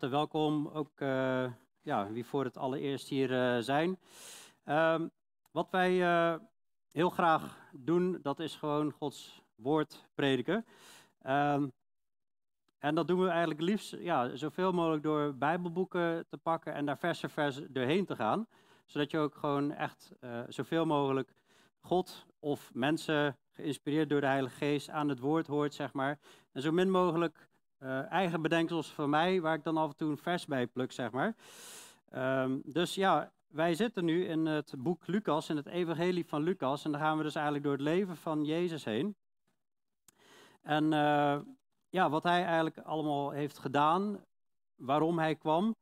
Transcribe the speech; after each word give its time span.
welkom, 0.00 0.68
ook 0.68 1.00
uh, 1.00 1.46
ja, 1.82 2.10
wie 2.10 2.24
voor 2.24 2.44
het 2.44 2.56
allereerst 2.56 3.08
hier 3.08 3.30
uh, 3.30 3.62
zijn. 3.62 3.98
Um, 4.64 5.10
wat 5.50 5.70
wij 5.70 5.92
uh, 5.92 6.34
heel 6.90 7.10
graag 7.10 7.58
doen, 7.72 8.18
dat 8.22 8.40
is 8.40 8.56
gewoon 8.56 8.92
Gods 8.92 9.42
woord 9.54 10.08
prediken. 10.14 10.66
Um, 11.26 11.72
en 12.78 12.94
dat 12.94 13.08
doen 13.08 13.22
we 13.22 13.28
eigenlijk 13.28 13.60
liefst 13.60 13.96
ja, 13.98 14.36
zoveel 14.36 14.72
mogelijk 14.72 15.02
door 15.02 15.34
Bijbelboeken 15.34 16.26
te 16.28 16.36
pakken 16.36 16.74
en 16.74 16.86
daar 16.86 16.98
vers 16.98 17.20
voor 17.20 17.30
vers 17.30 17.60
doorheen 17.68 18.04
te 18.04 18.16
gaan. 18.16 18.46
Zodat 18.86 19.10
je 19.10 19.18
ook 19.18 19.34
gewoon 19.34 19.72
echt 19.72 20.12
zoveel 20.48 20.86
mogelijk 20.86 21.34
God 21.80 22.26
of 22.38 22.70
mensen 22.74 23.38
geïnspireerd 23.50 24.08
door 24.08 24.20
de 24.20 24.26
Heilige 24.26 24.56
Geest 24.56 24.90
aan 24.90 25.08
het 25.08 25.18
woord 25.18 25.46
hoort, 25.46 25.74
zeg 25.74 25.92
maar. 25.92 26.18
En 26.52 26.62
zo 26.62 26.72
min 26.72 26.90
mogelijk 26.90 27.48
uh, 27.80 28.10
eigen 28.10 28.42
bedenksels 28.42 28.92
van 28.92 29.10
mij, 29.10 29.40
waar 29.40 29.54
ik 29.54 29.64
dan 29.64 29.76
af 29.76 29.90
en 29.90 29.96
toe 29.96 30.10
een 30.10 30.18
vers 30.18 30.46
bij 30.46 30.66
pluk, 30.66 30.92
zeg 30.92 31.10
maar. 31.10 31.34
Um, 32.16 32.62
dus 32.64 32.94
ja, 32.94 33.32
wij 33.48 33.74
zitten 33.74 34.04
nu 34.04 34.26
in 34.26 34.46
het 34.46 34.74
boek 34.78 35.06
Lucas, 35.06 35.48
in 35.48 35.56
het 35.56 35.66
Evangelie 35.66 36.26
van 36.26 36.42
Lucas. 36.42 36.84
En 36.84 36.90
dan 36.90 37.00
gaan 37.00 37.16
we 37.16 37.22
dus 37.22 37.34
eigenlijk 37.34 37.64
door 37.64 37.74
het 37.74 37.82
leven 37.82 38.16
van 38.16 38.44
Jezus 38.44 38.84
heen. 38.84 39.16
En 40.62 40.84
uh, 40.84 41.38
ja, 41.90 42.10
wat 42.10 42.22
hij 42.22 42.44
eigenlijk 42.44 42.78
allemaal 42.78 43.30
heeft 43.30 43.58
gedaan, 43.58 44.24
waarom 44.76 45.18
hij 45.18 45.34
kwam. 45.34 45.76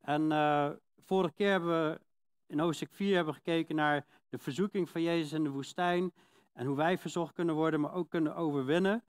En 0.00 0.22
uh, 0.22 0.70
vorige 1.04 1.34
keer 1.34 1.50
hebben 1.50 1.90
we 1.90 2.00
in 2.46 2.58
hoofdstuk 2.58 2.92
4 2.92 3.14
hebben 3.14 3.34
gekeken 3.34 3.76
naar 3.76 4.06
de 4.28 4.38
verzoeking 4.38 4.88
van 4.90 5.02
Jezus 5.02 5.32
in 5.32 5.44
de 5.44 5.50
woestijn. 5.50 6.12
En 6.52 6.66
hoe 6.66 6.76
wij 6.76 6.98
verzocht 6.98 7.32
kunnen 7.32 7.54
worden, 7.54 7.80
maar 7.80 7.94
ook 7.94 8.10
kunnen 8.10 8.34
overwinnen. 8.34 9.02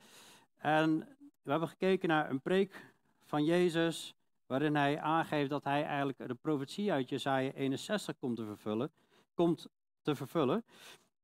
En 0.58 1.08
we 1.44 1.52
hebben 1.52 1.70
gekeken 1.70 2.10
naar 2.10 2.30
een 2.30 2.42
preek 2.42 2.94
van 3.24 3.44
Jezus, 3.44 4.16
waarin 4.46 4.76
hij 4.76 5.00
aangeeft 5.00 5.50
dat 5.50 5.64
hij 5.64 5.84
eigenlijk 5.84 6.28
de 6.28 6.36
profetie 6.36 6.92
uit 6.92 7.10
Jesaja 7.10 7.52
61 7.52 8.18
komt 8.18 8.36
te 8.36 8.46
vervullen. 8.46 8.92
Komt 9.34 9.68
te 10.02 10.16
vervullen. 10.16 10.66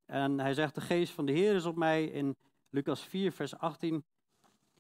En 0.06 0.40
hij 0.40 0.54
zegt, 0.54 0.76
de 0.76 0.82
geest 0.82 1.14
van 1.14 1.26
de 1.26 1.32
Heer 1.32 1.56
is 1.56 1.66
op 1.66 1.76
mij 1.76 2.06
in 2.06 2.36
Lucas 2.70 3.02
4, 3.02 3.32
vers 3.32 3.58
18. 3.58 4.04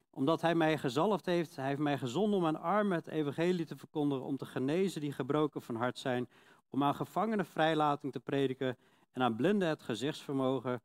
Omdat 0.09 0.41
hij 0.41 0.55
mij 0.55 0.77
gezalfd 0.77 1.25
heeft, 1.25 1.55
hij 1.55 1.67
heeft 1.67 1.79
mij 1.79 1.97
gezonden 1.97 2.39
om 2.39 2.45
aan 2.45 2.61
armen 2.61 2.97
het 2.97 3.07
evangelie 3.07 3.65
te 3.65 3.77
verkondigen, 3.77 4.25
om 4.25 4.37
te 4.37 4.45
genezen 4.45 5.01
die 5.01 5.11
gebroken 5.11 5.61
van 5.61 5.75
hart 5.75 5.97
zijn, 5.97 6.29
om 6.69 6.83
aan 6.83 6.95
gevangenen 6.95 7.45
vrijlating 7.45 8.11
te 8.11 8.19
prediken 8.19 8.77
en 9.11 9.21
aan 9.21 9.35
blinden 9.35 9.67
het 9.67 9.81
gezichtsvermogen 9.81 10.81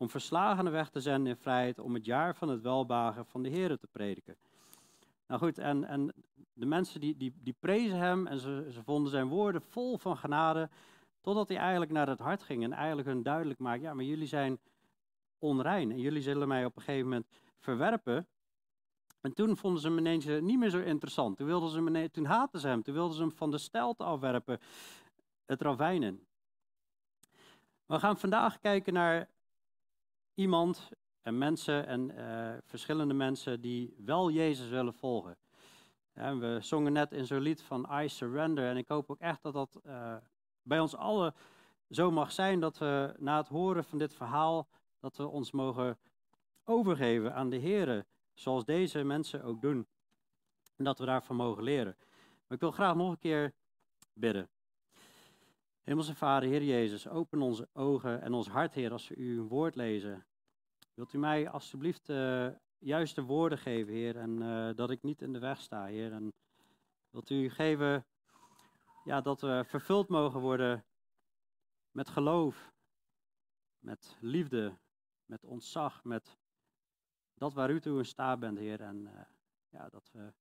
om 0.00 0.10
verslagenen 0.10 0.72
weg 0.72 0.90
te 0.90 1.00
zenden 1.00 1.32
in 1.32 1.38
vrijheid, 1.38 1.78
om 1.78 1.94
het 1.94 2.04
jaar 2.04 2.34
van 2.34 2.48
het 2.48 2.60
welbagen 2.60 3.26
van 3.26 3.42
de 3.42 3.48
Heer 3.48 3.78
te 3.78 3.86
prediken. 3.86 4.36
Nou 5.26 5.40
goed, 5.40 5.58
en, 5.58 5.84
en 5.84 6.12
de 6.52 6.66
mensen 6.66 7.00
die, 7.00 7.16
die, 7.16 7.34
die 7.42 7.56
prezen 7.60 7.98
hem 7.98 8.26
en 8.26 8.38
ze, 8.38 8.68
ze 8.70 8.82
vonden 8.82 9.10
zijn 9.10 9.28
woorden 9.28 9.62
vol 9.62 9.98
van 9.98 10.16
genade, 10.16 10.70
totdat 11.20 11.48
hij 11.48 11.56
eigenlijk 11.56 11.90
naar 11.90 12.08
het 12.08 12.18
hart 12.18 12.42
ging 12.42 12.64
en 12.64 12.72
eigenlijk 12.72 13.08
hun 13.08 13.22
duidelijk 13.22 13.58
maakt, 13.58 13.82
ja, 13.82 13.94
maar 13.94 14.04
jullie 14.04 14.26
zijn 14.26 14.58
onrein 15.38 15.90
en 15.90 16.00
jullie 16.00 16.22
zullen 16.22 16.48
mij 16.48 16.64
op 16.64 16.76
een 16.76 16.82
gegeven 16.82 17.08
moment 17.08 17.26
verwerpen. 17.58 18.26
En 19.20 19.34
toen 19.34 19.56
vonden 19.56 19.80
ze 19.80 19.88
hem 19.88 19.98
ineens 19.98 20.24
niet 20.24 20.58
meer 20.58 20.70
zo 20.70 20.80
interessant. 20.80 21.36
Toen, 21.36 21.46
wilden 21.46 21.70
ze 21.70 21.82
hem 21.82 22.10
toen 22.10 22.24
haatten 22.24 22.60
ze 22.60 22.68
hem, 22.68 22.82
toen 22.82 22.94
wilden 22.94 23.16
ze 23.16 23.22
hem 23.22 23.32
van 23.32 23.50
de 23.50 23.58
stijlte 23.58 24.04
afwerpen, 24.04 24.60
het 25.46 25.62
ravijnen. 25.62 26.26
We 27.86 27.98
gaan 27.98 28.18
vandaag 28.18 28.60
kijken 28.60 28.92
naar 28.92 29.28
iemand 30.40 30.90
en 31.22 31.38
mensen 31.38 31.86
en 31.86 32.10
uh, 32.10 32.52
verschillende 32.64 33.14
mensen 33.14 33.60
die 33.60 33.94
wel 34.04 34.30
Jezus 34.30 34.68
willen 34.68 34.94
volgen. 34.94 35.36
En 36.12 36.40
we 36.40 36.58
zongen 36.60 36.92
net 36.92 37.12
in 37.12 37.26
zo'n 37.26 37.40
lied 37.40 37.62
van 37.62 37.88
I 37.92 38.08
Surrender. 38.08 38.68
En 38.68 38.76
ik 38.76 38.88
hoop 38.88 39.10
ook 39.10 39.20
echt 39.20 39.42
dat 39.42 39.52
dat 39.52 39.80
uh, 39.86 40.16
bij 40.62 40.80
ons 40.80 40.96
allen 40.96 41.34
zo 41.90 42.10
mag 42.10 42.32
zijn 42.32 42.60
dat 42.60 42.78
we 42.78 43.14
na 43.18 43.36
het 43.36 43.48
horen 43.48 43.84
van 43.84 43.98
dit 43.98 44.14
verhaal, 44.14 44.68
dat 45.00 45.16
we 45.16 45.26
ons 45.26 45.50
mogen 45.50 45.98
overgeven 46.64 47.34
aan 47.34 47.50
de 47.50 47.56
Heer, 47.56 48.06
zoals 48.34 48.64
deze 48.64 49.04
mensen 49.04 49.42
ook 49.42 49.60
doen. 49.60 49.86
En 50.76 50.84
dat 50.84 50.98
we 50.98 51.04
daarvan 51.04 51.36
mogen 51.36 51.62
leren. 51.62 51.96
Maar 52.46 52.56
ik 52.56 52.60
wil 52.60 52.70
graag 52.70 52.94
nog 52.94 53.10
een 53.10 53.18
keer 53.18 53.52
bidden. 54.12 54.48
Hemelse 55.82 56.14
Vader, 56.14 56.48
Heer 56.48 56.62
Jezus, 56.62 57.08
open 57.08 57.42
onze 57.42 57.68
ogen 57.72 58.22
en 58.22 58.32
ons 58.32 58.48
hart, 58.48 58.74
Heer, 58.74 58.92
als 58.92 59.08
we 59.08 59.16
uw 59.16 59.46
woord 59.46 59.74
lezen. 59.74 60.24
Wilt 60.94 61.12
u 61.12 61.18
mij 61.18 61.50
alstublieft 61.50 62.08
uh, 62.08 62.48
juiste 62.78 63.22
woorden 63.22 63.58
geven, 63.58 63.92
Heer, 63.92 64.16
en 64.16 64.42
uh, 64.42 64.74
dat 64.74 64.90
ik 64.90 65.02
niet 65.02 65.22
in 65.22 65.32
de 65.32 65.38
weg 65.38 65.60
sta, 65.60 65.84
Heer. 65.84 66.12
En 66.12 66.32
wilt 67.10 67.30
u 67.30 67.50
geven 67.50 68.06
ja, 69.04 69.20
dat 69.20 69.40
we 69.40 69.64
vervuld 69.66 70.08
mogen 70.08 70.40
worden 70.40 70.84
met 71.90 72.08
geloof, 72.08 72.72
met 73.78 74.16
liefde, 74.20 74.78
met 75.24 75.44
ontzag, 75.44 76.04
met 76.04 76.38
dat 77.34 77.54
waar 77.54 77.70
u 77.70 77.80
toe 77.80 77.98
in 77.98 78.04
staat 78.04 78.40
bent, 78.40 78.58
Heer. 78.58 78.80
En 78.80 78.96
uh, 78.96 79.20
ja, 79.68 79.88
dat 79.88 80.10
we 80.12 80.32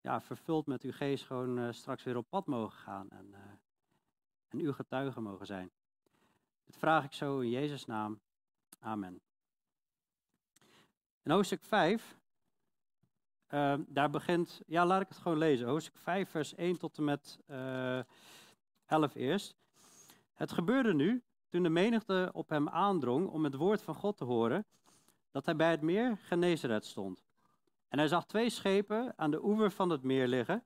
ja, 0.00 0.20
vervuld 0.20 0.66
met 0.66 0.82
uw 0.82 0.92
geest 0.92 1.24
gewoon 1.24 1.74
straks 1.74 2.02
weer 2.02 2.16
op 2.16 2.28
pad 2.28 2.46
mogen 2.46 2.78
gaan 2.78 3.10
en, 3.10 3.34
en 4.48 4.58
uw 4.58 4.72
getuigen 4.72 5.22
mogen 5.22 5.46
zijn. 5.46 5.70
Dit 6.64 6.76
vraag 6.76 7.04
ik 7.04 7.12
zo 7.12 7.40
in 7.40 7.50
Jezus' 7.50 7.84
naam. 7.84 8.20
Amen. 8.84 9.20
In 11.22 11.30
hoofdstuk 11.30 11.64
5, 11.64 12.18
uh, 13.50 13.72
ehm, 13.72 13.82
daar 13.86 14.10
begint, 14.10 14.62
ja 14.66 14.86
laat 14.86 15.00
ik 15.00 15.08
het 15.08 15.16
gewoon 15.16 15.38
lezen, 15.38 15.66
hoofdstuk 15.66 15.96
5 15.96 16.30
vers 16.30 16.54
1 16.54 16.78
tot 16.78 16.98
en 16.98 17.04
met 17.04 17.38
uh, 17.46 17.98
eh, 17.98 18.04
11 18.86 19.14
eerst. 19.14 19.56
Het 20.34 20.52
gebeurde 20.52 20.94
nu, 20.94 21.22
toen 21.48 21.62
de 21.62 21.68
menigte 21.68 22.30
op 22.32 22.48
hem 22.48 22.68
aandrong 22.68 23.28
om 23.28 23.44
het 23.44 23.54
woord 23.54 23.82
van 23.82 23.94
God 23.94 24.16
te 24.16 24.24
horen, 24.24 24.66
dat 25.30 25.44
hij 25.44 25.56
bij 25.56 25.70
het 25.70 25.82
meer 25.82 26.16
Genezeret 26.16 26.84
stond. 26.84 27.24
En 27.88 27.98
hij 27.98 28.08
zag 28.08 28.26
twee 28.26 28.50
schepen 28.50 29.12
aan 29.16 29.30
de 29.30 29.44
oever 29.44 29.70
van 29.70 29.90
het 29.90 30.02
meer 30.02 30.28
liggen, 30.28 30.64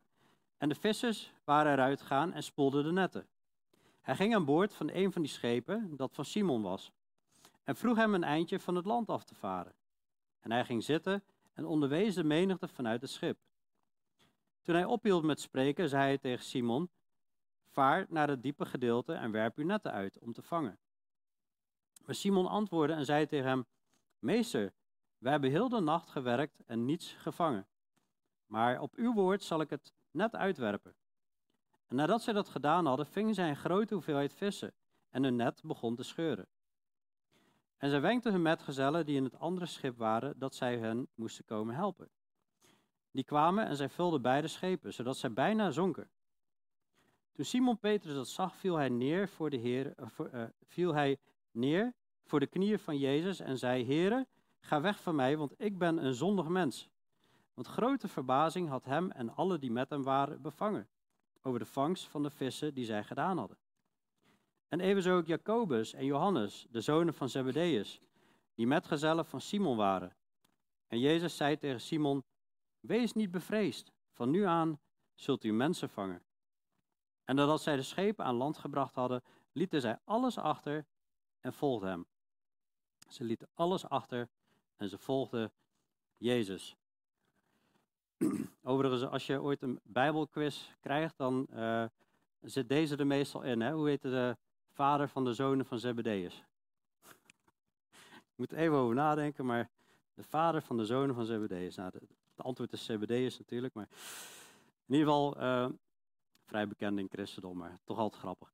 en 0.57 0.69
de 0.69 0.75
vissers 0.75 1.33
waren 1.45 1.73
eruit 1.73 2.01
gegaan 2.01 2.33
en 2.33 2.43
spoelden 2.43 2.85
de 2.85 2.93
netten. 2.93 3.29
Hij 4.01 4.17
ging 4.17 4.35
aan 4.35 4.45
boord 4.45 4.75
van 4.75 4.91
een 4.93 5.13
van 5.13 5.23
die 5.23 5.31
schepen, 5.31 5.97
dat 5.97 6.15
van 6.15 6.25
Simon 6.25 6.63
was 6.63 6.93
en 7.69 7.77
vroeg 7.77 7.97
hem 7.97 8.15
een 8.15 8.25
eindje 8.25 8.61
van 8.61 8.75
het 8.75 8.85
land 8.85 9.09
af 9.09 9.25
te 9.25 9.35
varen. 9.35 9.75
En 10.41 10.51
hij 10.51 10.65
ging 10.65 10.85
zitten 10.85 11.25
en 11.53 11.65
onderwees 11.65 12.15
de 12.15 12.25
menigte 12.25 12.69
vanuit 12.69 13.01
het 13.01 13.11
schip. 13.11 13.39
Toen 14.63 14.75
hij 14.75 14.85
ophield 14.85 15.23
met 15.23 15.41
spreken, 15.41 15.89
zei 15.89 16.03
hij 16.03 16.19
tegen 16.19 16.45
Simon: 16.45 16.91
Vaar 17.67 18.07
naar 18.09 18.29
het 18.29 18.43
diepe 18.43 18.67
gedeelte 18.67 19.13
en 19.13 19.31
werp 19.31 19.57
uw 19.57 19.65
netten 19.65 19.93
uit 19.93 20.19
om 20.19 20.33
te 20.33 20.43
vangen. 20.43 20.79
Maar 22.05 22.15
Simon 22.15 22.47
antwoordde 22.47 22.95
en 22.95 23.05
zei 23.05 23.27
tegen 23.27 23.49
hem: 23.49 23.67
Meester, 24.19 24.73
wij 25.19 25.33
hebben 25.33 25.51
heel 25.51 25.69
de 25.69 25.81
nacht 25.81 26.11
gewerkt 26.11 26.61
en 26.67 26.85
niets 26.85 27.13
gevangen. 27.13 27.67
Maar 28.47 28.81
op 28.81 28.95
uw 28.95 29.15
woord 29.15 29.43
zal 29.43 29.61
ik 29.61 29.71
het 29.71 29.93
net 30.11 30.37
uitwerpen. 30.37 30.95
En 31.87 31.97
nadat 31.97 32.23
zij 32.23 32.33
dat 32.33 32.49
gedaan 32.49 32.87
hadden, 32.87 33.07
vingen 33.07 33.35
zij 33.35 33.49
een 33.49 33.57
grote 33.57 33.95
hoeveelheid 33.95 34.35
vissen 34.35 34.75
en 35.11 35.23
hun 35.23 35.37
net 35.37 35.63
begon 35.65 35.95
te 35.95 36.03
scheuren. 36.03 36.49
En 37.79 37.91
zij 37.91 38.01
wenkte 38.01 38.31
hun 38.31 38.43
metgezellen 38.43 39.07
die 39.07 39.17
in 39.17 39.25
het 39.25 39.39
andere 39.39 39.67
schip 39.67 39.97
waren, 39.97 40.39
dat 40.39 40.55
zij 40.55 40.79
hen 40.79 41.09
moesten 41.15 41.45
komen 41.45 41.75
helpen. 41.75 42.11
Die 43.11 43.25
kwamen 43.25 43.67
en 43.67 43.77
zij 43.77 43.89
vulden 43.89 44.23
beide 44.23 44.49
schepen, 44.49 44.93
zodat 44.95 45.17
zij 45.17 45.33
bijna 45.33 45.71
zonken. 45.71 46.11
Toen 47.33 47.45
Simon 47.45 47.79
Petrus 47.79 48.15
dat 48.15 48.29
zag, 48.29 48.57
viel 48.57 48.77
hij 48.77 48.89
neer 48.89 49.29
voor 49.29 49.51
de 49.51 49.57
Heer, 49.57 49.95
uh, 49.99 50.45
viel 50.63 50.95
hij 50.95 51.19
neer 51.51 51.95
voor 52.25 52.41
de 52.41 52.47
knieën 52.47 52.79
van 52.79 52.99
Jezus 52.99 53.41
en 53.41 53.59
zei: 53.59 53.85
Heere, 53.85 54.27
ga 54.61 54.81
weg 54.81 55.03
van 55.03 55.15
mij, 55.15 55.37
want 55.37 55.55
ik 55.57 55.79
ben 55.79 56.05
een 56.05 56.15
zondig 56.15 56.49
mens. 56.49 56.89
Want 57.55 57.67
grote 57.67 58.09
verbazing 58.09 58.69
had 58.69 58.85
hem 58.85 59.11
en 59.11 59.35
alle 59.35 59.59
die 59.59 59.71
met 59.71 59.91
hem 59.91 60.03
waren 60.03 60.43
bevangen 60.43 60.89
over 61.43 61.59
de 61.59 61.67
vangst 61.67 62.09
van 62.09 62.23
de 62.23 62.31
vissen 62.31 62.75
die 62.75 62.85
zij 62.85 63.05
gedaan 63.05 63.39
hadden. 63.39 63.59
En 64.69 64.81
evenzo 64.81 65.17
ook 65.17 65.27
Jacobus 65.27 65.93
en 65.93 66.05
Johannes, 66.05 66.67
de 66.71 66.81
zonen 66.81 67.15
van 67.15 67.29
Zebedeus, 67.29 68.01
die 68.55 68.67
metgezellen 68.67 69.25
van 69.25 69.41
Simon 69.41 69.77
waren. 69.77 70.17
En 70.87 70.99
Jezus 70.99 71.37
zei 71.37 71.59
tegen 71.59 71.81
Simon, 71.81 72.25
wees 72.81 73.13
niet 73.13 73.31
bevreesd, 73.31 73.93
van 74.11 74.31
nu 74.31 74.43
aan 74.43 74.81
zult 75.15 75.45
u 75.45 75.53
mensen 75.53 75.89
vangen. 75.89 76.23
En 77.25 77.35
nadat 77.35 77.63
zij 77.63 77.77
de 77.77 77.83
schepen 77.83 78.25
aan 78.25 78.35
land 78.35 78.59
gebracht 78.59 78.95
hadden, 78.95 79.23
lieten 79.53 79.81
zij 79.81 79.99
alles 80.05 80.39
achter 80.39 80.87
en 81.41 81.53
volgden 81.53 81.89
hem. 81.89 82.07
Ze 83.09 83.25
lieten 83.25 83.49
alles 83.55 83.89
achter 83.89 84.29
en 84.77 84.89
ze 84.89 84.99
volgden 84.99 85.53
Jezus. 86.17 86.77
Overigens, 88.63 89.03
als 89.03 89.27
je 89.27 89.43
ooit 89.43 89.63
een 89.63 89.81
Bijbelquiz 89.83 90.71
krijgt, 90.81 91.17
dan 91.17 91.47
uh, 91.51 91.85
zit 92.41 92.69
deze 92.69 92.97
er 92.97 93.07
meestal 93.07 93.43
in. 93.43 93.61
Hè? 93.61 93.73
Hoe 93.73 93.89
heet 93.89 94.03
de 94.03 94.37
vader 94.79 95.09
van 95.09 95.25
de 95.25 95.35
zonen 95.35 95.67
van 95.67 95.79
Zebedeus. 95.79 96.45
Ik 98.05 98.35
moet 98.37 98.53
even 98.53 98.77
over 98.77 98.95
nadenken, 98.95 99.47
maar 99.47 99.71
de 100.15 100.23
vader 100.23 100.63
van 100.63 100.77
de 100.77 100.85
zonen 100.85 101.15
van 101.15 101.25
Zebedeus. 101.25 101.77
Nou, 101.77 101.91
Het 101.93 102.47
antwoord 102.47 102.73
is 102.73 102.87
CBD'ers 102.87 103.39
natuurlijk, 103.39 103.75
maar 103.75 103.89
in 104.87 104.95
ieder 104.95 105.07
geval 105.07 105.33
vrij 106.45 106.69
bekend 106.69 106.99
in 106.99 107.09
christendom, 107.11 107.57
maar 107.57 107.79
toch 107.85 107.99
altijd 107.99 108.21
grappig. 108.21 108.53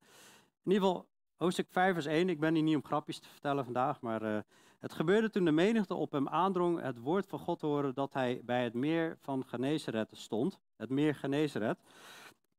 In 0.63 0.73
ieder 0.73 0.89
geval, 0.89 1.09
hoofdstuk 1.37 1.67
5 1.71 1.93
vers 1.93 2.07
1. 2.07 2.29
Ik 2.29 2.41
ben 2.41 2.55
hier 2.55 2.63
niet 2.63 2.77
om 2.77 2.85
grapjes 2.85 3.19
te 3.19 3.29
vertellen 3.29 3.65
vandaag, 3.65 4.01
maar 4.01 4.45
het 4.79 4.93
gebeurde 4.93 5.31
toen 5.31 5.45
de 5.45 5.53
menigte 5.53 5.95
op 5.95 6.13
hem 6.13 6.29
aandrong 6.29 6.81
het 6.81 6.99
woord 6.99 7.27
van 7.27 7.39
God 7.39 7.59
te 7.59 7.67
horen 7.67 7.95
dat 7.95 8.13
hij 8.13 8.41
bij 8.45 8.65
het 8.65 8.75
meer 8.75 9.17
van 9.21 9.45
Genezeret 9.47 10.11
stond. 10.13 10.61
Het 10.77 10.91
meer 10.91 11.15
Genezeret. 11.15 11.79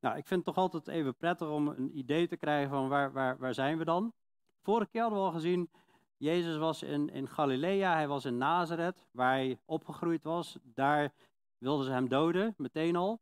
Nou, 0.06 0.18
ik 0.18 0.28
vind 0.28 0.46
het 0.46 0.56
toch 0.56 0.64
altijd 0.64 0.88
even 0.88 1.16
prettig 1.16 1.50
om 1.50 1.68
een 1.68 1.98
idee 1.98 2.28
te 2.28 2.38
krijgen 2.38 2.70
van 2.70 2.88
waar, 2.88 3.12
waar, 3.12 3.38
waar 3.38 3.54
zijn 3.54 3.78
we 3.78 3.86
dan. 3.86 4.14
Vorige 4.62 4.90
keer 4.92 5.02
hadden 5.02 5.20
we 5.20 5.26
al 5.26 5.32
gezien, 5.32 5.70
Jezus 6.18 6.58
was 6.58 6.84
in, 6.84 7.10
in 7.10 7.28
Galilea, 7.28 7.94
hij 7.94 8.08
was 8.08 8.26
in 8.26 8.38
Nazareth, 8.38 9.06
waar 9.12 9.32
hij 9.32 9.60
opgegroeid 9.66 10.24
was. 10.24 10.58
Daar 10.64 11.14
wilden 11.58 11.86
ze 11.86 11.92
hem 11.92 12.10
doden, 12.10 12.54
meteen 12.58 12.96
al. 12.96 13.22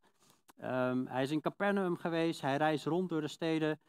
Ehm, 0.57 1.05
hij 1.05 1.21
is 1.21 1.31
in 1.31 1.41
Capernaum 1.41 1.97
geweest, 1.97 2.41
hij 2.41 2.57
reist 2.57 2.85
rond 2.85 3.09
door 3.09 3.21
de 3.21 3.27
steden. 3.27 3.79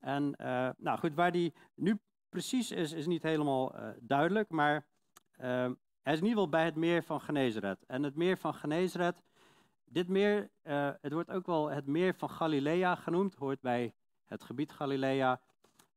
En 0.00 0.34
uh, 0.40 0.68
nou 0.76 0.98
goed, 0.98 1.14
waar 1.14 1.30
hij 1.30 1.52
nu 1.74 1.98
precies 2.28 2.70
is, 2.70 2.92
is 2.92 3.06
niet 3.06 3.22
helemaal 3.22 3.76
uh, 3.76 3.88
duidelijk, 4.00 4.48
maar 4.48 4.86
ehm, 5.36 5.74
hij 6.02 6.12
is 6.12 6.18
in 6.18 6.26
ieder 6.26 6.42
geval 6.42 6.48
bij 6.48 6.64
het 6.64 6.76
meer 6.76 7.02
van 7.02 7.20
Genezeret. 7.20 7.84
En 7.86 8.02
het 8.02 8.16
meer 8.16 8.36
van 8.36 8.54
Genezeret, 8.54 9.22
dit 9.92 10.08
meer, 10.08 10.50
uh, 10.62 10.90
het 11.00 11.12
wordt 11.12 11.30
ook 11.30 11.46
wel 11.46 11.70
het 11.70 11.86
meer 11.86 12.14
van 12.14 12.30
Galilea 12.30 12.94
genoemd, 12.94 13.34
hoort 13.34 13.60
bij 13.60 13.94
het 14.24 14.42
gebied 14.42 14.72
Galilea, 14.72 15.40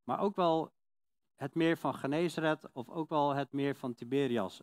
maar 0.04 0.20
ook 0.20 0.36
wel 0.36 0.72
het 1.36 1.56
meer 1.56 1.78
van 1.78 1.94
Genezeret 1.96 2.74
of 2.74 2.90
ook 2.90 3.10
wel 3.10 3.34
het 3.36 3.52
meer 3.52 3.76
van 3.76 3.94
Tiberias. 3.94 4.62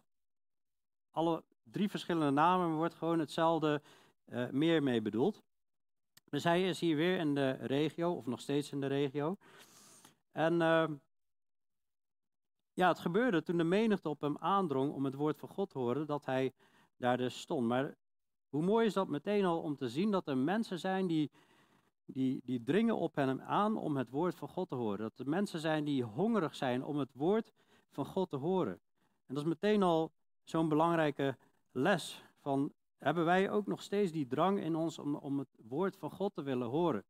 Alle 1.10 1.44
drie 1.62 1.90
verschillende 1.90 2.30
namen 2.30 2.76
wordt 2.76 2.94
gewoon 2.94 3.18
hetzelfde 3.18 3.82
uh, 4.26 4.50
meer 4.50 4.82
mee 4.82 5.02
bedoeld. 5.02 5.42
Dus 6.28 6.44
hij 6.44 6.68
is 6.68 6.80
hier 6.80 6.96
weer 6.96 7.18
in 7.18 7.34
de 7.34 7.50
regio, 7.50 8.12
of 8.12 8.26
nog 8.26 8.40
steeds 8.40 8.72
in 8.72 8.80
de 8.80 8.86
regio. 8.86 9.36
En 10.32 10.52
uh, 10.52 10.88
ja, 12.72 12.88
het 12.88 12.98
gebeurde 12.98 13.42
toen 13.42 13.56
de 13.56 13.64
menigte 13.64 14.08
op 14.08 14.20
hem 14.20 14.38
aandrong 14.38 14.92
om 14.92 15.04
het 15.04 15.14
woord 15.14 15.38
van 15.38 15.48
God 15.48 15.70
te 15.70 15.78
horen, 15.78 16.06
dat 16.06 16.24
hij 16.24 16.52
daar 16.96 17.16
dus 17.16 17.40
stond. 17.40 17.66
Maar 17.66 17.96
hoe 18.50 18.62
mooi 18.62 18.86
is 18.86 18.92
dat 18.92 19.08
meteen 19.08 19.44
al 19.44 19.60
om 19.60 19.76
te 19.76 19.88
zien 19.88 20.10
dat 20.10 20.28
er 20.28 20.36
mensen 20.36 20.78
zijn 20.78 21.06
die, 21.06 21.30
die, 22.04 22.40
die 22.44 22.62
dringen 22.62 22.96
op 22.96 23.14
hem 23.14 23.40
aan 23.40 23.76
om 23.76 23.96
het 23.96 24.10
woord 24.10 24.34
van 24.34 24.48
God 24.48 24.68
te 24.68 24.74
horen. 24.74 24.98
Dat 24.98 25.18
er 25.18 25.28
mensen 25.28 25.60
zijn 25.60 25.84
die 25.84 26.02
hongerig 26.02 26.54
zijn 26.54 26.84
om 26.84 26.98
het 26.98 27.10
woord 27.14 27.52
van 27.90 28.04
God 28.04 28.30
te 28.30 28.36
horen. 28.36 28.80
En 29.26 29.34
dat 29.34 29.42
is 29.42 29.48
meteen 29.48 29.82
al 29.82 30.12
zo'n 30.42 30.68
belangrijke 30.68 31.36
les 31.72 32.24
van, 32.40 32.72
hebben 32.98 33.24
wij 33.24 33.50
ook 33.50 33.66
nog 33.66 33.82
steeds 33.82 34.12
die 34.12 34.26
drang 34.26 34.60
in 34.60 34.76
ons 34.76 34.98
om, 34.98 35.14
om 35.14 35.38
het 35.38 35.58
woord 35.68 35.96
van 35.96 36.10
God 36.10 36.34
te 36.34 36.42
willen 36.42 36.68
horen? 36.68 37.04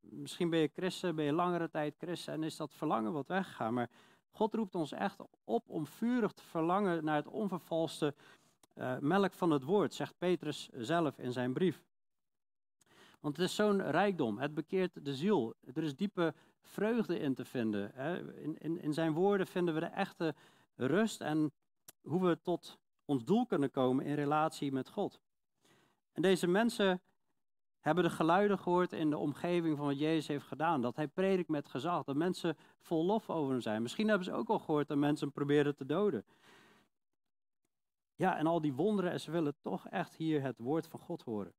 misschien 0.00 0.50
ben 0.50 0.58
je 0.58 0.70
christen, 0.72 1.14
ben 1.14 1.24
je 1.24 1.32
langere 1.32 1.70
tijd 1.70 1.94
christen 1.98 2.32
en 2.32 2.42
is 2.42 2.56
dat 2.56 2.74
verlangen 2.74 3.12
wat 3.12 3.26
weggegaan. 3.26 3.74
Maar 3.74 3.90
God 4.30 4.54
roept 4.54 4.74
ons 4.74 4.92
echt 4.92 5.18
op 5.44 5.68
om 5.68 5.86
vurig 5.86 6.32
te 6.32 6.42
verlangen 6.42 7.04
naar 7.04 7.16
het 7.16 7.28
onvervalste 7.28 8.14
uh, 8.78 8.98
melk 8.98 9.32
van 9.32 9.50
het 9.50 9.62
woord, 9.62 9.94
zegt 9.94 10.18
Petrus 10.18 10.68
zelf 10.72 11.18
in 11.18 11.32
zijn 11.32 11.52
brief. 11.52 11.82
Want 13.20 13.36
het 13.36 13.46
is 13.46 13.54
zo'n 13.54 13.90
rijkdom, 13.90 14.38
het 14.38 14.54
bekeert 14.54 15.04
de 15.04 15.14
ziel. 15.14 15.54
Er 15.74 15.82
is 15.82 15.96
diepe 15.96 16.34
vreugde 16.60 17.18
in 17.18 17.34
te 17.34 17.44
vinden. 17.44 17.90
Hè. 17.94 18.40
In, 18.42 18.58
in, 18.58 18.80
in 18.80 18.92
zijn 18.92 19.12
woorden 19.12 19.46
vinden 19.46 19.74
we 19.74 19.80
de 19.80 19.86
echte 19.86 20.34
rust 20.74 21.20
en 21.20 21.52
hoe 22.02 22.26
we 22.26 22.38
tot 22.42 22.78
ons 23.04 23.24
doel 23.24 23.46
kunnen 23.46 23.70
komen 23.70 24.04
in 24.04 24.14
relatie 24.14 24.72
met 24.72 24.88
God. 24.88 25.20
En 26.12 26.22
deze 26.22 26.46
mensen 26.46 27.00
hebben 27.80 28.04
de 28.04 28.10
geluiden 28.10 28.58
gehoord 28.58 28.92
in 28.92 29.10
de 29.10 29.18
omgeving 29.18 29.76
van 29.76 29.86
wat 29.86 29.98
Jezus 29.98 30.26
heeft 30.26 30.46
gedaan. 30.46 30.80
Dat 30.80 30.96
hij 30.96 31.08
predikt 31.08 31.48
met 31.48 31.68
gezag, 31.68 32.04
dat 32.04 32.16
mensen 32.16 32.56
vol 32.78 33.04
lof 33.04 33.30
over 33.30 33.50
hem 33.50 33.60
zijn. 33.60 33.82
Misschien 33.82 34.08
hebben 34.08 34.24
ze 34.24 34.32
ook 34.32 34.48
al 34.48 34.58
gehoord 34.58 34.88
dat 34.88 34.96
mensen 34.96 35.26
hem 35.26 35.34
proberen 35.34 35.74
te 35.74 35.86
doden. 35.86 36.24
Ja, 38.18 38.36
en 38.36 38.46
al 38.46 38.60
die 38.60 38.72
wonderen, 38.72 39.10
en 39.10 39.20
ze 39.20 39.30
willen 39.30 39.54
toch 39.60 39.88
echt 39.88 40.16
hier 40.16 40.42
het 40.42 40.58
woord 40.58 40.86
van 40.86 41.00
God 41.00 41.22
horen. 41.22 41.52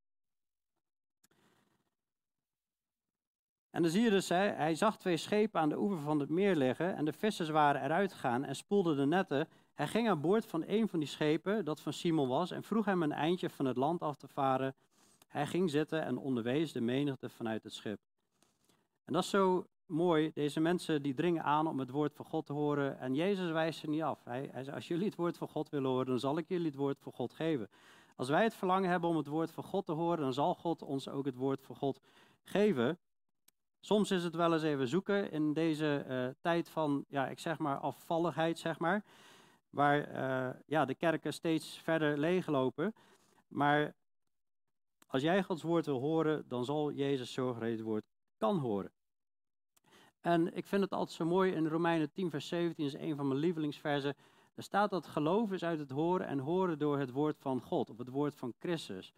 En 3.70 3.82
dan 3.82 3.92
zie 3.92 4.02
je 4.02 4.10
dus, 4.10 4.30
hij, 4.30 4.76
zag 4.76 4.98
twee 4.98 5.18
schepen 5.18 5.62
aan 5.62 5.70
de 5.70 5.80
oever 5.80 6.00
van 6.00 6.20
het 6.20 6.30
meer 6.30 6.56
liggen 6.56 6.96
en 6.96 7.06
de 7.06 7.14
vissers 7.14 7.50
waren 7.50 7.84
eruit 7.84 8.14
gegaan 8.14 8.44
en 8.44 8.56
spoelden 8.56 8.98
de 8.98 9.06
netten. 9.06 9.48
Hij 9.74 9.88
ging 9.88 10.10
aan 10.10 10.22
boord 10.22 10.46
van 10.46 10.64
een 10.68 10.88
van 10.88 11.00
die 11.00 11.08
schepen, 11.08 11.66
dat 11.66 11.82
van 11.82 11.94
Simon 11.94 12.28
was, 12.28 12.52
en 12.52 12.64
vroeg 12.64 12.86
hem 12.86 13.04
een 13.04 13.12
eindje 13.12 13.50
van 13.50 13.66
het 13.66 13.78
land 13.78 14.02
af 14.02 14.18
te 14.18 14.28
varen. 14.28 14.76
Hij 15.28 15.48
ging 15.48 15.70
zitten 15.70 16.06
en 16.06 16.18
onderwees 16.18 16.72
de 16.72 16.82
menigte 16.82 17.30
vanuit 17.30 17.64
het 17.64 17.74
schip. 17.74 18.00
En 19.06 19.14
dat 19.14 19.24
is 19.24 19.30
zo 19.30 19.68
mooi. 19.89 20.31
Deze 20.33 20.59
mensen 20.59 21.01
die 21.01 21.13
dringen 21.13 21.44
aan 21.44 21.68
om 21.68 21.80
het 21.80 21.89
woord 21.89 22.13
van 22.13 22.25
God 22.25 22.45
te 22.45 22.53
horen. 22.53 23.00
En 23.00 23.15
Jezus 23.15 23.51
wijst 23.51 23.80
ze 23.80 23.89
niet 23.89 24.01
af. 24.01 24.24
Hij, 24.24 24.50
hij 24.51 24.74
als 24.74 24.88
jullie 24.88 25.06
het 25.06 25.15
woord 25.15 25.38
van 25.38 25.47
God 25.47 25.69
willen 25.69 25.89
horen, 25.89 26.06
dan 26.06 26.19
zal 26.19 26.38
ik 26.38 26.47
jullie 26.47 26.65
het 26.65 26.75
woord 26.75 27.00
van 27.00 27.12
God 27.12 27.33
geven. 27.33 27.69
Als 28.15 28.30
wij 28.30 28.44
het 28.44 28.53
verlangen 28.53 28.89
hebben 28.89 29.09
om 29.09 29.18
het 29.18 29.27
woord 29.27 29.51
van 29.51 29.63
God 29.63 29.86
te 29.86 29.91
horen, 29.91 30.19
dan 30.19 30.33
zal 30.33 30.56
God 30.56 30.81
ons 30.81 31.09
ook 31.09 31.25
het 31.25 31.36
woord 31.36 31.62
van 31.62 31.75
God 31.75 32.00
geven. 32.44 33.00
Soms 33.80 34.12
is 34.12 34.24
het 34.24 34.36
wel 34.36 34.53
eens 34.53 34.63
even 34.63 34.88
zoeken 34.88 35.31
in 35.31 35.53
deze 35.53 36.06
uh, 36.09 36.27
tijd 36.41 36.69
van, 36.69 37.06
ja, 37.07 37.27
ik 37.27 37.39
zeg 37.39 37.57
maar 37.57 37.77
afvalligheid, 37.77 38.59
zeg 38.59 38.80
maar. 38.80 39.03
Waar 39.69 40.12
uh, 40.12 40.59
ja, 40.65 40.86
de 40.86 40.95
kerken 40.95 41.33
steeds 41.33 41.77
verder 41.77 42.18
leeglopen. 42.18 42.95
Maar 43.47 43.95
als 45.07 45.21
jij 45.21 45.44
Gods 45.44 45.62
woord 45.63 45.86
wil 45.86 46.00
horen, 46.00 46.47
dan 46.47 46.65
zal 46.65 46.91
Jezus 46.91 47.33
zorgen 47.33 47.59
dat 47.59 47.69
je 47.69 47.75
het 47.75 47.86
woord 47.86 48.03
kan 48.38 48.57
horen. 48.57 48.91
En 50.21 50.56
ik 50.56 50.66
vind 50.66 50.81
het 50.81 50.92
altijd 50.92 51.18
zo 51.18 51.25
mooi 51.25 51.51
in 51.51 51.68
Romeinen 51.68 52.12
10, 52.12 52.30
vers 52.30 52.48
17, 52.48 52.86
is 52.86 52.94
een 52.94 53.16
van 53.16 53.27
mijn 53.27 53.39
lievelingsversen. 53.39 54.16
Er 54.56 54.63
staat 54.63 54.89
dat 54.89 55.07
geloof 55.07 55.51
is 55.51 55.63
uit 55.63 55.80
het 55.80 55.89
horen 55.89 56.27
en 56.27 56.39
horen 56.39 56.80
door 56.80 57.00
het 57.00 57.12
woord 57.12 57.38
van 57.39 57.62
God, 57.62 57.89
of 57.89 57.98
het 57.98 58.10
woord 58.10 58.36
van 58.36 58.54
Christus. 58.60 59.13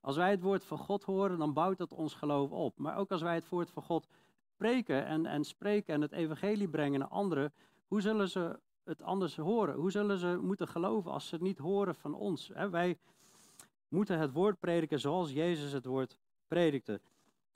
Als 0.00 0.16
wij 0.16 0.30
het 0.30 0.40
woord 0.40 0.64
van 0.64 0.78
God 0.78 1.04
horen, 1.04 1.38
dan 1.38 1.52
bouwt 1.52 1.78
dat 1.78 1.92
ons 1.92 2.14
geloof 2.14 2.50
op. 2.50 2.78
Maar 2.78 2.96
ook 2.96 3.10
als 3.10 3.22
wij 3.22 3.34
het 3.34 3.48
woord 3.48 3.70
van 3.70 3.82
God 3.82 4.08
spreken 4.54 5.06
en, 5.06 5.26
en 5.26 5.44
spreken 5.44 5.94
en 5.94 6.00
het 6.00 6.12
evangelie 6.12 6.68
brengen 6.68 6.98
naar 6.98 7.08
anderen, 7.08 7.52
hoe 7.86 8.00
zullen 8.00 8.28
ze 8.28 8.58
het 8.84 9.02
anders 9.02 9.36
horen? 9.36 9.74
Hoe 9.74 9.90
zullen 9.90 10.18
ze 10.18 10.38
moeten 10.42 10.68
geloven 10.68 11.10
als 11.10 11.28
ze 11.28 11.34
het 11.34 11.44
niet 11.44 11.58
horen 11.58 11.94
van 11.94 12.14
ons? 12.14 12.48
wij 12.70 12.98
moeten 13.88 14.18
het 14.18 14.32
woord 14.32 14.60
prediken 14.60 15.00
zoals 15.00 15.32
Jezus 15.32 15.72
het 15.72 15.84
woord 15.84 16.18
predikte. 16.48 17.00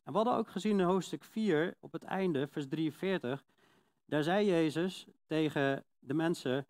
En 0.06 0.12
we 0.12 0.18
hadden 0.18 0.36
ook 0.36 0.48
gezien 0.48 0.80
in 0.80 0.86
hoofdstuk 0.86 1.24
4, 1.24 1.76
op 1.80 1.92
het 1.92 2.02
einde, 2.02 2.46
vers 2.46 2.68
43, 2.68 3.44
daar 4.04 4.22
zei 4.22 4.46
Jezus 4.46 5.06
tegen 5.24 5.84
de 5.98 6.14
mensen, 6.14 6.66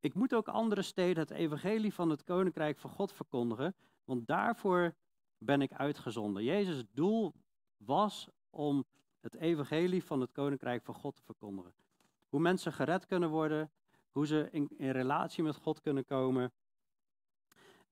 ik 0.00 0.14
moet 0.14 0.34
ook 0.34 0.48
andere 0.48 0.82
steden 0.82 1.18
het 1.18 1.30
evangelie 1.30 1.94
van 1.94 2.10
het 2.10 2.24
koninkrijk 2.24 2.78
van 2.78 2.90
God 2.90 3.12
verkondigen, 3.12 3.74
want 4.04 4.26
daarvoor 4.26 4.94
ben 5.38 5.62
ik 5.62 5.72
uitgezonden. 5.72 6.44
Jezus' 6.44 6.84
doel 6.92 7.32
was 7.76 8.28
om 8.50 8.84
het 9.20 9.34
evangelie 9.34 10.04
van 10.04 10.20
het 10.20 10.32
koninkrijk 10.32 10.82
van 10.82 10.94
God 10.94 11.16
te 11.16 11.22
verkondigen. 11.22 11.72
Hoe 12.28 12.40
mensen 12.40 12.72
gered 12.72 13.06
kunnen 13.06 13.30
worden, 13.30 13.70
hoe 14.10 14.26
ze 14.26 14.48
in, 14.50 14.68
in 14.76 14.90
relatie 14.90 15.42
met 15.42 15.56
God 15.56 15.80
kunnen 15.80 16.04
komen. 16.04 16.52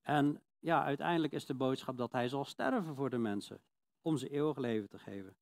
En 0.03 0.43
ja, 0.59 0.85
uiteindelijk 0.85 1.33
is 1.33 1.47
de 1.47 1.55
boodschap 1.55 1.97
dat 1.97 2.13
hij 2.13 2.29
zal 2.29 2.45
sterven 2.45 2.95
voor 2.95 3.11
de 3.11 3.19
mensen, 3.19 3.61
om 4.07 4.17
ze 4.17 4.29
eeuwig 4.29 4.57
leven 4.57 4.89
te 4.89 4.99
geven. 4.99 5.37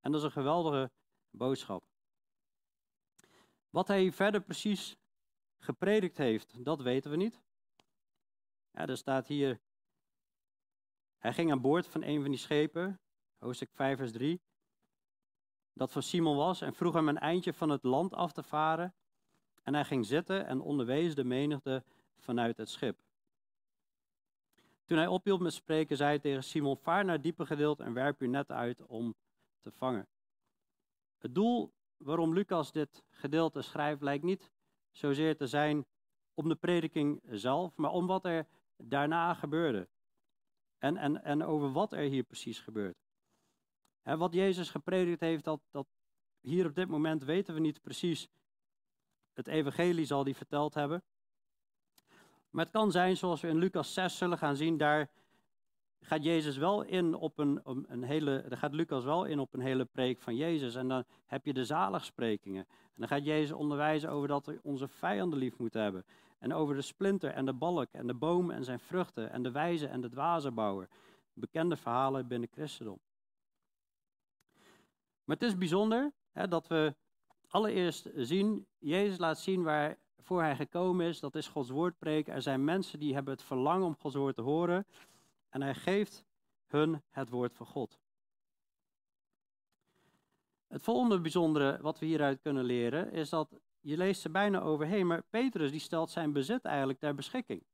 En 0.00 0.12
dat 0.12 0.20
is 0.20 0.26
een 0.26 0.32
geweldige 0.32 0.90
boodschap. 1.30 1.84
Wat 3.70 3.88
hij 3.88 4.12
verder 4.12 4.40
precies 4.40 4.96
gepredikt 5.58 6.16
heeft, 6.16 6.64
dat 6.64 6.80
weten 6.80 7.10
we 7.10 7.16
niet. 7.16 7.42
Ja, 8.70 8.86
er 8.86 8.96
staat 8.96 9.26
hier, 9.26 9.60
hij 11.18 11.32
ging 11.32 11.50
aan 11.50 11.60
boord 11.60 11.86
van 11.86 12.02
een 12.02 12.20
van 12.20 12.30
die 12.30 12.40
schepen, 12.40 13.00
hoofdstuk 13.38 13.70
5 13.72 13.98
vers 13.98 14.12
3, 14.12 14.40
dat 15.72 15.92
van 15.92 16.02
Simon 16.02 16.36
was 16.36 16.60
en 16.60 16.74
vroeg 16.74 16.94
hem 16.94 17.08
een 17.08 17.18
eindje 17.18 17.52
van 17.52 17.68
het 17.68 17.82
land 17.82 18.14
af 18.14 18.32
te 18.32 18.42
varen. 18.42 18.94
En 19.62 19.74
hij 19.74 19.84
ging 19.84 20.06
zitten 20.06 20.46
en 20.46 20.60
onderwees 20.60 21.14
de 21.14 21.24
menigte 21.24 21.84
vanuit 22.16 22.56
het 22.56 22.68
schip. 22.68 23.02
Toen 24.90 24.98
hij 24.98 25.08
ophield 25.08 25.40
met 25.40 25.52
spreken, 25.52 25.96
zei 25.96 26.08
hij 26.08 26.18
tegen 26.18 26.44
Simon: 26.44 26.76
Vaar 26.76 27.04
naar 27.04 27.14
het 27.14 27.22
diepe 27.22 27.46
gedeelte 27.46 27.82
en 27.82 27.92
werp 27.92 28.20
uw 28.20 28.28
net 28.28 28.50
uit 28.50 28.86
om 28.86 29.14
te 29.60 29.70
vangen. 29.72 30.08
Het 31.18 31.34
doel 31.34 31.72
waarom 31.96 32.34
Lucas 32.34 32.72
dit 32.72 33.04
gedeelte 33.10 33.62
schrijft, 33.62 34.02
lijkt 34.02 34.24
niet 34.24 34.50
zozeer 34.90 35.36
te 35.36 35.46
zijn 35.46 35.86
om 36.34 36.48
de 36.48 36.54
prediking 36.54 37.22
zelf, 37.24 37.76
maar 37.76 37.90
om 37.90 38.06
wat 38.06 38.24
er 38.24 38.46
daarna 38.76 39.34
gebeurde. 39.34 39.88
En, 40.78 40.96
en, 40.96 41.24
en 41.24 41.42
over 41.42 41.72
wat 41.72 41.92
er 41.92 42.08
hier 42.08 42.24
precies 42.24 42.60
gebeurt. 42.60 42.98
Wat 44.02 44.34
Jezus 44.34 44.70
gepredikt 44.70 45.20
heeft, 45.20 45.44
dat, 45.44 45.60
dat 45.70 45.86
hier 46.40 46.66
op 46.66 46.74
dit 46.74 46.88
moment 46.88 47.24
weten 47.24 47.54
we 47.54 47.60
niet 47.60 47.80
precies. 47.80 48.28
Het 49.32 49.46
evangelie 49.46 50.04
zal 50.04 50.24
hij 50.24 50.34
verteld 50.34 50.74
hebben. 50.74 51.02
Maar 52.50 52.64
het 52.64 52.72
kan 52.72 52.90
zijn, 52.90 53.16
zoals 53.16 53.40
we 53.40 53.48
in 53.48 53.58
Lucas 53.58 53.94
6 53.94 54.16
zullen 54.16 54.38
gaan 54.38 54.56
zien, 54.56 54.76
daar 54.76 55.10
gaat 56.00 56.24
Jezus 56.24 56.56
wel 56.56 56.82
in 56.82 57.14
op 57.14 57.38
een, 57.38 57.60
een 57.64 58.02
hele, 58.02 58.44
daar 58.48 58.58
gaat 58.58 58.74
Lucas 58.74 59.04
wel 59.04 59.24
in 59.24 59.38
op 59.38 59.54
een 59.54 59.60
hele 59.60 59.84
preek 59.84 60.20
van 60.20 60.36
Jezus. 60.36 60.74
En 60.74 60.88
dan 60.88 61.04
heb 61.26 61.46
je 61.46 61.52
de 61.52 61.64
zaligsprekingen. 61.64 62.66
En 62.68 62.94
dan 62.96 63.08
gaat 63.08 63.24
Jezus 63.24 63.52
onderwijzen 63.52 64.10
over 64.10 64.28
dat 64.28 64.46
we 64.46 64.58
onze 64.62 64.88
vijanden 64.88 65.38
lief 65.38 65.58
moeten 65.58 65.82
hebben. 65.82 66.04
En 66.38 66.52
over 66.52 66.74
de 66.74 66.82
splinter 66.82 67.30
en 67.30 67.44
de 67.44 67.52
balk 67.52 67.88
en 67.92 68.06
de 68.06 68.14
boom 68.14 68.50
en 68.50 68.64
zijn 68.64 68.80
vruchten 68.80 69.30
en 69.30 69.42
de 69.42 69.50
wijze 69.50 69.86
en 69.86 70.00
de 70.00 70.08
dwazenbouwer. 70.08 70.88
Bekende 71.32 71.76
verhalen 71.76 72.28
binnen 72.28 72.48
christendom. 72.52 72.98
Maar 75.24 75.36
het 75.36 75.48
is 75.48 75.56
bijzonder 75.56 76.12
hè, 76.32 76.48
dat 76.48 76.66
we 76.66 76.94
allereerst 77.48 78.10
zien, 78.14 78.66
Jezus 78.78 79.18
laat 79.18 79.38
zien 79.38 79.62
waarvoor 80.20 80.42
hij 80.42 80.56
gekomen 80.56 81.06
is. 81.06 81.20
Dat 81.20 81.34
is 81.34 81.48
Gods 81.48 81.70
woord 81.70 81.98
preken. 81.98 82.34
Er 82.34 82.42
zijn 82.42 82.64
mensen 82.64 82.98
die 82.98 83.14
hebben 83.14 83.32
het 83.32 83.42
verlangen 83.42 83.86
om 83.86 83.96
Gods 83.98 84.14
woord 84.14 84.34
te 84.34 84.42
horen. 84.42 84.86
En 85.48 85.62
hij 85.62 85.74
geeft 85.74 86.24
hun 86.66 87.02
het 87.10 87.28
woord 87.28 87.54
van 87.54 87.66
God. 87.66 87.98
Het 90.66 90.82
volgende 90.82 91.20
bijzondere 91.20 91.78
wat 91.80 91.98
we 91.98 92.06
hieruit 92.06 92.40
kunnen 92.40 92.64
leren 92.64 93.12
is 93.12 93.28
dat 93.28 93.60
je 93.80 93.96
leest 93.96 94.24
er 94.24 94.30
bijna 94.30 94.60
overheen, 94.60 95.06
maar 95.06 95.22
Petrus 95.22 95.70
die 95.70 95.80
stelt 95.80 96.10
zijn 96.10 96.32
bezit 96.32 96.64
eigenlijk 96.64 96.98
ter 96.98 97.14
beschikking. 97.14 97.64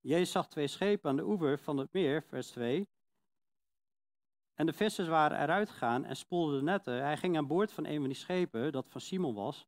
Jezus 0.00 0.30
zag 0.30 0.48
twee 0.48 0.66
schepen 0.66 1.10
aan 1.10 1.16
de 1.16 1.24
oever 1.24 1.58
van 1.58 1.76
het 1.76 1.92
meer, 1.92 2.22
vers 2.22 2.50
2. 2.50 2.88
En 4.54 4.66
de 4.66 4.72
vissers 4.72 5.08
waren 5.08 5.42
eruit 5.42 5.70
gegaan 5.70 6.04
en 6.04 6.16
spoelden 6.16 6.58
de 6.58 6.64
netten. 6.64 7.02
Hij 7.02 7.16
ging 7.16 7.36
aan 7.36 7.46
boord 7.46 7.72
van 7.72 7.86
een 7.86 7.98
van 7.98 8.08
die 8.08 8.16
schepen, 8.16 8.72
dat 8.72 8.88
van 8.88 9.00
Simon 9.00 9.34
was, 9.34 9.66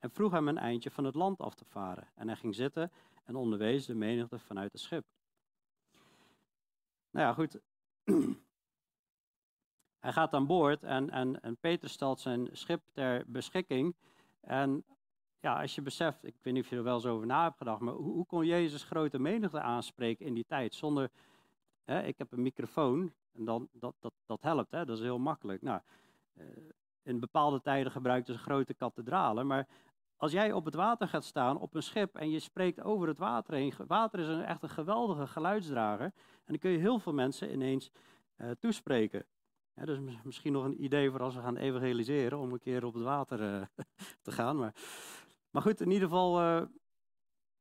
en 0.00 0.10
vroeg 0.10 0.32
hem 0.32 0.48
een 0.48 0.58
eindje 0.58 0.90
van 0.90 1.04
het 1.04 1.14
land 1.14 1.40
af 1.40 1.54
te 1.54 1.64
varen. 1.64 2.08
En 2.14 2.26
hij 2.26 2.36
ging 2.36 2.54
zitten 2.54 2.92
en 3.24 3.36
onderwees 3.36 3.86
de 3.86 3.94
menigte 3.94 4.38
vanuit 4.38 4.72
het 4.72 4.80
schip. 4.80 5.04
Nou 7.10 7.26
ja, 7.26 7.32
goed. 7.32 7.60
Hij 10.00 10.12
gaat 10.12 10.32
aan 10.32 10.46
boord 10.46 10.82
en, 10.82 11.10
en, 11.10 11.42
en 11.42 11.56
Peter 11.56 11.88
stelt 11.88 12.20
zijn 12.20 12.48
schip 12.52 12.82
ter 12.92 13.24
beschikking. 13.26 13.96
En 14.40 14.84
ja, 15.40 15.60
als 15.60 15.74
je 15.74 15.82
beseft, 15.82 16.24
ik 16.24 16.34
weet 16.42 16.54
niet 16.54 16.62
of 16.62 16.70
je 16.70 16.76
er 16.76 16.82
wel 16.82 16.94
eens 16.94 17.06
over 17.06 17.26
na 17.26 17.42
hebt 17.42 17.56
gedacht, 17.56 17.80
maar 17.80 17.94
hoe, 17.94 18.12
hoe 18.12 18.26
kon 18.26 18.46
Jezus 18.46 18.84
grote 18.84 19.18
menigte 19.18 19.60
aanspreken 19.60 20.26
in 20.26 20.34
die 20.34 20.44
tijd? 20.46 20.74
Zonder, 20.74 21.10
hè, 21.84 22.02
ik 22.02 22.18
heb 22.18 22.32
een 22.32 22.42
microfoon 22.42 23.12
en 23.32 23.44
dan, 23.44 23.68
dat, 23.72 23.94
dat, 24.00 24.12
dat 24.26 24.42
helpt, 24.42 24.70
hè, 24.70 24.84
dat 24.84 24.96
is 24.96 25.02
heel 25.02 25.18
makkelijk. 25.18 25.62
Nou, 25.62 25.80
uh, 26.34 26.46
in 27.02 27.20
bepaalde 27.20 27.60
tijden 27.60 27.92
gebruikten 27.92 28.34
ze 28.34 28.40
grote 28.40 28.74
kathedralen, 28.74 29.46
maar 29.46 29.68
als 30.20 30.32
jij 30.32 30.52
op 30.52 30.64
het 30.64 30.74
water 30.74 31.08
gaat 31.08 31.24
staan, 31.24 31.58
op 31.58 31.74
een 31.74 31.82
schip, 31.82 32.16
en 32.16 32.30
je 32.30 32.38
spreekt 32.38 32.80
over 32.82 33.08
het 33.08 33.18
water 33.18 33.54
heen. 33.54 33.72
Water 33.86 34.20
is 34.20 34.26
een, 34.26 34.44
echt 34.44 34.62
een 34.62 34.68
geweldige 34.68 35.26
geluidsdrager. 35.26 36.04
En 36.04 36.44
dan 36.46 36.58
kun 36.58 36.70
je 36.70 36.78
heel 36.78 36.98
veel 36.98 37.12
mensen 37.12 37.52
ineens 37.52 37.90
uh, 38.36 38.50
toespreken. 38.50 39.26
Dus 39.74 39.98
misschien 40.24 40.52
nog 40.52 40.64
een 40.64 40.84
idee 40.84 41.10
voor 41.10 41.22
als 41.22 41.34
we 41.34 41.40
gaan 41.40 41.56
evangeliseren, 41.56 42.38
om 42.38 42.52
een 42.52 42.58
keer 42.58 42.84
op 42.84 42.94
het 42.94 43.02
water 43.02 43.40
uh, 43.40 43.62
te 44.22 44.32
gaan. 44.32 44.56
Maar, 44.56 44.74
maar 45.50 45.62
goed, 45.62 45.80
in 45.80 45.90
ieder 45.90 46.08
geval, 46.08 46.40
uh, 46.40 46.62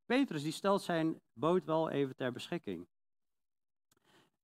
Petrus 0.06 0.44
die 0.44 0.52
stelt 0.52 0.82
zijn 0.82 1.20
boot 1.34 1.66
wel 1.66 1.90
even 1.90 2.16
ter 2.16 2.32
beschikking. 2.32 2.88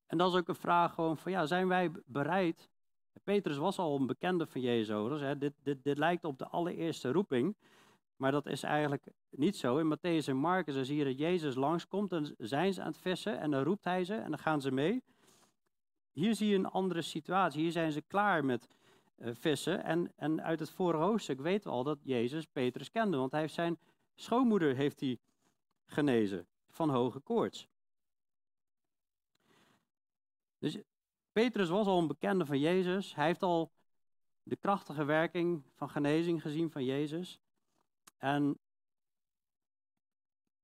En 0.05 0.17
dat 0.17 0.34
is 0.34 0.39
ook 0.39 0.48
een 0.48 0.55
vraag 0.55 0.93
gewoon 0.93 1.17
van, 1.17 1.31
ja, 1.31 1.45
zijn 1.45 1.67
wij 1.67 1.91
bereid? 2.05 2.69
Petrus 3.24 3.57
was 3.57 3.77
al 3.77 3.95
een 3.95 4.07
bekende 4.07 4.48
van 4.48 4.62
Jezus. 4.62 5.22
Hè? 5.22 5.38
Dit, 5.38 5.53
dit, 5.63 5.84
dit 5.84 5.98
lijkt 5.98 6.24
op 6.24 6.38
de 6.38 6.48
allereerste 6.48 7.12
roeping. 7.12 7.55
Maar 8.15 8.31
dat 8.31 8.45
is 8.45 8.63
eigenlijk 8.63 9.07
niet 9.29 9.57
zo. 9.57 9.77
In 9.77 9.98
Matthäus 9.98 10.27
en 10.27 10.38
Marcus 10.38 10.88
zie 10.88 10.98
je 10.98 11.03
dat 11.03 11.17
Jezus 11.17 11.55
langskomt, 11.55 12.10
dan 12.10 12.36
zijn 12.38 12.74
ze 12.74 12.81
aan 12.81 12.88
het 12.88 12.98
vissen 12.98 13.39
en 13.39 13.51
dan 13.51 13.63
roept 13.63 13.84
hij 13.84 14.03
ze 14.03 14.15
en 14.15 14.29
dan 14.29 14.39
gaan 14.39 14.62
ze 14.62 14.72
mee. 14.72 15.03
Hier 16.12 16.36
zie 16.36 16.50
je 16.50 16.55
een 16.55 16.65
andere 16.65 17.01
situatie. 17.01 17.62
Hier 17.62 17.72
zijn 17.72 17.91
ze 17.91 18.01
klaar 18.01 18.45
met 18.45 18.67
uh, 19.17 19.29
vissen. 19.34 19.84
En, 19.84 20.12
en 20.15 20.43
uit 20.43 20.60
het 20.60 20.69
vorige 20.69 21.03
hoofdstuk 21.03 21.39
weten 21.39 21.69
we 21.69 21.75
al 21.75 21.84
dat 21.84 22.00
Jezus 22.03 22.45
Petrus 22.45 22.91
kende, 22.91 23.17
want 23.17 23.31
hij 23.31 23.41
heeft 23.41 23.53
zijn 23.53 23.79
schoonmoeder 24.15 24.75
heeft 24.75 25.00
hij 25.00 25.19
genezen 25.86 26.48
van 26.69 26.89
hoge 26.89 27.19
koorts. 27.19 27.67
Dus 30.60 30.77
Petrus 31.31 31.69
was 31.69 31.88
al 31.88 32.00
een 32.00 32.07
bekende 32.07 32.45
van 32.45 32.60
Jezus. 32.60 33.15
Hij 33.15 33.25
heeft 33.25 33.43
al 33.43 33.72
de 34.43 34.55
krachtige 34.55 35.03
werking 35.03 35.63
van 35.74 35.89
genezing 35.89 36.41
gezien 36.41 36.72
van 36.72 36.84
Jezus. 36.84 37.39
En 38.25 38.60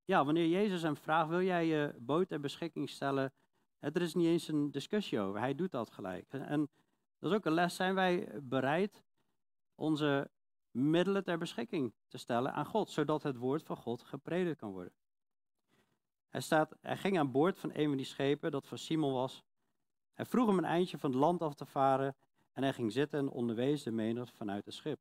ja, 0.05 0.25
wanneer 0.25 0.47
Jezus 0.47 0.81
hem 0.81 0.97
vraagt, 0.97 1.29
wil 1.29 1.41
jij 1.41 1.65
je 1.65 1.95
boot 1.99 2.27
ter 2.27 2.39
beschikking 2.39 2.89
stellen? 2.89 3.33
Er 3.79 4.01
is 4.01 4.13
niet 4.13 4.27
eens 4.27 4.47
een 4.47 4.71
discussie 4.71 5.19
over, 5.19 5.39
hij 5.39 5.55
doet 5.55 5.71
dat 5.71 5.91
gelijk. 5.91 6.27
En 6.29 6.69
dat 7.19 7.31
is 7.31 7.37
ook 7.37 7.45
een 7.45 7.53
les, 7.53 7.75
zijn 7.75 7.95
wij 7.95 8.39
bereid 8.41 9.03
onze 9.75 10.29
middelen 10.71 11.23
ter 11.23 11.37
beschikking 11.37 11.93
te 12.07 12.17
stellen 12.17 12.53
aan 12.53 12.65
God, 12.65 12.89
zodat 12.89 13.23
het 13.23 13.37
woord 13.37 13.63
van 13.63 13.77
God 13.77 14.03
gepredikt 14.03 14.59
kan 14.59 14.71
worden. 14.71 14.93
Hij, 16.29 16.41
staat, 16.41 16.75
ging 16.81 17.19
aan 17.19 17.31
boord 17.31 17.59
van 17.59 17.71
een 17.73 17.87
van 17.87 17.97
die 17.97 18.05
schepen, 18.05 18.51
dat 18.51 18.67
van 18.67 18.77
Simon 18.77 19.13
was. 19.13 19.43
Hij 20.13 20.25
vroeg 20.25 20.47
hem 20.47 20.57
een 20.57 20.65
eindje 20.65 20.97
van 20.97 21.11
het 21.11 21.19
land 21.19 21.41
af 21.41 21.53
te 21.53 21.65
varen 21.65 22.15
en 22.53 22.63
hij 22.63 22.73
ging 22.73 22.91
zitten 22.91 23.19
en 23.19 23.29
onderwees 23.29 23.83
de 23.83 23.91
menigte 23.91 24.35
vanuit 24.35 24.65
het 24.65 24.73
schip. 24.73 24.99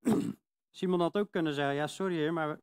Simon 0.76 1.00
had 1.00 1.16
ook 1.16 1.30
kunnen 1.30 1.54
zeggen, 1.54 1.74
ja 1.74 1.86
sorry 1.86 2.14
heer, 2.14 2.32
maar 2.32 2.60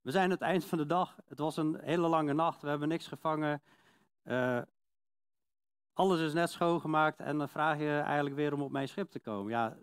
we 0.00 0.10
zijn 0.18 0.30
het 0.30 0.40
eind 0.40 0.64
van 0.64 0.78
de 0.78 0.86
dag. 0.86 1.16
Het 1.24 1.38
was 1.38 1.56
een 1.56 1.80
hele 1.80 2.08
lange 2.08 2.32
nacht, 2.32 2.62
we 2.62 2.68
hebben 2.68 2.88
niks 2.88 3.06
gevangen. 3.06 3.62
Uh, 4.24 4.62
alles 5.92 6.20
is 6.20 6.32
net 6.32 6.50
schoongemaakt 6.50 7.20
en 7.20 7.38
dan 7.38 7.48
vraag 7.48 7.78
je 7.78 7.98
eigenlijk 7.98 8.36
weer 8.36 8.52
om 8.52 8.62
op 8.62 8.70
mijn 8.70 8.88
schip 8.88 9.10
te 9.10 9.20
komen. 9.20 9.50
Ja, 9.50 9.78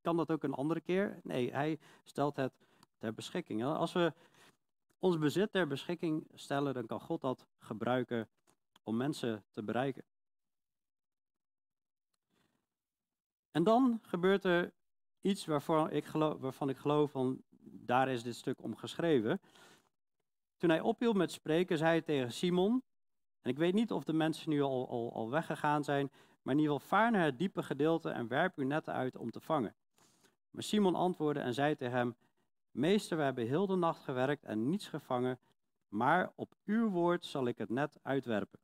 kan 0.00 0.16
dat 0.16 0.30
ook 0.30 0.42
een 0.42 0.54
andere 0.54 0.80
keer? 0.80 1.20
Nee, 1.22 1.52
hij 1.52 1.78
stelt 2.04 2.36
het 2.36 2.52
ter 2.98 3.14
beschikking. 3.14 3.64
Als 3.64 3.92
we 3.92 4.12
ons 4.98 5.18
bezit 5.18 5.52
ter 5.52 5.66
beschikking 5.66 6.28
stellen, 6.34 6.74
dan 6.74 6.86
kan 6.86 7.00
God 7.00 7.20
dat 7.20 7.46
gebruiken 7.58 8.28
om 8.82 8.96
mensen 8.96 9.44
te 9.52 9.62
bereiken. 9.62 10.04
En 13.50 13.64
dan 13.64 13.98
gebeurt 14.02 14.44
er 14.44 14.74
iets 15.26 15.46
waarvan 15.46 15.90
ik 15.90 16.04
geloof, 16.04 16.40
waarvan 16.40 16.68
ik 16.68 16.76
geloof 16.76 17.10
van 17.10 17.42
daar 17.60 18.08
is 18.08 18.22
dit 18.22 18.34
stuk 18.34 18.62
om 18.62 18.76
geschreven. 18.76 19.40
Toen 20.56 20.70
hij 20.70 20.80
ophield 20.80 21.16
met 21.16 21.32
spreken, 21.32 21.78
zei 21.78 21.90
hij 21.90 22.02
tegen 22.02 22.32
Simon, 22.32 22.82
en 23.40 23.50
ik 23.50 23.58
weet 23.58 23.74
niet 23.74 23.92
of 23.92 24.04
de 24.04 24.12
mensen 24.12 24.50
nu 24.50 24.62
al, 24.62 24.88
al, 24.88 25.12
al 25.12 25.30
weggegaan 25.30 25.84
zijn, 25.84 26.10
maar 26.42 26.54
in 26.54 26.60
ieder 26.60 26.74
geval 26.74 26.88
vaar 26.88 27.10
naar 27.10 27.24
het 27.24 27.38
diepe 27.38 27.62
gedeelte 27.62 28.10
en 28.10 28.28
werp 28.28 28.58
uw 28.58 28.66
netten 28.66 28.92
uit 28.92 29.16
om 29.16 29.30
te 29.30 29.40
vangen. 29.40 29.74
Maar 30.50 30.62
Simon 30.62 30.94
antwoordde 30.94 31.40
en 31.40 31.54
zei 31.54 31.76
tegen 31.76 31.96
hem, 31.96 32.16
Meester, 32.70 33.16
we 33.16 33.22
hebben 33.22 33.46
heel 33.46 33.66
de 33.66 33.76
nacht 33.76 34.04
gewerkt 34.04 34.44
en 34.44 34.68
niets 34.68 34.88
gevangen, 34.88 35.38
maar 35.88 36.32
op 36.34 36.54
uw 36.64 36.88
woord 36.88 37.24
zal 37.24 37.46
ik 37.46 37.58
het 37.58 37.70
net 37.70 37.98
uitwerpen. 38.02 38.60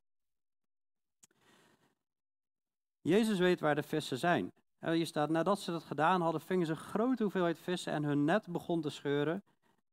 Jezus 3.01 3.39
weet 3.39 3.59
waar 3.59 3.75
de 3.75 3.83
vissen 3.83 4.17
zijn. 4.17 4.51
Hier 4.91 5.05
staat, 5.05 5.29
nadat 5.29 5.59
ze 5.59 5.71
dat 5.71 5.83
gedaan 5.83 6.21
hadden, 6.21 6.41
vingen 6.41 6.65
ze 6.65 6.71
een 6.71 6.77
grote 6.77 7.23
hoeveelheid 7.23 7.59
vissen 7.59 7.93
en 7.93 8.03
hun 8.03 8.23
net 8.23 8.47
begon 8.47 8.81
te 8.81 8.89
scheuren. 8.89 9.43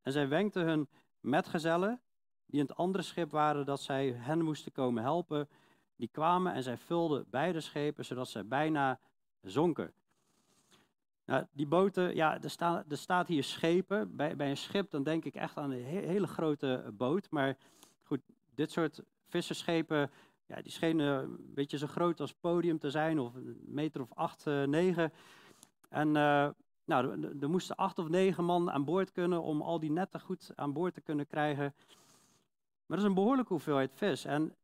En 0.03 0.13
zij 0.13 0.29
wenkten 0.29 0.63
hun 0.63 0.89
metgezellen, 1.21 2.01
die 2.47 2.61
in 2.61 2.67
het 2.67 2.77
andere 2.77 3.05
schip 3.05 3.31
waren, 3.31 3.67
dat 3.67 3.81
zij 3.81 4.09
hen 4.09 4.43
moesten 4.43 4.73
komen 4.73 5.03
helpen. 5.03 5.49
Die 5.97 6.09
kwamen 6.09 6.53
en 6.53 6.63
zij 6.63 6.77
vulden 6.77 7.25
beide 7.31 7.61
schepen, 7.61 8.05
zodat 8.05 8.29
zij 8.29 8.47
bijna 8.47 8.99
zonken. 9.43 9.93
Nou, 11.25 11.47
die 11.53 11.67
boten, 11.67 12.15
ja, 12.15 12.43
er, 12.43 12.51
staan, 12.51 12.85
er 12.89 12.99
staat 12.99 13.29
hier 13.29 13.45
schepen. 13.45 14.17
Bij, 14.17 14.37
bij 14.37 14.51
een 14.51 14.57
schip, 14.57 14.91
dan 14.91 15.03
denk 15.03 15.25
ik 15.25 15.35
echt 15.35 15.57
aan 15.57 15.71
een 15.71 15.85
hele 15.85 16.27
grote 16.27 16.91
boot. 16.93 17.31
Maar 17.31 17.57
goed, 18.03 18.21
dit 18.55 18.71
soort 18.71 19.03
visserschepen, 19.29 20.11
ja, 20.51 20.63
die 20.63 20.73
schenen 20.73 21.23
een 21.23 21.55
beetje 21.55 21.79
zo 21.79 21.87
groot 21.87 22.21
als 22.21 22.33
podium 22.33 22.79
te 22.79 22.91
zijn, 22.91 23.19
of 23.19 23.35
een 23.35 23.61
meter 23.65 24.01
of 24.01 24.13
acht, 24.15 24.47
uh, 24.47 24.65
negen. 24.65 25.13
En 25.89 26.09
uh, 26.09 26.49
nou, 26.85 27.35
er 27.41 27.51
moesten 27.51 27.77
acht 27.77 27.99
of 27.99 28.09
negen 28.09 28.45
man 28.45 28.71
aan 28.71 28.85
boord 28.85 29.13
kunnen 29.13 29.43
om 29.43 29.63
al 29.63 29.81
die 29.81 29.91
netten 29.91 30.21
goed 30.21 30.53
aan 30.55 30.73
boord 30.73 30.95
te 30.95 31.01
kunnen 31.01 31.27
krijgen. 31.27 31.75
Maar 32.87 32.97
dat 32.97 32.99
is 32.99 33.05
een 33.05 33.15
behoorlijke 33.15 33.53
hoeveelheid 33.53 33.93
vis. 33.95 34.25
En 34.25 34.57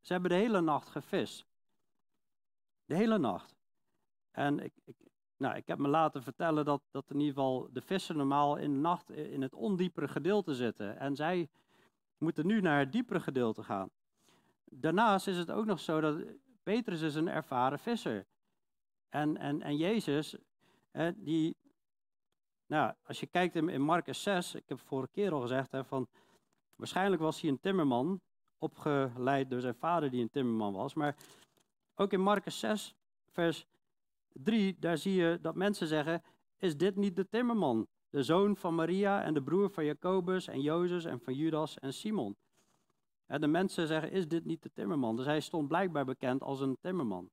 ze 0.00 0.12
hebben 0.12 0.30
de 0.30 0.36
hele 0.36 0.60
nacht 0.60 0.88
gevist. 0.88 1.46
De 2.84 2.94
hele 2.94 3.18
nacht. 3.18 3.54
En 4.30 4.58
ik, 4.60 4.72
ik, 4.84 4.96
nou, 5.36 5.56
ik 5.56 5.66
heb 5.66 5.78
me 5.78 5.88
laten 5.88 6.22
vertellen 6.22 6.64
dat, 6.64 6.82
dat 6.90 7.10
in 7.10 7.18
ieder 7.20 7.34
geval 7.34 7.68
de 7.72 7.80
vissen 7.80 8.16
normaal 8.16 8.56
in 8.56 8.72
de 8.72 8.80
nacht 8.80 9.10
in 9.10 9.42
het 9.42 9.54
ondiepere 9.54 10.08
gedeelte 10.08 10.54
zitten. 10.54 10.98
En 10.98 11.16
zij 11.16 11.48
moeten 12.18 12.46
nu 12.46 12.60
naar 12.60 12.78
het 12.78 12.92
diepere 12.92 13.20
gedeelte 13.20 13.62
gaan. 13.62 13.90
Daarnaast 14.70 15.26
is 15.26 15.36
het 15.36 15.50
ook 15.50 15.64
nog 15.64 15.80
zo 15.80 16.00
dat 16.00 16.24
Petrus 16.62 17.00
is 17.00 17.14
een 17.14 17.28
ervaren 17.28 17.78
visser. 17.78 18.26
En, 19.08 19.36
en, 19.36 19.62
en 19.62 19.76
Jezus, 19.76 20.36
hè, 20.90 21.22
die, 21.22 21.56
Nou, 22.66 22.94
als 23.02 23.20
je 23.20 23.26
kijkt 23.26 23.54
in, 23.54 23.68
in 23.68 23.82
Marcus 23.82 24.22
6, 24.22 24.54
ik 24.54 24.68
heb 24.68 24.80
vorige 24.80 25.12
keer 25.12 25.32
al 25.32 25.40
gezegd, 25.40 25.72
hè, 25.72 25.84
van, 25.84 26.08
waarschijnlijk 26.76 27.22
was 27.22 27.40
hij 27.40 27.50
een 27.50 27.60
timmerman, 27.60 28.20
opgeleid 28.58 29.50
door 29.50 29.60
zijn 29.60 29.74
vader 29.74 30.10
die 30.10 30.22
een 30.22 30.30
timmerman 30.30 30.72
was. 30.72 30.94
Maar 30.94 31.16
ook 31.94 32.12
in 32.12 32.20
Marcus 32.20 32.58
6, 32.58 32.94
vers 33.30 33.66
3, 34.32 34.76
daar 34.78 34.98
zie 34.98 35.14
je 35.14 35.38
dat 35.40 35.54
mensen 35.54 35.86
zeggen, 35.86 36.22
is 36.56 36.76
dit 36.76 36.96
niet 36.96 37.16
de 37.16 37.28
timmerman? 37.28 37.86
De 38.10 38.22
zoon 38.22 38.56
van 38.56 38.74
Maria 38.74 39.22
en 39.22 39.34
de 39.34 39.42
broer 39.42 39.70
van 39.70 39.84
Jacobus 39.84 40.46
en 40.46 40.60
Jozef 40.60 41.04
en 41.04 41.20
van 41.20 41.34
Judas 41.34 41.78
en 41.78 41.92
Simon. 41.92 42.36
De 43.28 43.46
mensen 43.46 43.86
zeggen, 43.86 44.10
is 44.10 44.28
dit 44.28 44.44
niet 44.44 44.62
de 44.62 44.72
timmerman? 44.72 45.16
Dus 45.16 45.24
hij 45.26 45.40
stond 45.40 45.68
blijkbaar 45.68 46.04
bekend 46.04 46.42
als 46.42 46.60
een 46.60 46.78
timmerman. 46.80 47.30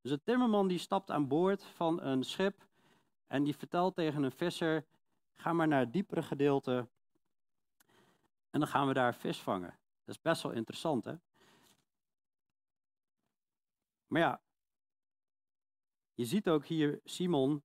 Dus 0.00 0.12
een 0.12 0.22
timmerman 0.22 0.68
die 0.68 0.78
stapt 0.78 1.10
aan 1.10 1.28
boord 1.28 1.64
van 1.64 2.02
een 2.02 2.22
schip 2.22 2.68
en 3.26 3.44
die 3.44 3.56
vertelt 3.56 3.94
tegen 3.94 4.22
een 4.22 4.32
visser, 4.32 4.86
ga 5.34 5.52
maar 5.52 5.68
naar 5.68 5.80
het 5.80 5.92
diepere 5.92 6.22
gedeelte 6.22 6.88
en 8.50 8.60
dan 8.60 8.68
gaan 8.68 8.86
we 8.86 8.92
daar 8.92 9.14
vis 9.14 9.40
vangen. 9.40 9.78
Dat 10.04 10.14
is 10.14 10.20
best 10.20 10.42
wel 10.42 10.52
interessant, 10.52 11.04
hè? 11.04 11.14
Maar 14.06 14.20
ja, 14.20 14.40
je 16.14 16.24
ziet 16.24 16.48
ook 16.48 16.66
hier 16.66 17.00
Simon, 17.04 17.62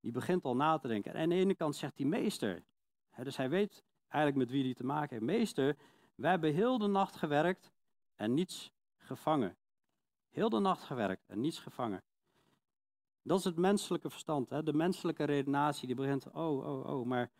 die 0.00 0.12
begint 0.12 0.44
al 0.44 0.56
na 0.56 0.78
te 0.78 0.88
denken. 0.88 1.14
En 1.14 1.22
aan 1.22 1.28
de 1.28 1.34
ene 1.34 1.54
kant 1.54 1.76
zegt 1.76 1.98
hij 1.98 2.06
meester. 2.06 2.64
dus 3.22 3.36
hij 3.36 3.48
weet 3.48 3.84
eigenlijk 4.08 4.36
met 4.36 4.50
wie 4.50 4.64
hij 4.64 4.74
te 4.74 4.84
maken 4.84 5.10
heeft. 5.10 5.38
Meester, 5.38 5.76
wij 6.14 6.30
hebben 6.30 6.54
heel 6.54 6.78
de 6.78 6.86
nacht 6.86 7.16
gewerkt 7.16 7.72
en 8.14 8.34
niets 8.34 8.72
gevangen. 8.96 9.56
Heel 10.28 10.48
de 10.48 10.58
nacht 10.58 10.82
gewerkt 10.82 11.26
en 11.26 11.40
niets 11.40 11.58
gevangen. 11.58 12.02
Dat 13.22 13.38
is 13.38 13.44
het 13.44 13.56
menselijke 13.56 14.10
verstand. 14.10 14.50
Hè? 14.50 14.62
De 14.62 14.72
menselijke 14.72 15.24
redenatie 15.24 15.86
die 15.86 15.96
begint, 15.96 16.30
oh, 16.30 16.66
oh, 16.66 16.86
oh, 16.86 17.06
maar 17.06 17.30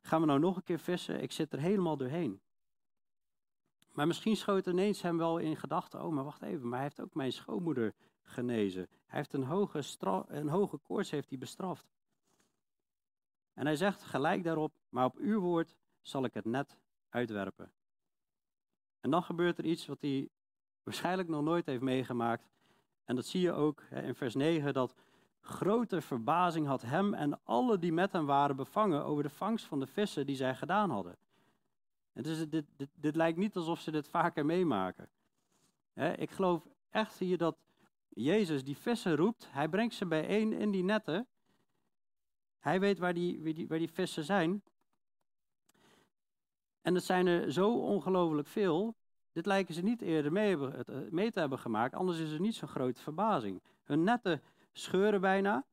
gaan 0.00 0.20
we 0.20 0.26
nou 0.26 0.38
nog 0.38 0.56
een 0.56 0.62
keer 0.62 0.78
vissen? 0.78 1.22
Ik 1.22 1.32
zit 1.32 1.52
er 1.52 1.58
helemaal 1.58 1.96
doorheen. 1.96 2.40
Maar 3.92 4.06
misschien 4.06 4.36
schoot 4.36 4.66
ineens 4.66 5.02
hem 5.02 5.18
wel 5.18 5.38
in 5.38 5.56
gedachten, 5.56 6.04
oh, 6.04 6.12
maar 6.12 6.24
wacht 6.24 6.42
even, 6.42 6.68
maar 6.68 6.78
hij 6.78 6.82
heeft 6.82 7.00
ook 7.00 7.14
mijn 7.14 7.32
schoonmoeder 7.32 7.94
genezen. 8.22 8.88
Hij 9.06 9.18
heeft 9.18 9.32
een 9.32 9.44
hoge, 9.44 9.82
een 10.28 10.48
hoge 10.48 10.76
koorts 10.76 11.10
heeft 11.10 11.28
hij 11.28 11.38
bestraft. 11.38 11.86
En 13.54 13.66
hij 13.66 13.76
zegt 13.76 14.02
gelijk 14.02 14.44
daarop, 14.44 14.72
maar 14.88 15.04
op 15.04 15.16
uw 15.16 15.40
woord 15.40 15.76
zal 16.00 16.24
ik 16.24 16.34
het 16.34 16.44
net 16.44 16.78
uitwerpen. 17.16 17.72
En 19.00 19.10
dan 19.10 19.22
gebeurt 19.22 19.58
er 19.58 19.64
iets 19.64 19.86
wat 19.86 20.00
hij 20.00 20.28
waarschijnlijk 20.82 21.28
nog 21.28 21.42
nooit 21.42 21.66
heeft 21.66 21.82
meegemaakt. 21.82 22.50
En 23.04 23.14
dat 23.14 23.26
zie 23.26 23.40
je 23.40 23.52
ook 23.52 23.82
in 23.82 24.14
vers 24.14 24.34
9, 24.34 24.74
dat 24.74 24.94
grote 25.40 26.00
verbazing 26.00 26.66
had 26.66 26.82
hem 26.82 27.14
en 27.14 27.44
alle 27.44 27.78
die 27.78 27.92
met 27.92 28.12
hem 28.12 28.26
waren 28.26 28.56
bevangen 28.56 29.04
over 29.04 29.22
de 29.22 29.30
vangst 29.30 29.64
van 29.64 29.80
de 29.80 29.86
vissen 29.86 30.26
die 30.26 30.36
zij 30.36 30.54
gedaan 30.54 30.90
hadden. 30.90 31.16
En 32.12 32.22
dus 32.22 32.48
dit, 32.48 32.64
dit, 32.76 32.88
dit 32.94 33.16
lijkt 33.16 33.38
niet 33.38 33.56
alsof 33.56 33.80
ze 33.80 33.90
dit 33.90 34.08
vaker 34.08 34.46
meemaken. 34.46 35.08
ik 36.16 36.30
geloof 36.30 36.68
echt 36.90 37.18
hier 37.18 37.38
dat 37.38 37.56
Jezus 38.08 38.64
die 38.64 38.76
vissen 38.76 39.16
roept, 39.16 39.48
hij 39.50 39.68
brengt 39.68 39.94
ze 39.94 40.06
bijeen 40.06 40.52
in 40.52 40.70
die 40.70 40.84
netten. 40.84 41.26
Hij 42.58 42.80
weet 42.80 42.98
waar 42.98 43.14
die, 43.14 43.66
waar 43.68 43.78
die 43.78 43.92
vissen 43.92 44.24
zijn. 44.24 44.62
En 46.86 46.94
het 46.94 47.04
zijn 47.04 47.26
er 47.26 47.52
zo 47.52 47.78
ongelooflijk 47.78 48.48
veel. 48.48 48.96
Dit 49.32 49.46
lijken 49.46 49.74
ze 49.74 49.82
niet 49.82 50.02
eerder 50.02 50.32
mee, 50.32 50.56
eh, 50.70 51.30
te 51.30 51.40
hebben 51.40 51.58
gemaakt, 51.58 51.94
anders 51.94 52.18
is 52.18 52.32
er 52.32 52.40
niet 52.40 52.54
zo'n 52.54 52.68
grote 52.68 53.00
verbazing. 53.00 53.62
Hun 53.84 54.02
netten 54.02 54.42
scheuren 54.72 55.20
bijna. 55.20 55.66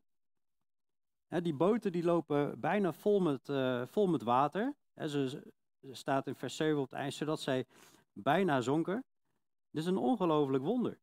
die 1.27 1.53
boten 1.53 1.92
die 1.92 2.03
lopen 2.03 2.59
bijna 2.59 2.94
vol 2.94 3.20
met, 3.20 3.50
uh, 3.50 3.85
vol 3.85 4.07
met 4.07 4.24
water. 4.24 4.75
Ze, 4.96 5.53
staat 5.92 6.27
in 6.27 6.35
vers 6.35 6.55
7 6.55 6.77
op 6.77 6.90
het 6.90 7.00
eind, 7.00 7.14
zodat 7.14 7.40
zij 7.40 7.66
bijna 8.14 8.61
zonken. 8.61 9.03
Dit 9.72 9.81
is 9.81 9.88
een 9.88 9.98
ongelooflijk 9.98 10.64
wonder. 10.64 11.00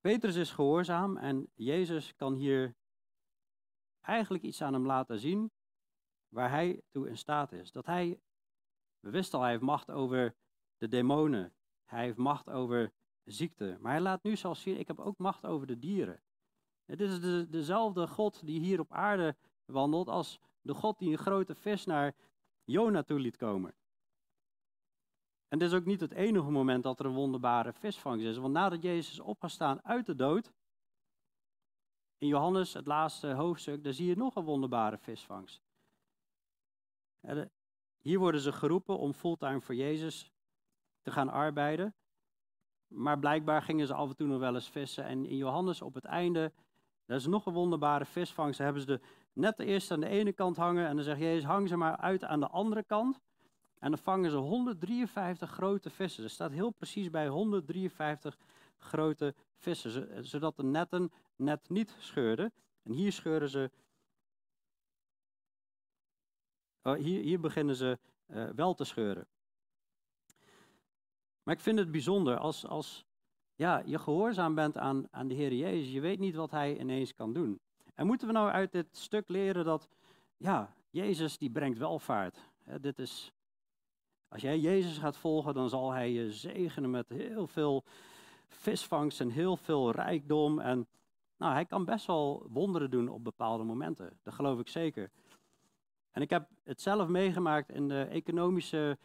Petrus 0.00 0.36
is 0.36 0.50
gehoorzaam 0.50 1.16
en 1.16 1.48
Jezus 1.54 2.14
kan 2.14 2.34
hier 2.34 2.74
eigenlijk 4.00 4.44
iets 4.44 4.62
aan 4.62 4.72
hem 4.72 4.86
laten 4.86 5.18
zien 5.18 5.50
waar 6.28 6.50
hij 6.50 6.82
toe 6.90 7.08
in 7.08 7.18
staat 7.18 7.52
is. 7.52 7.72
Dat 7.72 7.86
hij, 7.86 8.20
we 9.00 9.10
wisten 9.10 9.38
al, 9.38 9.44
hij 9.44 9.52
heeft 9.52 9.64
macht 9.64 9.90
over 9.90 10.34
de 10.76 10.88
demonen. 10.88 11.54
Hij 11.84 12.04
heeft 12.04 12.16
macht 12.16 12.50
over 12.50 12.92
ziekte. 13.24 13.76
Maar 13.80 13.92
hij 13.92 14.00
laat 14.00 14.22
nu 14.22 14.36
zelfs 14.36 14.62
zien, 14.62 14.78
ik 14.78 14.86
heb 14.86 14.98
ook 14.98 15.18
macht 15.18 15.46
over 15.46 15.66
de 15.66 15.78
dieren. 15.78 16.22
Het 16.84 17.00
is 17.00 17.20
de, 17.20 17.46
dezelfde 17.48 18.06
God 18.06 18.46
die 18.46 18.60
hier 18.60 18.80
op 18.80 18.92
aarde 18.92 19.36
wandelt 19.64 20.08
als 20.08 20.40
de 20.60 20.74
God 20.74 20.98
die 20.98 21.10
een 21.10 21.18
grote 21.18 21.54
vis 21.54 21.84
naar 21.84 22.14
Jona 22.64 23.02
toe 23.02 23.20
liet 23.20 23.36
komen. 23.36 23.74
En 25.48 25.58
dit 25.58 25.68
is 25.68 25.74
ook 25.74 25.84
niet 25.84 26.00
het 26.00 26.12
enige 26.12 26.50
moment 26.50 26.82
dat 26.82 26.98
er 26.98 27.06
een 27.06 27.14
wonderbare 27.14 27.72
visvangst 27.72 28.26
is. 28.26 28.36
Want 28.36 28.52
nadat 28.52 28.82
Jezus 28.82 29.12
is 29.12 29.20
opgestaan 29.20 29.84
uit 29.84 30.06
de 30.06 30.14
dood, 30.14 30.52
in 32.18 32.28
Johannes, 32.28 32.72
het 32.72 32.86
laatste 32.86 33.32
hoofdstuk, 33.32 33.84
daar 33.84 33.92
zie 33.92 34.06
je 34.06 34.16
nog 34.16 34.36
een 34.36 34.44
wonderbare 34.44 34.98
visvangst. 34.98 35.67
Hier 37.98 38.18
worden 38.18 38.40
ze 38.40 38.52
geroepen 38.52 38.98
om 38.98 39.12
fulltime 39.12 39.60
voor 39.60 39.74
Jezus 39.74 40.32
te 41.02 41.10
gaan 41.10 41.28
arbeiden. 41.28 41.94
Maar 42.86 43.18
blijkbaar 43.18 43.62
gingen 43.62 43.86
ze 43.86 43.94
af 43.94 44.08
en 44.08 44.16
toe 44.16 44.26
nog 44.26 44.38
wel 44.38 44.54
eens 44.54 44.70
vissen. 44.70 45.04
En 45.04 45.26
in 45.26 45.36
Johannes 45.36 45.82
op 45.82 45.94
het 45.94 46.04
einde, 46.04 46.52
dat 47.06 47.20
is 47.20 47.26
nog 47.26 47.46
een 47.46 47.52
wonderbare 47.52 48.04
visvangst. 48.04 48.58
Hebben 48.58 48.82
ze 48.82 48.86
de, 48.86 49.00
net 49.32 49.58
eerst 49.58 49.90
aan 49.90 50.00
de 50.00 50.08
ene 50.08 50.32
kant 50.32 50.56
hangen. 50.56 50.86
En 50.86 50.94
dan 50.94 51.04
zegt 51.04 51.20
Jezus, 51.20 51.44
hang 51.44 51.68
ze 51.68 51.76
maar 51.76 51.96
uit 51.96 52.24
aan 52.24 52.40
de 52.40 52.48
andere 52.48 52.82
kant. 52.82 53.20
En 53.78 53.90
dan 53.90 53.98
vangen 53.98 54.30
ze 54.30 54.36
153 54.36 55.50
grote 55.50 55.90
vissen. 55.90 56.24
Er 56.24 56.30
staat 56.30 56.52
heel 56.52 56.70
precies 56.70 57.10
bij 57.10 57.28
153 57.28 58.38
grote 58.78 59.34
vissen. 59.54 60.24
Zodat 60.26 60.56
de 60.56 60.64
netten 60.64 61.12
net 61.36 61.68
niet 61.68 61.96
scheurden. 61.98 62.52
En 62.82 62.92
hier 62.92 63.12
scheuren 63.12 63.48
ze 63.48 63.70
hier, 66.82 67.22
hier, 67.22 67.40
beginnen 67.40 67.74
ze 67.74 67.98
uh, 68.26 68.48
wel 68.54 68.74
te 68.74 68.84
scheuren. 68.84 69.26
Maar 71.42 71.54
ik 71.54 71.60
vind 71.62 71.78
het 71.78 71.90
bijzonder 71.90 72.38
als, 72.38 72.66
als 72.66 73.06
ja, 73.54 73.82
je 73.86 73.98
gehoorzaam 73.98 74.54
bent 74.54 74.76
aan, 74.76 75.08
aan 75.10 75.28
de 75.28 75.34
Heer 75.34 75.52
Jezus. 75.52 75.92
Je 75.92 76.00
weet 76.00 76.18
niet 76.18 76.34
wat 76.34 76.50
Hij 76.50 76.78
ineens 76.78 77.14
kan 77.14 77.32
doen. 77.32 77.60
En 77.94 78.06
moeten 78.06 78.26
we 78.26 78.32
nou 78.32 78.50
uit 78.50 78.72
dit 78.72 78.96
stuk 78.96 79.28
leren 79.28 79.64
dat, 79.64 79.88
ja, 80.36 80.74
Jezus 80.90 81.38
die 81.38 81.50
brengt 81.50 81.78
welvaart. 81.78 82.38
Dit 82.80 82.98
is, 82.98 83.32
als 84.28 84.42
jij 84.42 84.58
Jezus 84.58 84.98
gaat 84.98 85.16
volgen, 85.16 85.54
dan 85.54 85.68
zal 85.68 85.92
Hij 85.92 86.12
je 86.12 86.32
zegenen 86.32 86.90
met 86.90 87.08
heel 87.08 87.46
veel 87.46 87.84
visvangst 88.48 89.20
en 89.20 89.30
heel 89.30 89.56
veel 89.56 89.90
rijkdom. 89.90 90.60
En 90.60 90.86
nou, 91.36 91.52
Hij 91.52 91.64
kan 91.64 91.84
best 91.84 92.06
wel 92.06 92.46
wonderen 92.48 92.90
doen 92.90 93.08
op 93.08 93.24
bepaalde 93.24 93.64
momenten. 93.64 94.18
Dat 94.22 94.34
geloof 94.34 94.58
ik 94.58 94.68
zeker. 94.68 95.10
En 96.18 96.24
ik 96.24 96.30
heb 96.30 96.48
het 96.64 96.80
zelf 96.80 97.08
meegemaakt 97.08 97.70
in 97.70 97.88
de 97.88 98.02
economische 98.02 98.98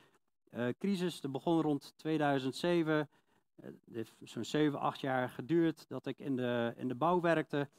uh, 0.54 0.68
crisis. 0.80 1.22
Dat 1.22 1.32
begon 1.32 1.62
rond 1.62 1.94
2007. 1.96 2.94
Uh, 2.94 3.66
het 3.66 3.76
heeft 3.92 4.16
zo'n 4.24 4.44
7, 4.44 4.80
8 4.80 5.00
jaar 5.00 5.30
geduurd 5.30 5.86
dat 5.88 6.06
ik 6.06 6.20
in 6.20 6.36
de, 6.36 6.74
in 6.78 6.88
de 6.88 6.96
bouw 6.96 7.22
werkte. 7.22 7.70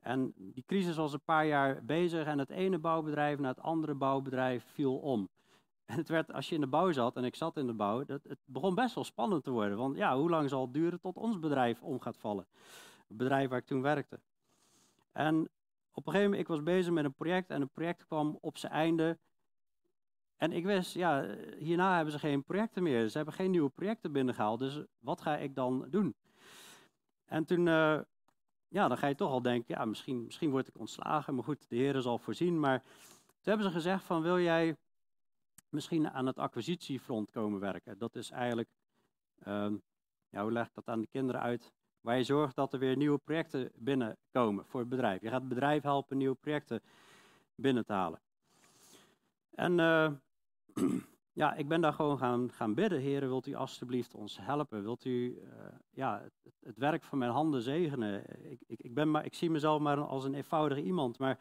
En 0.00 0.32
die 0.36 0.64
crisis 0.66 0.96
was 0.96 1.12
een 1.12 1.20
paar 1.24 1.46
jaar 1.46 1.84
bezig 1.84 2.26
en 2.26 2.38
het 2.38 2.50
ene 2.50 2.78
bouwbedrijf 2.78 3.38
na 3.38 3.48
het 3.48 3.60
andere 3.60 3.94
bouwbedrijf 3.94 4.64
viel 4.72 4.96
om. 4.98 5.28
En 5.86 5.96
het 5.96 6.08
werd, 6.08 6.32
als 6.32 6.48
je 6.48 6.54
in 6.54 6.60
de 6.60 6.66
bouw 6.66 6.92
zat, 6.92 7.16
en 7.16 7.24
ik 7.24 7.34
zat 7.34 7.56
in 7.56 7.66
de 7.66 7.72
bouw, 7.72 8.04
dat, 8.04 8.20
het 8.28 8.38
begon 8.44 8.74
best 8.74 8.94
wel 8.94 9.04
spannend 9.04 9.44
te 9.44 9.50
worden. 9.50 9.78
Want 9.78 9.96
ja, 9.96 10.16
hoe 10.16 10.30
lang 10.30 10.48
zal 10.48 10.62
het 10.62 10.74
duren 10.74 11.00
tot 11.00 11.16
ons 11.16 11.38
bedrijf 11.38 11.82
om 11.82 12.00
gaat 12.00 12.18
vallen? 12.18 12.46
Het 13.08 13.16
bedrijf 13.16 13.48
waar 13.48 13.58
ik 13.58 13.66
toen 13.66 13.82
werkte. 13.82 14.20
En 15.12 15.48
op 15.94 16.06
een 16.06 16.12
gegeven 16.12 16.30
moment, 16.30 16.40
ik 16.40 16.48
was 16.48 16.62
bezig 16.62 16.92
met 16.92 17.04
een 17.04 17.14
project 17.14 17.50
en 17.50 17.60
het 17.60 17.72
project 17.72 18.06
kwam 18.06 18.38
op 18.40 18.58
zijn 18.58 18.72
einde. 18.72 19.18
En 20.36 20.52
ik 20.52 20.64
wist, 20.64 20.94
ja, 20.94 21.36
hierna 21.58 21.94
hebben 21.94 22.12
ze 22.12 22.18
geen 22.18 22.44
projecten 22.44 22.82
meer. 22.82 23.08
Ze 23.08 23.16
hebben 23.16 23.34
geen 23.34 23.50
nieuwe 23.50 23.70
projecten 23.70 24.12
binnengehaald. 24.12 24.58
Dus 24.58 24.82
wat 24.98 25.20
ga 25.20 25.36
ik 25.36 25.54
dan 25.54 25.86
doen? 25.90 26.14
En 27.24 27.44
toen, 27.44 27.66
uh, 27.66 28.00
ja, 28.68 28.88
dan 28.88 28.98
ga 28.98 29.06
je 29.06 29.14
toch 29.14 29.30
al 29.30 29.42
denken, 29.42 29.74
ja, 29.78 29.84
misschien, 29.84 30.24
misschien 30.24 30.50
word 30.50 30.68
ik 30.68 30.78
ontslagen. 30.78 31.34
Maar 31.34 31.44
goed, 31.44 31.68
de 31.68 31.76
Heer 31.76 32.00
zal 32.00 32.18
voorzien. 32.18 32.60
Maar 32.60 32.80
toen 32.80 33.52
hebben 33.52 33.66
ze 33.66 33.72
gezegd 33.72 34.04
van, 34.04 34.22
wil 34.22 34.40
jij 34.40 34.76
misschien 35.68 36.10
aan 36.10 36.26
het 36.26 36.38
acquisitiefront 36.38 37.30
komen 37.30 37.60
werken? 37.60 37.98
Dat 37.98 38.14
is 38.14 38.30
eigenlijk, 38.30 38.68
uh, 39.46 39.72
ja, 40.28 40.42
hoe 40.42 40.52
leg 40.52 40.66
ik 40.66 40.74
dat 40.74 40.88
aan 40.88 41.00
de 41.00 41.06
kinderen 41.06 41.40
uit? 41.40 41.72
Waar 42.02 42.16
je 42.16 42.24
zorgt 42.24 42.56
dat 42.56 42.72
er 42.72 42.78
weer 42.78 42.96
nieuwe 42.96 43.18
projecten 43.18 43.70
binnenkomen 43.74 44.64
voor 44.66 44.80
het 44.80 44.88
bedrijf. 44.88 45.20
Je 45.20 45.28
gaat 45.28 45.40
het 45.40 45.48
bedrijf 45.48 45.82
helpen 45.82 46.16
nieuwe 46.16 46.34
projecten 46.34 46.82
binnen 47.54 47.84
te 47.84 47.92
halen. 47.92 48.20
En 49.54 49.78
uh, 49.78 50.10
ja, 51.42 51.54
ik 51.54 51.68
ben 51.68 51.80
daar 51.80 51.92
gewoon 51.92 52.18
gaan, 52.18 52.52
gaan 52.52 52.74
bidden. 52.74 53.00
Heren, 53.00 53.28
wilt 53.28 53.46
u 53.46 53.54
alstublieft 53.54 54.14
ons 54.14 54.38
helpen? 54.40 54.82
Wilt 54.82 55.04
u 55.04 55.40
uh, 55.42 55.48
ja, 55.90 56.20
het, 56.22 56.54
het, 56.62 56.78
werk 56.78 57.04
van 57.04 57.18
mijn 57.18 57.30
handen 57.30 57.62
zegenen? 57.62 58.24
Ik, 58.50 58.60
ik, 58.66 58.80
ik, 58.80 58.94
ben 58.94 59.10
maar, 59.10 59.24
ik 59.24 59.34
zie 59.34 59.50
mezelf 59.50 59.80
maar 59.80 60.00
als 60.00 60.24
een 60.24 60.34
eenvoudig 60.34 60.78
iemand, 60.78 61.18
maar 61.18 61.38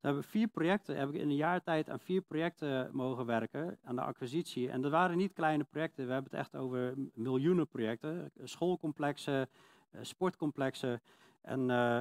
we 0.00 0.06
hebben 0.06 0.24
vier 0.24 0.48
projecten, 0.48 0.96
heb 0.96 1.08
ik 1.08 1.14
in 1.14 1.28
een 1.28 1.36
jaar 1.36 1.62
tijd 1.62 1.90
aan 1.90 2.00
vier 2.00 2.20
projecten 2.20 2.90
mogen 2.92 3.26
werken, 3.26 3.78
aan 3.84 3.96
de 3.96 4.02
acquisitie. 4.02 4.70
En 4.70 4.80
dat 4.80 4.90
waren 4.90 5.16
niet 5.16 5.32
kleine 5.32 5.64
projecten, 5.64 6.06
we 6.06 6.12
hebben 6.12 6.30
het 6.30 6.40
echt 6.40 6.56
over 6.56 6.94
miljoenen 7.14 7.68
projecten. 7.68 8.30
Schoolcomplexen, 8.42 9.48
eh, 9.90 10.00
sportcomplexen. 10.02 11.02
En 11.42 11.60
uh, 11.60 12.00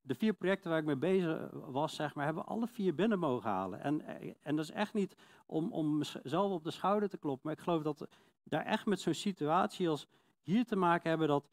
de 0.00 0.14
vier 0.14 0.32
projecten 0.32 0.70
waar 0.70 0.78
ik 0.78 0.84
mee 0.84 0.96
bezig 0.96 1.48
was, 1.52 1.94
zeg 1.94 2.14
maar, 2.14 2.24
hebben 2.24 2.42
we 2.42 2.48
alle 2.48 2.66
vier 2.66 2.94
binnen 2.94 3.18
mogen 3.18 3.50
halen. 3.50 3.80
En, 3.80 4.02
en 4.42 4.56
dat 4.56 4.64
is 4.64 4.70
echt 4.70 4.94
niet 4.94 5.16
om, 5.46 5.72
om 5.72 5.98
mezelf 5.98 6.52
op 6.52 6.64
de 6.64 6.70
schouder 6.70 7.08
te 7.08 7.18
kloppen, 7.18 7.40
maar 7.42 7.58
ik 7.58 7.64
geloof 7.64 7.82
dat 7.82 8.08
daar 8.44 8.64
echt 8.64 8.86
met 8.86 9.00
zo'n 9.00 9.14
situatie 9.14 9.88
als 9.88 10.06
hier 10.42 10.64
te 10.64 10.76
maken 10.76 11.08
hebben 11.08 11.28
dat 11.28 11.48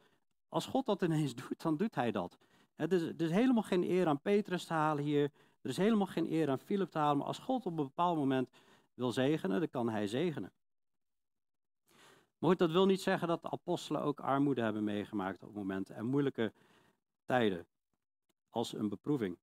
als 0.48 0.66
God 0.66 0.86
dat 0.86 1.02
ineens 1.02 1.34
doet, 1.48 1.62
dan 1.62 1.76
doet 1.76 1.94
hij 1.94 2.10
dat. 2.10 2.38
Het 2.78 2.92
is, 2.92 3.02
er 3.02 3.20
is 3.20 3.30
helemaal 3.30 3.62
geen 3.62 3.90
eer 3.90 4.06
aan 4.06 4.20
Petrus 4.20 4.64
te 4.64 4.72
halen 4.72 5.04
hier, 5.04 5.22
er 5.60 5.70
is 5.70 5.76
helemaal 5.76 6.06
geen 6.06 6.32
eer 6.32 6.50
aan 6.50 6.58
Philip 6.58 6.90
te 6.90 6.98
halen, 6.98 7.16
maar 7.16 7.26
als 7.26 7.38
God 7.38 7.66
op 7.66 7.78
een 7.78 7.84
bepaald 7.84 8.16
moment 8.16 8.48
wil 8.94 9.12
zegenen, 9.12 9.58
dan 9.58 9.70
kan 9.70 9.88
hij 9.88 10.06
zegenen. 10.06 10.52
Maar 12.38 12.56
dat 12.56 12.70
wil 12.70 12.86
niet 12.86 13.00
zeggen 13.00 13.28
dat 13.28 13.42
de 13.42 13.50
apostelen 13.50 14.02
ook 14.02 14.20
armoede 14.20 14.60
hebben 14.62 14.84
meegemaakt 14.84 15.42
op 15.42 15.54
momenten 15.54 15.94
en 15.94 16.06
moeilijke 16.06 16.52
tijden 17.24 17.66
als 18.48 18.72
een 18.72 18.88
beproeving. 18.88 19.38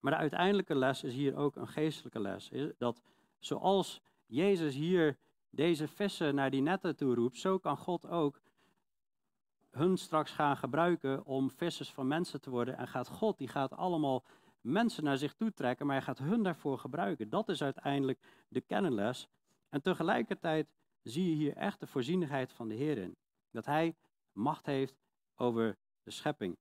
Maar 0.00 0.12
de 0.12 0.18
uiteindelijke 0.18 0.74
les 0.74 1.02
is 1.02 1.14
hier 1.14 1.36
ook 1.36 1.56
een 1.56 1.68
geestelijke 1.68 2.20
les. 2.20 2.50
Dat 2.78 3.02
zoals 3.38 4.00
Jezus 4.26 4.74
hier 4.74 5.18
deze 5.50 5.88
vissen 5.88 6.34
naar 6.34 6.50
die 6.50 6.62
netten 6.62 6.96
toe 6.96 7.14
roept, 7.14 7.38
zo 7.38 7.58
kan 7.58 7.76
God 7.76 8.06
ook 8.06 8.40
hun 9.74 9.96
straks 9.96 10.30
gaan 10.30 10.56
gebruiken 10.56 11.24
om 11.24 11.50
vissers 11.50 11.92
van 11.92 12.06
mensen 12.06 12.40
te 12.40 12.50
worden. 12.50 12.76
En 12.76 12.88
gaat 12.88 13.08
God, 13.08 13.38
die 13.38 13.48
gaat 13.48 13.72
allemaal 13.72 14.24
mensen 14.60 15.04
naar 15.04 15.18
zich 15.18 15.34
toe 15.34 15.52
trekken, 15.52 15.86
maar 15.86 15.96
hij 15.96 16.04
gaat 16.04 16.18
hun 16.18 16.42
daarvoor 16.42 16.78
gebruiken. 16.78 17.28
Dat 17.28 17.48
is 17.48 17.62
uiteindelijk 17.62 18.18
de 18.48 18.60
kennenles. 18.60 19.28
En 19.68 19.82
tegelijkertijd 19.82 20.68
zie 21.02 21.28
je 21.28 21.34
hier 21.34 21.56
echt 21.56 21.80
de 21.80 21.86
voorzienigheid 21.86 22.52
van 22.52 22.68
de 22.68 22.74
Heer 22.74 22.98
in. 22.98 23.16
Dat 23.50 23.66
hij 23.66 23.96
macht 24.32 24.66
heeft 24.66 24.96
over 25.34 25.78
de 26.02 26.10
schepping. 26.10 26.56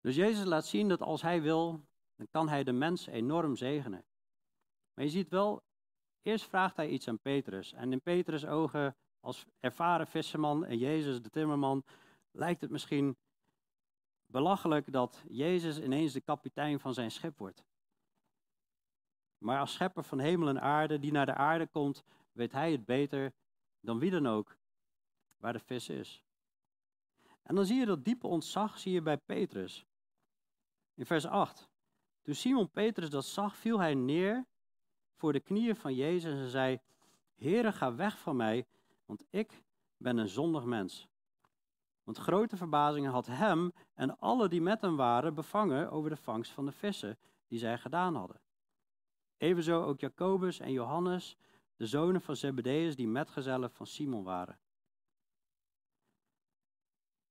Dus 0.00 0.16
Jezus 0.16 0.44
laat 0.44 0.66
zien 0.66 0.88
dat 0.88 1.00
als 1.00 1.22
hij 1.22 1.42
wil, 1.42 1.84
dan 2.16 2.28
kan 2.30 2.48
hij 2.48 2.64
de 2.64 2.72
mens 2.72 3.06
enorm 3.06 3.56
zegenen. 3.56 4.04
Maar 4.94 5.04
je 5.04 5.10
ziet 5.10 5.28
wel, 5.28 5.62
eerst 6.28 6.44
vraagt 6.44 6.76
hij 6.76 6.88
iets 6.88 7.08
aan 7.08 7.18
Petrus. 7.18 7.72
En 7.72 7.92
in 7.92 8.00
Petrus' 8.00 8.46
ogen, 8.46 8.96
als 9.20 9.46
ervaren 9.60 10.06
visserman 10.06 10.64
en 10.64 10.78
Jezus 10.78 11.22
de 11.22 11.30
timmerman, 11.30 11.84
lijkt 12.30 12.60
het 12.60 12.70
misschien 12.70 13.16
belachelijk 14.26 14.92
dat 14.92 15.24
Jezus 15.28 15.80
ineens 15.80 16.12
de 16.12 16.20
kapitein 16.20 16.80
van 16.80 16.94
zijn 16.94 17.10
schip 17.10 17.38
wordt. 17.38 17.64
Maar 19.38 19.60
als 19.60 19.72
schepper 19.72 20.04
van 20.04 20.18
hemel 20.18 20.48
en 20.48 20.60
aarde, 20.60 20.98
die 20.98 21.12
naar 21.12 21.26
de 21.26 21.34
aarde 21.34 21.66
komt, 21.66 22.04
weet 22.32 22.52
hij 22.52 22.72
het 22.72 22.84
beter 22.84 23.32
dan 23.80 23.98
wie 23.98 24.10
dan 24.10 24.26
ook 24.26 24.56
waar 25.36 25.52
de 25.52 25.58
vis 25.58 25.88
is. 25.88 26.22
En 27.42 27.54
dan 27.54 27.66
zie 27.66 27.78
je 27.78 27.86
dat 27.86 28.04
diepe 28.04 28.26
ontzag 28.26 28.78
zie 28.78 28.92
je 28.92 29.02
bij 29.02 29.16
Petrus. 29.16 29.86
In 30.94 31.06
vers 31.06 31.26
8. 31.26 31.68
Toen 32.22 32.34
Simon 32.34 32.70
Petrus 32.70 33.10
dat 33.10 33.24
zag, 33.24 33.56
viel 33.56 33.78
hij 33.78 33.94
neer 33.94 34.46
voor 35.18 35.32
de 35.32 35.40
knieën 35.40 35.76
van 35.76 35.94
Jezus 35.94 36.32
en 36.32 36.48
zei: 36.48 36.80
Heere, 37.34 37.72
ga 37.72 37.94
weg 37.94 38.18
van 38.18 38.36
mij, 38.36 38.66
want 39.06 39.24
ik 39.30 39.62
ben 39.96 40.16
een 40.16 40.28
zondig 40.28 40.64
mens. 40.64 41.08
Want 42.04 42.18
grote 42.18 42.56
verbazing 42.56 43.06
had 43.06 43.26
hem 43.26 43.72
en 43.94 44.18
alle 44.18 44.48
die 44.48 44.60
met 44.60 44.80
hem 44.80 44.96
waren 44.96 45.34
bevangen 45.34 45.90
over 45.90 46.10
de 46.10 46.16
vangst 46.16 46.52
van 46.52 46.64
de 46.64 46.72
vissen 46.72 47.18
die 47.46 47.58
zij 47.58 47.78
gedaan 47.78 48.14
hadden. 48.14 48.40
Evenzo 49.36 49.84
ook 49.84 50.00
Jacobus 50.00 50.60
en 50.60 50.72
Johannes, 50.72 51.36
de 51.76 51.86
zonen 51.86 52.20
van 52.20 52.36
Zebedeus, 52.36 52.96
die 52.96 53.08
metgezellen 53.08 53.70
van 53.70 53.86
Simon 53.86 54.24
waren. 54.24 54.58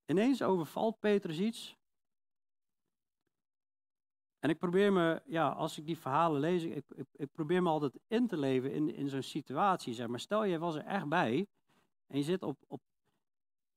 Ineens 0.05 0.41
overvalt 0.41 0.99
Petrus 0.99 1.39
iets 1.39 1.77
en 4.39 4.49
ik 4.49 4.57
probeer 4.57 4.93
me, 4.93 5.21
ja, 5.25 5.49
als 5.49 5.77
ik 5.77 5.85
die 5.85 5.97
verhalen 5.97 6.39
lees, 6.39 6.63
ik, 6.63 6.85
ik, 6.95 7.07
ik 7.15 7.31
probeer 7.31 7.63
me 7.63 7.69
altijd 7.69 7.99
in 8.07 8.27
te 8.27 8.37
leven 8.37 8.71
in, 8.71 8.95
in 8.95 9.09
zo'n 9.09 9.21
situatie. 9.21 9.93
Zeg 9.93 10.07
maar, 10.07 10.19
stel 10.19 10.43
je 10.43 10.59
was 10.59 10.75
er 10.75 10.85
echt 10.85 11.07
bij 11.07 11.47
en 12.07 12.17
je 12.17 12.23
zit 12.23 12.43
op, 12.43 12.63
op 12.67 12.81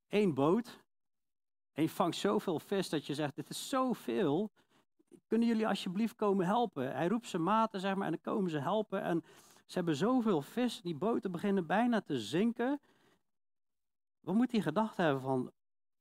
één 0.08 0.34
boot 0.34 0.80
en 1.72 1.82
je 1.82 1.88
vangt 1.88 2.16
zoveel 2.16 2.58
vis 2.58 2.88
dat 2.88 3.06
je 3.06 3.14
zegt, 3.14 3.34
dit 3.34 3.50
is 3.50 3.68
zoveel, 3.68 4.50
kunnen 5.26 5.48
jullie 5.48 5.68
alsjeblieft 5.68 6.14
komen 6.14 6.46
helpen? 6.46 6.92
Hij 6.92 7.08
roept 7.08 7.28
zijn 7.28 7.42
maten, 7.42 7.80
zeg 7.80 7.94
maar, 7.94 8.06
en 8.06 8.12
dan 8.12 8.34
komen 8.34 8.50
ze 8.50 8.58
helpen 8.58 9.02
en 9.02 9.24
ze 9.66 9.76
hebben 9.76 9.96
zoveel 9.96 10.42
vis, 10.42 10.80
die 10.80 10.96
boten 10.96 11.30
beginnen 11.30 11.66
bijna 11.66 12.00
te 12.00 12.18
zinken. 12.18 12.80
Wat 14.20 14.34
moet 14.34 14.52
hij 14.52 14.60
gedacht 14.60 14.96
hebben 14.96 15.22
van, 15.22 15.52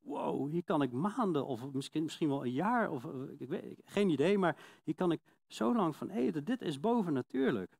wow, 0.09 0.51
hier 0.51 0.63
kan 0.63 0.81
ik 0.81 0.91
maanden 0.91 1.45
of 1.45 1.73
misschien, 1.73 2.03
misschien 2.03 2.29
wel 2.29 2.45
een 2.45 2.51
jaar, 2.51 2.91
of 2.91 3.05
eh, 3.05 3.11
ik 3.37 3.49
weet, 3.49 3.81
geen 3.85 4.09
idee, 4.09 4.37
maar 4.37 4.57
hier 4.83 4.95
kan 4.95 5.11
ik 5.11 5.21
zo 5.47 5.75
lang 5.75 5.95
van 5.95 6.09
eten. 6.09 6.43
Dit 6.43 6.61
is 6.61 6.79
bovennatuurlijk. 6.79 7.77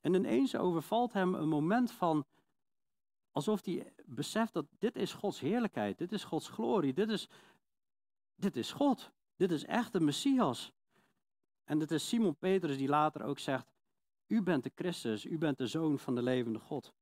En 0.00 0.14
ineens 0.14 0.56
overvalt 0.56 1.12
hem 1.12 1.34
een 1.34 1.48
moment 1.48 1.92
van, 1.92 2.24
alsof 3.32 3.64
hij 3.64 3.92
beseft 4.04 4.52
dat 4.52 4.66
dit 4.78 4.96
is 4.96 5.12
Gods 5.12 5.40
heerlijkheid, 5.40 5.98
dit 5.98 6.12
is 6.12 6.24
Gods 6.24 6.48
glorie, 6.48 6.92
dit 6.92 7.08
is, 7.08 7.28
dit 8.34 8.56
is 8.56 8.72
God, 8.72 9.12
dit 9.36 9.50
is 9.50 9.64
echt 9.64 9.92
de 9.92 10.00
Messias. 10.00 10.72
En 11.64 11.80
het 11.80 11.90
is 11.90 12.08
Simon 12.08 12.36
Petrus 12.36 12.76
die 12.76 12.88
later 12.88 13.22
ook 13.22 13.38
zegt, 13.38 13.72
u 14.26 14.42
bent 14.42 14.62
de 14.62 14.72
Christus, 14.74 15.24
u 15.24 15.38
bent 15.38 15.58
de 15.58 15.66
Zoon 15.66 15.98
van 15.98 16.14
de 16.14 16.22
levende 16.22 16.58
God. 16.58 16.94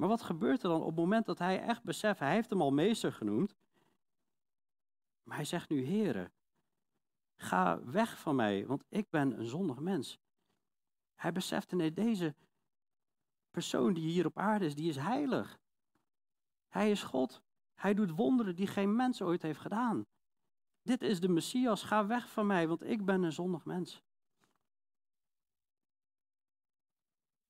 Maar 0.00 0.08
wat 0.08 0.22
gebeurt 0.22 0.62
er 0.62 0.68
dan 0.68 0.80
op 0.80 0.86
het 0.86 0.96
moment 0.96 1.26
dat 1.26 1.38
hij 1.38 1.62
echt 1.62 1.82
beseft, 1.82 2.18
hij 2.18 2.32
heeft 2.32 2.50
hem 2.50 2.60
al 2.60 2.70
meester 2.70 3.12
genoemd, 3.12 3.56
maar 5.22 5.36
hij 5.36 5.44
zegt 5.44 5.68
nu, 5.68 5.86
Heere, 5.86 6.30
ga 7.36 7.84
weg 7.84 8.18
van 8.18 8.36
mij, 8.36 8.66
want 8.66 8.84
ik 8.88 9.10
ben 9.10 9.38
een 9.38 9.46
zondig 9.46 9.78
mens. 9.78 10.18
Hij 11.14 11.32
beseft, 11.32 11.72
nee, 11.72 11.92
deze 11.92 12.34
persoon 13.50 13.92
die 13.92 14.10
hier 14.10 14.26
op 14.26 14.38
aarde 14.38 14.64
is, 14.64 14.74
die 14.74 14.88
is 14.88 14.96
heilig. 14.96 15.58
Hij 16.68 16.90
is 16.90 17.02
God. 17.02 17.42
Hij 17.74 17.94
doet 17.94 18.10
wonderen 18.10 18.56
die 18.56 18.66
geen 18.66 18.96
mens 18.96 19.22
ooit 19.22 19.42
heeft 19.42 19.60
gedaan. 19.60 20.06
Dit 20.82 21.02
is 21.02 21.20
de 21.20 21.28
Messias, 21.28 21.82
ga 21.82 22.06
weg 22.06 22.30
van 22.30 22.46
mij, 22.46 22.68
want 22.68 22.82
ik 22.82 23.04
ben 23.04 23.22
een 23.22 23.32
zondig 23.32 23.64
mens. 23.64 24.02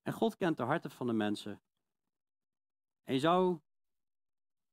En 0.03 0.13
God 0.13 0.37
kent 0.37 0.57
de 0.57 0.63
harten 0.63 0.91
van 0.91 1.07
de 1.07 1.13
mensen. 1.13 1.61
En 3.11 3.17
je 3.17 3.23
zou 3.23 3.59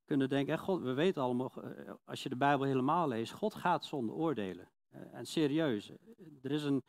kunnen 0.05 0.29
denken, 0.29 0.59
God, 0.59 0.81
we 0.81 0.93
weten 0.93 1.21
allemaal, 1.21 1.51
eh, 1.63 1.93
als 2.03 2.23
je 2.23 2.29
de 2.29 2.35
Bijbel 2.35 2.65
helemaal 2.65 3.07
leest, 3.07 3.33
God 3.33 3.55
gaat 3.55 3.85
zonder 3.85 4.15
oordelen. 4.15 4.71
Eh, 4.89 5.13
en 5.13 5.25
serieus, 5.25 5.89
er 6.41 6.51
is 6.51 6.63
een 6.63 6.83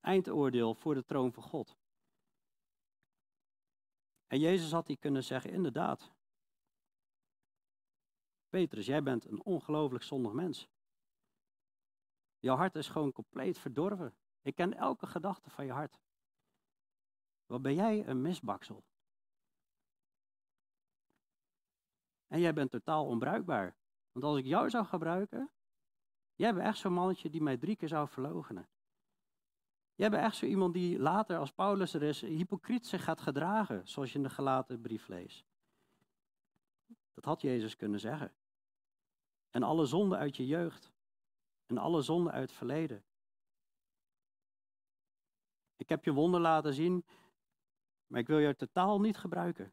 eindoordeel 0.00 0.74
voor 0.74 0.94
de 0.94 1.04
troon 1.04 1.32
van 1.32 1.42
God. 1.42 1.76
En 4.26 4.38
Jezus 4.38 4.72
had 4.72 4.86
hij 4.86 4.96
kunnen 4.96 5.24
zeggen, 5.24 5.50
inderdaad. 5.50 6.12
Petrus, 8.48 8.86
jij 8.86 9.02
bent 9.02 9.24
een 9.24 9.44
ongelooflijk 9.44 10.04
zondig 10.04 10.32
mens. 10.32 10.68
Jouw 12.38 12.56
hart 12.56 12.74
is 12.74 12.88
gewoon 12.88 13.12
compleet 13.12 13.58
verdorven. 13.58 14.14
Ik 14.42 14.54
ken 14.54 14.74
elke 14.74 15.06
gedachte 15.06 15.50
van 15.50 15.64
je 15.64 15.72
hart. 15.72 15.98
Wat 17.46 17.62
ben 17.62 17.74
jij 17.74 18.06
een 18.06 18.22
misbaksel? 18.22 18.84
En 22.28 22.40
jij 22.40 22.52
bent 22.52 22.70
totaal 22.70 23.06
onbruikbaar. 23.06 23.76
Want 24.12 24.24
als 24.24 24.38
ik 24.38 24.44
jou 24.44 24.70
zou 24.70 24.84
gebruiken, 24.84 25.50
jij 26.34 26.54
bent 26.54 26.66
echt 26.66 26.78
zo'n 26.78 26.92
mannetje 26.92 27.30
die 27.30 27.42
mij 27.42 27.56
drie 27.56 27.76
keer 27.76 27.88
zou 27.88 28.08
verloochenen. 28.08 28.68
Jij 29.94 30.10
bent 30.10 30.22
echt 30.22 30.36
zo 30.36 30.46
iemand 30.46 30.74
die 30.74 30.98
later, 30.98 31.38
als 31.38 31.52
Paulus 31.52 31.94
er 31.94 32.02
is, 32.02 32.20
hypocriet 32.20 32.86
zich 32.86 33.04
gaat 33.04 33.20
gedragen, 33.20 33.88
zoals 33.88 34.12
je 34.12 34.16
in 34.16 34.24
de 34.24 34.30
gelaten 34.30 34.80
brief 34.80 35.08
leest. 35.08 35.46
Dat 37.14 37.24
had 37.24 37.40
Jezus 37.40 37.76
kunnen 37.76 38.00
zeggen. 38.00 38.34
En 39.50 39.62
alle 39.62 39.86
zonden 39.86 40.18
uit 40.18 40.36
je 40.36 40.46
jeugd. 40.46 40.92
En 41.66 41.78
alle 41.78 42.02
zonden 42.02 42.32
uit 42.32 42.48
het 42.48 42.58
verleden. 42.58 43.04
Ik 45.76 45.88
heb 45.88 46.04
je 46.04 46.12
wonder 46.12 46.40
laten 46.40 46.74
zien, 46.74 47.06
maar 48.06 48.20
ik 48.20 48.26
wil 48.26 48.38
je 48.38 48.56
totaal 48.56 49.00
niet 49.00 49.16
gebruiken. 49.16 49.72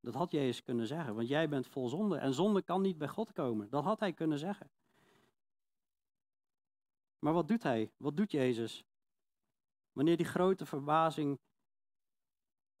Dat 0.00 0.14
had 0.14 0.30
Jezus 0.30 0.62
kunnen 0.62 0.86
zeggen, 0.86 1.14
want 1.14 1.28
jij 1.28 1.48
bent 1.48 1.66
vol 1.66 1.88
zonde 1.88 2.16
en 2.16 2.34
zonde 2.34 2.62
kan 2.62 2.82
niet 2.82 2.98
bij 2.98 3.08
God 3.08 3.32
komen. 3.32 3.70
Dat 3.70 3.84
had 3.84 4.00
hij 4.00 4.12
kunnen 4.12 4.38
zeggen. 4.38 4.70
Maar 7.18 7.32
wat 7.32 7.48
doet 7.48 7.62
hij? 7.62 7.92
Wat 7.96 8.16
doet 8.16 8.30
Jezus? 8.30 8.84
Wanneer 9.92 10.16
die 10.16 10.26
grote 10.26 10.66
verbazing 10.66 11.38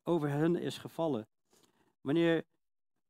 over 0.02 0.28
hen 0.28 0.56
is 0.56 0.78
gevallen. 0.78 1.28
Wanneer 2.00 2.44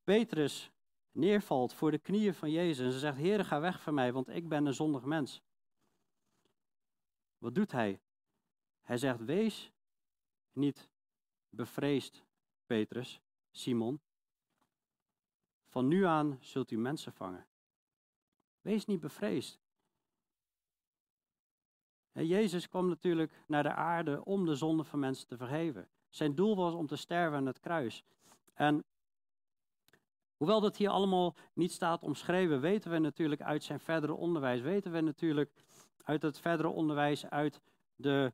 Petrus 0.05 0.71
neervalt 1.12 1.73
voor 1.73 1.90
de 1.90 1.99
knieën 1.99 2.35
van 2.35 2.51
Jezus 2.51 2.87
en 2.87 2.92
ze 2.92 2.99
zegt: 2.99 3.16
Heer, 3.16 3.44
ga 3.44 3.61
weg 3.61 3.83
van 3.83 3.94
mij, 3.94 4.12
want 4.12 4.29
ik 4.29 4.49
ben 4.49 4.66
een 4.66 4.75
zondig 4.75 5.05
mens. 5.05 5.42
Wat 7.38 7.55
doet 7.55 7.73
hij? 7.73 8.01
Hij 8.81 8.97
zegt: 8.97 9.25
Wees 9.25 9.73
niet 10.53 10.88
bevreesd, 11.49 12.25
Petrus, 12.66 13.21
Simon. 13.59 14.01
Van 15.66 15.88
nu 15.88 16.05
aan 16.05 16.38
zult 16.40 16.71
u 16.71 16.79
mensen 16.79 17.12
vangen. 17.12 17.47
Wees 18.61 18.85
niet 18.85 19.01
bevreesd. 19.01 19.61
Jezus 22.12 22.68
kwam 22.68 22.88
natuurlijk 22.88 23.44
naar 23.47 23.62
de 23.62 23.73
aarde 23.73 24.25
om 24.25 24.47
de 24.47 24.55
zonde 24.55 24.85
van 24.85 24.99
mensen 24.99 25.27
te 25.27 25.37
vergeven. 25.37 25.88
Zijn 26.09 26.35
doel 26.35 26.57
was 26.57 26.75
om 26.75 26.87
te 26.87 26.97
sterven 26.97 27.38
aan 27.38 27.47
het 27.47 27.61
kruis. 27.61 28.05
En 28.55 28.85
hoewel 30.37 30.61
dat 30.61 30.77
hier 30.77 30.88
allemaal 30.88 31.37
niet 31.53 31.73
staat 31.73 32.03
omschreven, 32.03 32.61
weten 32.61 32.90
we 32.90 32.99
natuurlijk 32.99 33.42
uit 33.42 33.64
zijn 33.64 33.81
verdere 33.81 34.14
onderwijs, 34.14 34.61
weten 34.61 34.92
we 34.92 35.01
natuurlijk 35.01 35.64
uit 36.03 36.23
het 36.23 36.38
verdere 36.38 36.68
onderwijs 36.68 37.27
uit 37.27 37.61
de 37.94 38.33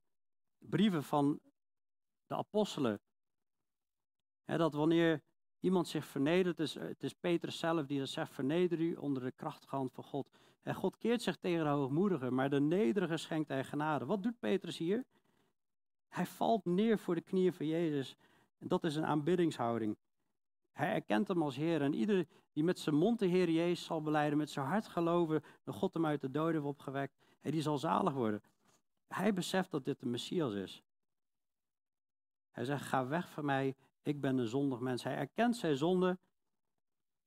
brieven 0.58 1.02
van 1.02 1.40
de 2.26 2.34
apostelen, 2.34 3.00
dat 4.44 4.74
wanneer 4.74 5.22
iemand 5.60 5.88
zich 5.88 6.04
vernedert, 6.04 6.58
is, 6.58 6.74
het 6.74 7.02
is 7.02 7.12
Petrus 7.12 7.58
zelf 7.58 7.86
die 7.86 7.98
dat 7.98 8.08
zegt, 8.08 8.32
verneder 8.32 8.80
u 8.80 8.94
onder 8.94 9.22
de 9.22 9.32
krachtige 9.32 9.76
hand 9.76 9.92
van 9.92 10.04
God. 10.04 10.28
God 10.64 10.98
keert 10.98 11.22
zich 11.22 11.36
tegen 11.36 11.64
de 11.64 11.70
hoogmoedige, 11.70 12.30
maar 12.30 12.50
de 12.50 12.60
nederige 12.60 13.16
schenkt 13.16 13.48
hij 13.48 13.64
genade. 13.64 14.04
Wat 14.04 14.22
doet 14.22 14.38
Petrus 14.38 14.78
hier? 14.78 15.04
Hij 16.08 16.26
valt 16.26 16.64
neer 16.64 16.98
voor 16.98 17.14
de 17.14 17.20
knieën 17.20 17.52
van 17.52 17.66
Jezus. 17.66 18.16
En 18.58 18.68
dat 18.68 18.84
is 18.84 18.96
een 18.96 19.06
aanbiddingshouding. 19.06 19.96
Hij 20.72 20.92
erkent 20.92 21.28
hem 21.28 21.42
als 21.42 21.56
Heer. 21.56 21.82
En 21.82 21.94
ieder 21.94 22.26
die 22.52 22.64
met 22.64 22.78
zijn 22.78 22.94
mond 22.94 23.18
de 23.18 23.26
Heer 23.26 23.50
Jezus 23.50 23.84
zal 23.84 24.02
beleiden, 24.02 24.38
met 24.38 24.50
zijn 24.50 24.66
hart 24.66 24.88
geloven 24.88 25.42
dat 25.62 25.74
God 25.74 25.94
hem 25.94 26.06
uit 26.06 26.20
de 26.20 26.30
doden 26.30 26.54
heeft 26.54 26.64
opgewekt, 26.64 27.16
en 27.40 27.50
die 27.50 27.62
zal 27.62 27.78
zalig 27.78 28.12
worden. 28.12 28.42
Hij 29.08 29.32
beseft 29.32 29.70
dat 29.70 29.84
dit 29.84 30.00
de 30.00 30.06
Messias 30.06 30.54
is. 30.54 30.82
Hij 32.50 32.64
zegt, 32.64 32.84
ga 32.84 33.06
weg 33.06 33.30
van 33.30 33.44
mij, 33.44 33.76
ik 34.04 34.20
ben 34.20 34.38
een 34.38 34.46
zondig 34.46 34.80
mens. 34.80 35.02
Hij 35.02 35.16
erkent 35.16 35.56
zijn 35.56 35.76
zonde. 35.76 36.18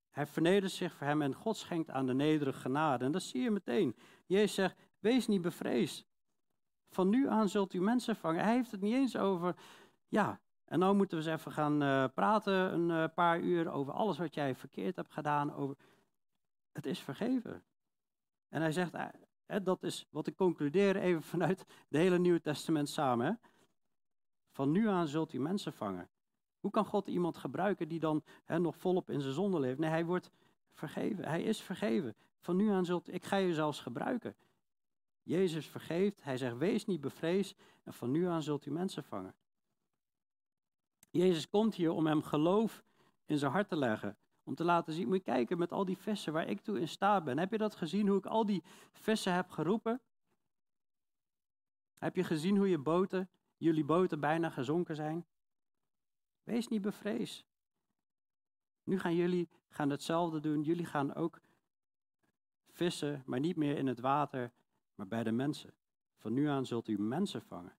Hij 0.10 0.26
vernedert 0.26 0.72
zich 0.72 0.94
voor 0.94 1.08
hem 1.08 1.22
en 1.22 1.36
God 1.36 1.58
schenkt 1.58 1.90
aan 1.90 2.06
de 2.06 2.14
nederige 2.14 2.60
genade. 2.60 3.06
En 3.06 3.12
dat 3.12 3.22
zie 3.22 3.42
je 3.42 3.52
meteen. 3.52 3.96
Jezus 4.26 4.54
zegt, 4.54 4.78
wees 5.00 5.28
niet 5.28 5.42
bevreesd. 5.42 6.08
Van 6.90 7.10
nu 7.10 7.30
aan 7.30 7.50
zult 7.50 7.74
u 7.74 7.82
mensen 7.82 8.16
vangen. 8.16 8.44
Hij 8.44 8.54
heeft 8.54 8.72
het 8.72 8.82
niet 8.82 8.94
eens 8.94 9.18
over, 9.18 9.56
ja, 10.08 10.42
en 10.66 10.80
nou 10.80 10.96
moeten 10.96 11.18
we 11.18 11.24
eens 11.24 11.40
even 11.40 11.52
gaan 11.52 11.84
uh, 11.84 12.06
praten 12.14 12.74
een 12.74 12.90
uh, 12.90 13.14
paar 13.16 13.40
uur 13.40 13.72
over 13.72 13.94
alles 13.94 14.18
wat 14.18 14.34
jij 14.34 14.56
verkeerd 14.56 14.96
hebt 14.96 15.12
gedaan. 15.12 15.54
Over... 15.54 15.76
Het 16.72 16.86
is 16.86 17.00
vergeven. 17.00 17.64
En 18.50 18.62
hij 18.62 18.72
zegt, 18.72 18.94
uh, 18.94 19.06
dat 19.64 19.84
is 19.84 20.08
wat 20.10 20.28
ik 20.28 20.36
concludeer 20.36 20.96
even 20.96 21.24
vanuit 21.34 21.60
het 21.60 21.98
hele 22.00 22.20
Nieuwe 22.20 22.42
Testament 22.42 22.90
samen. 22.90 23.26
Hè? 23.26 23.34
Van 24.52 24.72
nu 24.72 24.88
aan 24.88 25.08
zult 25.08 25.34
u 25.34 25.40
mensen 25.40 25.74
vangen. 25.74 26.10
Hoe 26.68 26.76
kan 26.76 26.86
God 26.86 27.08
iemand 27.08 27.38
gebruiken 27.38 27.88
die 27.88 28.00
dan 28.00 28.24
nog 28.46 28.78
volop 28.78 29.10
in 29.10 29.22
zijn 29.22 29.34
zonde 29.34 29.60
leeft? 29.60 29.78
Nee, 29.78 29.90
hij 29.90 30.06
wordt 30.06 30.32
vergeven. 30.74 31.26
Hij 31.26 31.44
is 31.44 31.62
vergeven. 31.62 32.16
Van 32.40 32.56
nu 32.56 32.70
aan 32.70 32.86
zult 32.86 33.14
ik 33.14 33.24
ga 33.24 33.36
je 33.36 33.54
zelfs 33.54 33.80
gebruiken. 33.80 34.36
Jezus 35.24 35.68
vergeeft. 35.68 36.24
Hij 36.24 36.38
zegt: 36.38 36.58
wees 36.58 36.86
niet 36.86 37.02
bevreesd. 37.02 37.56
En 37.84 37.94
van 37.94 38.12
nu 38.12 38.26
aan 38.26 38.44
zult 38.44 38.66
u 38.66 38.72
mensen 38.72 39.04
vangen. 39.04 39.36
Jezus 41.10 41.50
komt 41.50 41.76
hier 41.76 41.92
om 41.92 42.08
hem 42.08 42.22
geloof 42.22 42.84
in 43.26 43.38
zijn 43.38 43.52
hart 43.52 43.70
te 43.70 43.78
leggen. 43.78 44.18
Om 44.44 44.56
te 44.56 44.64
laten 44.64 44.94
zien, 44.94 45.08
moet 45.08 45.18
je 45.18 45.24
kijken 45.24 45.58
met 45.58 45.72
al 45.72 45.86
die 45.86 45.98
vissen 45.98 46.34
waar 46.34 46.48
ik 46.48 46.62
toe 46.62 46.80
in 46.80 46.88
staat 46.88 47.24
ben. 47.24 47.38
Heb 47.38 47.52
je 47.52 47.58
dat 47.58 47.76
gezien, 47.76 48.08
hoe 48.08 48.18
ik 48.18 48.26
al 48.26 48.46
die 48.46 48.64
vissen 48.92 49.34
heb 49.34 49.50
geroepen? 49.50 50.02
Heb 51.98 52.16
je 52.16 52.24
gezien 52.24 52.58
hoe 52.58 52.70
je 52.70 52.78
boten, 52.78 53.30
jullie 53.58 53.86
boten 53.86 54.20
bijna 54.20 54.50
gezonken 54.50 54.96
zijn? 54.96 55.26
Wees 56.48 56.68
niet 56.68 56.82
bevreesd. 56.82 57.46
Nu 58.84 59.00
gaan 59.00 59.16
jullie 59.16 59.50
gaan 59.70 59.90
hetzelfde 59.90 60.40
doen. 60.40 60.62
Jullie 60.64 60.86
gaan 60.86 61.14
ook 61.14 61.42
vissen, 62.68 63.24
maar 63.26 63.40
niet 63.40 63.56
meer 63.56 63.78
in 63.78 63.88
het 63.88 64.00
water, 64.00 64.52
maar 64.96 65.08
bij 65.08 65.24
de 65.24 65.32
mensen. 65.32 65.74
Van 66.18 66.34
nu 66.34 66.48
aan 66.48 66.66
zult 66.66 66.88
u 66.88 67.00
mensen 67.00 67.42
vangen. 67.42 67.78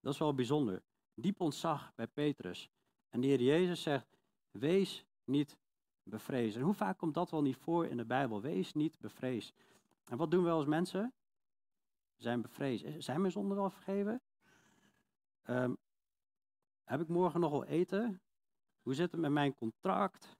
Dat 0.00 0.12
is 0.12 0.18
wel 0.18 0.34
bijzonder. 0.34 0.82
Diep 1.14 1.40
ontzag 1.40 1.94
bij 1.94 2.06
Petrus. 2.06 2.70
En 3.08 3.20
de 3.20 3.26
Heer 3.26 3.42
Jezus 3.42 3.82
zegt, 3.82 4.06
wees 4.50 5.06
niet 5.24 5.58
bevreesd. 6.02 6.56
En 6.56 6.62
hoe 6.62 6.74
vaak 6.74 6.98
komt 6.98 7.14
dat 7.14 7.30
wel 7.30 7.42
niet 7.42 7.56
voor 7.56 7.86
in 7.86 7.96
de 7.96 8.06
Bijbel? 8.06 8.40
Wees 8.40 8.72
niet 8.72 8.98
bevreesd. 8.98 9.54
En 10.04 10.16
wat 10.16 10.30
doen 10.30 10.44
we 10.44 10.50
als 10.50 10.66
mensen? 10.66 11.14
Zijn 12.16 12.42
bevreesd. 12.42 13.04
Zijn 13.04 13.20
mijn 13.20 13.32
zonden 13.32 13.56
wel 13.56 13.70
vergeven? 13.70 14.22
Um, 15.48 15.76
heb 16.86 17.00
ik 17.00 17.08
morgen 17.08 17.40
nog 17.40 17.50
wel 17.50 17.64
eten? 17.64 18.20
Hoe 18.82 18.94
zit 18.94 19.12
het 19.12 19.20
met 19.20 19.30
mijn 19.30 19.54
contract? 19.54 20.36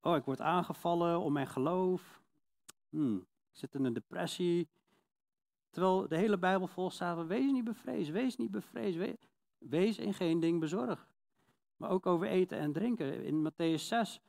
Oh, 0.00 0.16
ik 0.16 0.24
word 0.24 0.40
aangevallen 0.40 1.20
om 1.20 1.32
mijn 1.32 1.46
geloof. 1.46 2.22
Hmm, 2.88 3.16
ik 3.16 3.58
zit 3.58 3.74
in 3.74 3.84
een 3.84 3.92
depressie. 3.92 4.68
Terwijl 5.70 6.08
de 6.08 6.16
hele 6.16 6.38
Bijbel 6.38 6.66
vol 6.66 6.90
staat, 6.90 7.26
wees 7.26 7.52
niet 7.52 7.64
bevreesd, 7.64 8.10
wees 8.10 8.36
niet 8.36 8.50
bevreesd, 8.50 8.96
wees, 8.96 9.16
wees 9.58 9.98
in 9.98 10.14
geen 10.14 10.40
ding 10.40 10.60
bezorgd. 10.60 11.06
Maar 11.76 11.90
ook 11.90 12.06
over 12.06 12.26
eten 12.26 12.58
en 12.58 12.72
drinken. 12.72 13.24
In 13.24 13.50
Matthäus 13.50 13.82
6, 13.82 14.20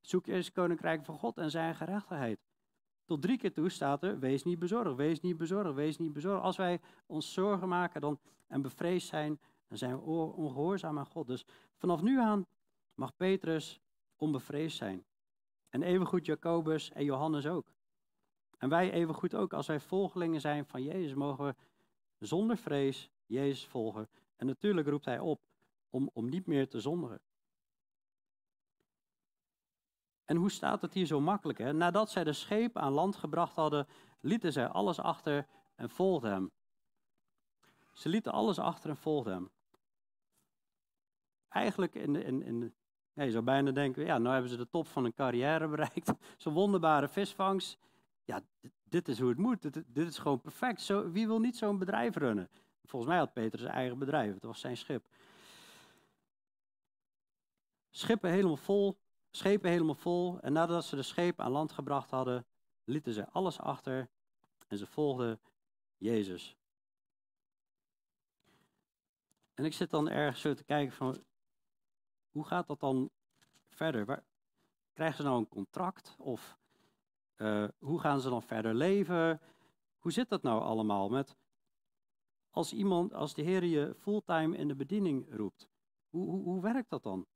zoek 0.00 0.26
eerst 0.26 0.46
het 0.46 0.54
koninkrijk 0.54 1.04
van 1.04 1.18
God 1.18 1.38
en 1.38 1.50
zijn 1.50 1.74
gerechtigheid. 1.74 2.40
Tot 3.04 3.22
drie 3.22 3.38
keer 3.38 3.52
toe 3.52 3.68
staat 3.68 4.02
er, 4.02 4.18
wees 4.18 4.42
niet 4.42 4.58
bezorgd, 4.58 4.96
wees 4.96 5.20
niet 5.20 5.36
bezorgd, 5.36 5.74
wees 5.74 5.98
niet 5.98 6.12
bezorgd. 6.12 6.42
Als 6.42 6.56
wij 6.56 6.80
ons 7.06 7.32
zorgen 7.32 7.68
maken 7.68 8.00
dan, 8.00 8.18
en 8.46 8.62
bevreesd 8.62 9.08
zijn, 9.08 9.40
dan 9.70 9.78
zijn 9.78 9.96
we 9.96 10.02
ongehoorzaam 10.34 10.98
aan 10.98 11.06
God. 11.06 11.26
Dus 11.26 11.44
vanaf 11.76 12.02
nu 12.02 12.20
aan 12.20 12.46
mag 12.94 13.16
Petrus 13.16 13.80
onbevreesd 14.16 14.76
zijn. 14.76 15.04
En 15.68 15.82
evengoed 15.82 16.26
Jacobus 16.26 16.90
en 16.90 17.04
Johannes 17.04 17.46
ook. 17.46 17.72
En 18.58 18.68
wij 18.68 18.92
evengoed 18.92 19.34
ook, 19.34 19.52
als 19.52 19.66
wij 19.66 19.80
volgelingen 19.80 20.40
zijn 20.40 20.66
van 20.66 20.82
Jezus, 20.82 21.14
mogen 21.14 21.56
we 22.18 22.26
zonder 22.26 22.56
vrees 22.56 23.10
Jezus 23.26 23.66
volgen. 23.66 24.08
En 24.36 24.46
natuurlijk 24.46 24.88
roept 24.88 25.04
hij 25.04 25.18
op 25.18 25.40
om, 25.90 26.10
om 26.12 26.28
niet 26.28 26.46
meer 26.46 26.68
te 26.68 26.80
zondigen. 26.80 27.20
En 30.24 30.36
hoe 30.36 30.50
staat 30.50 30.82
het 30.82 30.94
hier 30.94 31.06
zo 31.06 31.20
makkelijk? 31.20 31.58
Hè? 31.58 31.72
Nadat 31.72 32.10
zij 32.10 32.24
de 32.24 32.32
scheep 32.32 32.76
aan 32.76 32.92
land 32.92 33.16
gebracht 33.16 33.56
hadden, 33.56 33.86
lieten 34.20 34.52
zij 34.52 34.68
alles 34.68 34.98
achter 34.98 35.46
en 35.74 35.90
volgden 35.90 36.30
hem. 36.30 36.50
Ze 37.92 38.08
lieten 38.08 38.32
alles 38.32 38.58
achter 38.58 38.90
en 38.90 38.96
volgden 38.96 39.32
hem 39.32 39.50
eigenlijk 41.50 41.94
in 41.94 42.12
de, 42.12 42.24
in, 42.24 42.42
in, 42.42 42.74
je 43.14 43.30
zou 43.30 43.44
bijna 43.44 43.70
denken, 43.70 44.04
ja, 44.04 44.18
nou 44.18 44.32
hebben 44.32 44.50
ze 44.50 44.56
de 44.56 44.68
top 44.68 44.86
van 44.86 45.02
hun 45.02 45.14
carrière 45.14 45.68
bereikt. 45.76 46.12
Zo'n 46.36 46.52
wonderbare 46.52 47.08
visvangst. 47.08 47.78
Ja, 48.24 48.40
dit, 48.84 49.08
is 49.08 49.18
hoe 49.18 49.28
het 49.28 49.38
moet. 49.38 49.62
Dit, 49.62 49.82
dit 49.86 50.08
is 50.08 50.18
gewoon 50.18 50.40
perfect. 50.40 50.80
Zo, 50.80 51.10
wie 51.10 51.26
wil 51.26 51.40
niet 51.40 51.56
zo'n 51.56 51.78
bedrijf 51.78 52.16
runnen? 52.16 52.48
Volgens 52.84 53.10
mij 53.10 53.20
had 53.20 53.32
Peter 53.32 53.58
zijn 53.58 53.72
eigen 53.72 53.98
bedrijf. 53.98 54.34
Het 54.34 54.42
was 54.42 54.60
zijn 54.60 54.76
schip. 54.76 55.04
Schippen 57.90 58.30
helemaal 58.30 58.56
vol, 58.56 58.98
schepen 59.30 59.70
helemaal 59.70 59.94
vol. 59.94 60.40
En 60.40 60.52
nadat 60.52 60.84
ze 60.84 60.96
de 60.96 61.02
schepen 61.02 61.44
aan 61.44 61.50
land 61.50 61.72
gebracht 61.72 62.10
hadden, 62.10 62.46
lieten 62.84 63.12
ze 63.12 63.28
alles 63.28 63.58
achter 63.58 64.08
en 64.68 64.78
ze 64.78 64.86
volgden 64.86 65.40
Jezus. 65.96 66.56
En 69.54 69.64
ik 69.64 69.72
zit 69.72 69.90
dan 69.90 70.08
ergens 70.08 70.40
zo 70.40 70.54
te 70.54 70.64
kijken 70.64 70.92
van, 70.92 71.24
hoe 72.30 72.44
gaat 72.44 72.66
dat 72.66 72.80
dan 72.80 73.10
verder? 73.68 74.04
Waar, 74.04 74.22
krijgen 74.92 75.16
ze 75.16 75.22
nou 75.22 75.38
een 75.38 75.48
contract? 75.48 76.14
Of 76.18 76.58
uh, 77.36 77.68
hoe 77.78 78.00
gaan 78.00 78.20
ze 78.20 78.28
dan 78.28 78.42
verder 78.42 78.74
leven? 78.74 79.40
Hoe 79.98 80.12
zit 80.12 80.28
dat 80.28 80.42
nou 80.42 80.62
allemaal 80.62 81.08
met 81.08 81.36
als 82.50 82.72
iemand, 82.72 83.14
als 83.14 83.34
de 83.34 83.42
Heer 83.42 83.64
je 83.64 83.94
fulltime 83.98 84.56
in 84.56 84.68
de 84.68 84.74
bediening 84.74 85.36
roept? 85.36 85.68
Hoe, 86.08 86.30
hoe, 86.30 86.42
hoe 86.42 86.62
werkt 86.62 86.90
dat 86.90 87.02
dan? 87.02 87.26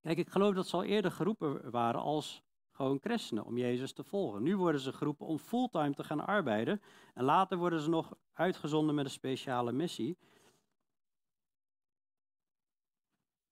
Kijk, 0.00 0.18
ik 0.18 0.28
geloof 0.28 0.54
dat 0.54 0.66
ze 0.66 0.76
al 0.76 0.84
eerder 0.84 1.10
geroepen 1.10 1.70
waren 1.70 2.00
als 2.00 2.42
gewoon 2.70 2.98
christenen 3.00 3.44
om 3.44 3.58
Jezus 3.58 3.92
te 3.92 4.04
volgen. 4.04 4.42
Nu 4.42 4.56
worden 4.56 4.80
ze 4.80 4.92
geroepen 4.92 5.26
om 5.26 5.38
fulltime 5.38 5.94
te 5.94 6.04
gaan 6.04 6.26
arbeiden. 6.26 6.82
En 7.14 7.24
later 7.24 7.58
worden 7.58 7.80
ze 7.80 7.88
nog 7.88 8.14
uitgezonden 8.32 8.94
met 8.94 9.04
een 9.04 9.10
speciale 9.10 9.72
missie. 9.72 10.18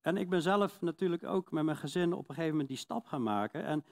En 0.01 0.17
ik 0.17 0.29
ben 0.29 0.43
zelf 0.43 0.81
natuurlijk 0.81 1.25
ook 1.25 1.51
met 1.51 1.65
mijn 1.65 1.77
gezin 1.77 2.13
op 2.13 2.29
een 2.29 2.35
gegeven 2.35 2.51
moment 2.51 2.69
die 2.69 2.77
stap 2.77 3.07
gaan 3.07 3.23
maken. 3.23 3.65
En 3.65 3.85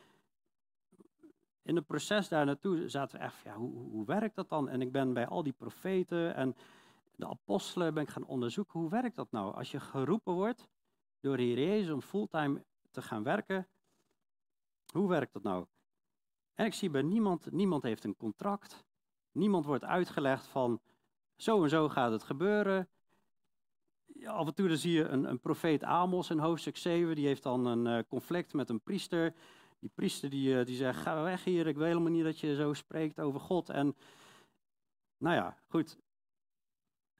in 1.62 1.77
het 1.77 1.87
proces 1.87 2.29
daar 2.29 2.47
naartoe 2.47 2.88
zaten 2.88 3.18
we 3.18 3.25
echt, 3.25 3.42
ja, 3.42 3.55
hoe, 3.55 3.90
hoe 3.90 4.07
werkt 4.07 4.35
dat 4.35 4.49
dan? 4.49 4.68
En 4.68 4.81
ik 4.81 4.92
ben 4.92 5.12
bij 5.12 5.27
al 5.27 5.42
die 5.42 5.53
profeten 5.53 6.35
en 6.35 6.57
de 7.16 7.29
apostelen 7.29 7.94
ben 7.94 8.03
ik 8.03 8.09
gaan 8.09 8.27
onderzoeken, 8.27 8.81
hoe 8.81 8.90
werkt 8.90 9.16
dat 9.16 9.31
nou? 9.31 9.55
Als 9.55 9.71
je 9.71 9.81
geroepen 9.81 10.33
wordt 10.33 10.68
door 11.21 11.37
de 11.37 11.49
Jezus 11.49 11.90
om 11.90 12.03
fulltime 12.03 12.64
te 12.90 13.03
gaan 13.03 13.23
werken, 13.23 13.68
hoe 14.92 15.09
werkt 15.09 15.33
dat 15.33 15.42
nou? 15.42 15.66
En 16.55 16.66
ik 16.66 16.75
zie 16.75 16.90
bij 16.90 17.03
niemand, 17.03 17.51
niemand 17.51 17.83
heeft 17.83 18.05
een 18.05 18.16
contract, 18.16 18.85
niemand 19.33 19.64
wordt 19.64 19.85
uitgelegd 19.85 20.47
van, 20.47 20.81
zo 21.37 21.62
en 21.62 21.68
zo 21.68 21.88
gaat 21.88 22.12
het 22.12 22.23
gebeuren. 22.23 22.88
Af 24.25 24.47
en 24.47 24.55
toe 24.55 24.68
dan 24.68 24.77
zie 24.77 24.92
je 24.92 25.05
een, 25.05 25.25
een 25.25 25.40
profeet 25.40 25.85
Amos 25.85 26.31
in 26.31 26.38
hoofdstuk 26.38 26.77
7, 26.77 27.14
die 27.14 27.27
heeft 27.27 27.42
dan 27.42 27.66
een 27.66 27.87
uh, 27.87 28.03
conflict 28.09 28.53
met 28.53 28.71
een 28.71 28.81
priester 28.81 29.35
die 29.81 29.90
priester 29.94 30.31
die, 30.31 30.59
eh, 30.59 30.66
die 30.66 30.77
zegt, 30.77 31.01
ga 31.01 31.23
weg 31.23 31.44
hier, 31.44 31.66
ik 31.66 31.77
wil 31.77 31.87
helemaal 31.87 32.12
niet 32.12 32.25
dat 32.25 32.40
je 32.40 32.55
zo 32.55 32.73
spreekt 32.73 33.21
over 33.21 33.40
God. 33.40 33.68
En 33.68 33.97
nou 35.18 35.35
ja, 35.35 35.57
goed. 35.68 35.99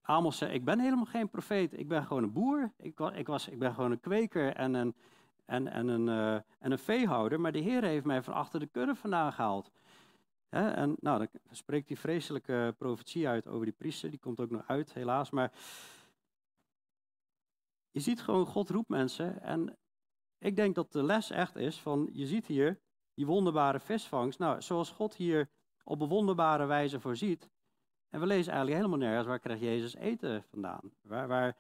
Amos 0.03 0.39
zei, 0.39 0.53
ik 0.53 0.65
ben 0.65 0.81
helemaal 0.81 1.05
geen 1.05 1.29
profeet, 1.29 1.79
ik 1.79 1.89
ben 1.89 2.05
gewoon 2.05 2.23
een 2.23 2.33
boer. 2.33 2.73
Ik, 2.77 3.01
ik, 3.01 3.27
was, 3.27 3.49
ik 3.49 3.59
ben 3.59 3.75
gewoon 3.75 3.91
een 3.91 4.01
kweker 4.01 4.55
en 4.55 4.75
een, 4.75 4.95
en, 5.45 5.69
en, 5.69 5.89
een, 5.89 6.07
uh, 6.07 6.35
en 6.35 6.73
een 6.73 6.79
veehouder, 6.79 7.41
maar 7.41 7.53
de 7.53 7.59
Heer 7.59 7.83
heeft 7.83 8.05
mij 8.05 8.23
van 8.23 8.35
achter 8.35 8.61
de 8.61 8.67
kudde 8.67 8.95
vandaan 8.95 9.33
gehaald. 9.33 9.71
en 10.49 10.97
nou, 11.01 11.19
dan 11.19 11.29
spreekt 11.51 11.89
die 11.89 11.99
vreselijke 11.99 12.75
profetie 12.79 13.29
uit 13.29 13.47
over 13.47 13.65
die 13.65 13.75
priester, 13.75 14.11
die 14.11 14.19
komt 14.19 14.41
ook 14.41 14.51
nog 14.51 14.63
uit, 14.67 14.93
helaas. 14.93 15.31
Maar 15.31 15.53
je 17.91 18.01
ziet 18.01 18.23
gewoon, 18.23 18.47
God 18.47 18.71
roept 18.71 18.89
mensen 18.89 19.43
en 19.43 19.79
ik 20.39 20.57
denk 20.57 20.75
dat 20.75 20.93
de 20.93 21.03
les 21.03 21.31
echt 21.31 21.57
is 21.57 21.81
van, 21.81 22.09
je 22.13 22.27
ziet 22.27 22.47
hier 22.47 22.81
die 23.15 23.27
wonderbare 23.27 23.81
visvangst. 23.81 24.39
Nou, 24.39 24.63
zoals 24.63 24.91
God 24.91 25.15
hier 25.15 25.51
op 25.85 26.01
een 26.01 26.09
wonderbare 26.09 26.67
wijze 26.67 27.01
voorziet. 27.01 27.51
En 28.09 28.21
we 28.21 28.27
lezen 28.27 28.53
eigenlijk 28.53 28.83
helemaal 28.83 29.07
nergens 29.07 29.27
waar 29.27 29.39
kreeg 29.39 29.61
Jezus 29.61 29.95
eten 29.95 30.43
vandaan. 30.43 30.93
Waar, 31.03 31.29
waar 31.29 31.57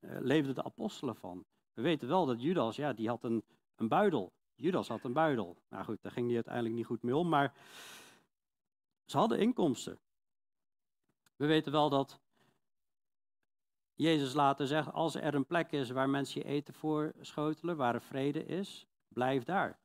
uh, 0.00 0.16
leefden 0.20 0.54
de 0.54 0.64
apostelen 0.64 1.16
van? 1.16 1.44
We 1.72 1.82
weten 1.82 2.08
wel 2.08 2.26
dat 2.26 2.42
Judas, 2.42 2.76
ja, 2.76 2.92
die 2.92 3.08
had 3.08 3.24
een, 3.24 3.42
een 3.76 3.88
buidel. 3.88 4.32
Judas 4.54 4.88
had 4.88 5.04
een 5.04 5.12
buidel. 5.12 5.56
Nou 5.68 5.84
goed, 5.84 6.02
daar 6.02 6.12
ging 6.12 6.26
hij 6.26 6.34
uiteindelijk 6.34 6.74
niet 6.74 6.86
goed 6.86 7.02
mee 7.02 7.16
om, 7.16 7.28
maar 7.28 7.54
ze 9.04 9.16
hadden 9.16 9.38
inkomsten. 9.38 9.98
We 11.36 11.46
weten 11.46 11.72
wel 11.72 11.90
dat 11.90 12.20
Jezus 13.94 14.34
later 14.34 14.66
zegt, 14.66 14.92
als 14.92 15.14
er 15.14 15.34
een 15.34 15.46
plek 15.46 15.72
is 15.72 15.90
waar 15.90 16.10
mensen 16.10 16.40
je 16.40 16.46
eten 16.46 16.74
voor 16.74 17.12
schotelen, 17.20 17.76
waar 17.76 17.94
er 17.94 18.02
vrede 18.02 18.44
is, 18.44 18.86
blijf 19.08 19.44
daar. 19.44 19.78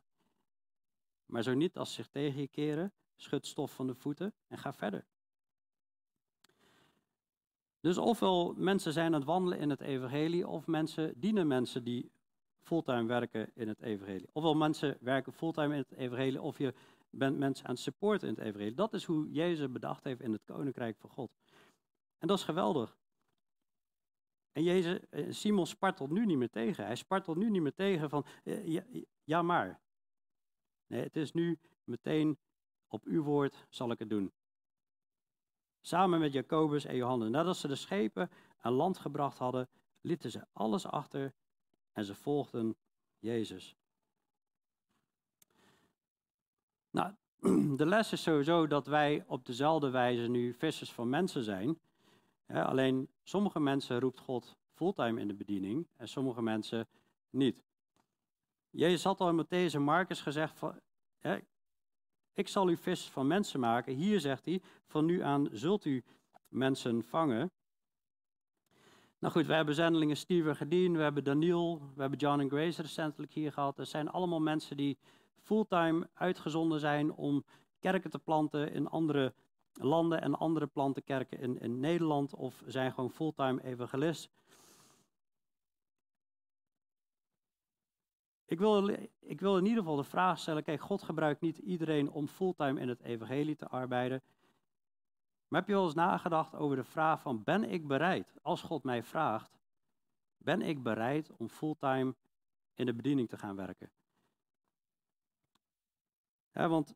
Maar 1.25 1.43
zo 1.43 1.53
niet 1.53 1.77
als 1.77 1.89
ze 1.89 1.95
zich 1.95 2.07
tegen 2.07 2.41
je 2.41 2.47
keren, 2.47 2.93
schud 3.15 3.45
stof 3.45 3.73
van 3.73 3.87
de 3.87 3.95
voeten 3.95 4.33
en 4.47 4.57
ga 4.57 4.73
verder. 4.73 5.05
Dus 7.79 7.97
ofwel 7.97 8.53
mensen 8.57 8.93
zijn 8.93 9.05
aan 9.05 9.13
het 9.13 9.23
wandelen 9.23 9.59
in 9.59 9.69
het 9.69 9.81
evangelie, 9.81 10.47
of 10.47 10.67
mensen 10.67 11.19
dienen 11.19 11.47
mensen 11.47 11.83
die 11.83 12.11
fulltime 12.59 13.05
werken 13.05 13.51
in 13.53 13.67
het 13.67 13.81
evangelie. 13.81 14.29
Ofwel 14.31 14.55
mensen 14.55 14.97
werken 14.99 15.33
fulltime 15.33 15.73
in 15.73 15.85
het 15.87 15.91
evangelie, 15.91 16.41
of 16.41 16.57
je 16.57 16.73
bent 17.09 17.37
mensen 17.37 17.65
aan 17.65 17.73
het 17.73 17.83
supporten 17.83 18.27
in 18.27 18.33
het 18.33 18.43
evangelie. 18.43 18.73
Dat 18.73 18.93
is 18.93 19.03
hoe 19.03 19.31
Jezus 19.31 19.71
bedacht 19.71 20.03
heeft 20.03 20.21
in 20.21 20.31
het 20.31 20.43
koninkrijk 20.45 20.97
van 20.97 21.09
God. 21.09 21.31
En 22.17 22.27
dat 22.27 22.37
is 22.37 22.43
geweldig. 22.43 22.97
En 24.57 24.63
Jezus, 24.63 24.99
eh, 25.09 25.25
Simon 25.29 25.67
spartelt 25.67 26.09
nu 26.09 26.25
niet 26.25 26.37
meer 26.37 26.49
tegen. 26.49 26.85
Hij 26.85 26.95
spartelt 26.95 27.37
nu 27.37 27.49
niet 27.49 27.61
meer 27.61 27.73
tegen 27.73 28.09
van, 28.09 28.25
eh, 28.43 28.67
ja, 28.67 28.83
ja 29.23 29.41
maar. 29.41 29.81
Nee, 30.87 31.01
het 31.01 31.15
is 31.15 31.31
nu 31.31 31.59
meteen 31.83 32.37
op 32.87 33.05
uw 33.05 33.23
woord 33.23 33.65
zal 33.69 33.91
ik 33.91 33.99
het 33.99 34.09
doen. 34.09 34.33
Samen 35.81 36.19
met 36.19 36.33
Jacobus 36.33 36.85
en 36.85 36.95
Johannes, 36.95 37.29
nadat 37.29 37.57
ze 37.57 37.67
de 37.67 37.75
schepen 37.75 38.29
aan 38.57 38.73
land 38.73 38.97
gebracht 38.97 39.37
hadden, 39.37 39.69
lieten 40.01 40.31
ze 40.31 40.47
alles 40.53 40.85
achter 40.85 41.33
en 41.91 42.05
ze 42.05 42.15
volgden 42.15 42.75
Jezus. 43.19 43.75
Nou, 46.89 47.13
de 47.77 47.85
les 47.85 48.11
is 48.11 48.21
sowieso 48.21 48.67
dat 48.67 48.87
wij 48.87 49.23
op 49.27 49.45
dezelfde 49.45 49.89
wijze 49.89 50.27
nu 50.27 50.53
vissers 50.53 50.91
van 50.91 51.09
mensen 51.09 51.43
zijn 51.43 51.79
alleen 52.47 53.09
sommige 53.23 53.59
mensen 53.59 53.99
roept 53.99 54.19
God 54.19 54.57
fulltime 54.73 55.21
in 55.21 55.27
de 55.27 55.33
bediening 55.33 55.87
en 55.95 56.07
sommige 56.07 56.41
mensen 56.41 56.87
niet. 57.29 57.63
Jezus 58.69 59.03
had 59.03 59.19
al 59.19 59.29
in 59.29 59.45
Matthäus 59.45 59.73
en 59.73 59.81
Marcus 59.81 60.21
gezegd, 60.21 60.57
van, 60.57 60.79
ik 62.33 62.47
zal 62.47 62.69
u 62.69 62.77
vis 62.77 63.09
van 63.09 63.27
mensen 63.27 63.59
maken. 63.59 63.95
Hier 63.95 64.19
zegt 64.19 64.45
hij, 64.45 64.61
van 64.85 65.05
nu 65.05 65.21
aan 65.21 65.47
zult 65.51 65.85
u 65.85 66.03
mensen 66.47 67.03
vangen. 67.03 67.51
Nou 69.19 69.33
goed, 69.33 69.45
we 69.45 69.53
hebben 69.53 69.75
zendelingen 69.75 70.17
Steven 70.17 70.55
Gedien, 70.55 70.95
we 70.95 71.03
hebben 71.03 71.23
Daniel, 71.23 71.81
we 71.95 72.01
hebben 72.01 72.19
John 72.19 72.39
en 72.39 72.49
Grace 72.49 72.81
recentelijk 72.81 73.33
hier 73.33 73.51
gehad. 73.51 73.75
Dat 73.75 73.87
zijn 73.87 74.09
allemaal 74.09 74.39
mensen 74.39 74.77
die 74.77 74.97
fulltime 75.35 76.09
uitgezonden 76.13 76.79
zijn 76.79 77.11
om 77.11 77.43
kerken 77.79 78.09
te 78.09 78.19
planten 78.19 78.73
in 78.73 78.87
andere 78.87 79.33
landen 79.77 80.21
en 80.21 80.35
andere 80.35 80.67
plantenkerken 80.67 81.39
in, 81.39 81.59
in 81.59 81.79
Nederland 81.79 82.35
of 82.35 82.63
zijn 82.65 82.93
gewoon 82.93 83.11
fulltime 83.11 83.63
evangelist. 83.63 84.29
Ik 88.45 88.59
wil, 88.59 88.89
ik 89.19 89.39
wil 89.39 89.57
in 89.57 89.65
ieder 89.65 89.79
geval 89.79 89.95
de 89.95 90.03
vraag 90.03 90.39
stellen, 90.39 90.63
kijk, 90.63 90.81
God 90.81 91.03
gebruikt 91.03 91.41
niet 91.41 91.57
iedereen 91.57 92.11
om 92.11 92.27
fulltime 92.27 92.79
in 92.79 92.89
het 92.89 93.01
evangelie 93.01 93.55
te 93.55 93.67
arbeiden. 93.67 94.21
Maar 95.47 95.59
heb 95.59 95.69
je 95.69 95.75
wel 95.75 95.85
eens 95.85 95.93
nagedacht 95.93 96.55
over 96.55 96.75
de 96.75 96.83
vraag 96.83 97.21
van, 97.21 97.43
ben 97.43 97.63
ik 97.63 97.87
bereid, 97.87 98.33
als 98.41 98.61
God 98.61 98.83
mij 98.83 99.03
vraagt, 99.03 99.59
ben 100.37 100.61
ik 100.61 100.83
bereid 100.83 101.31
om 101.37 101.49
fulltime 101.49 102.15
in 102.73 102.85
de 102.85 102.93
bediening 102.93 103.29
te 103.29 103.37
gaan 103.37 103.55
werken? 103.55 103.91
want 106.51 106.95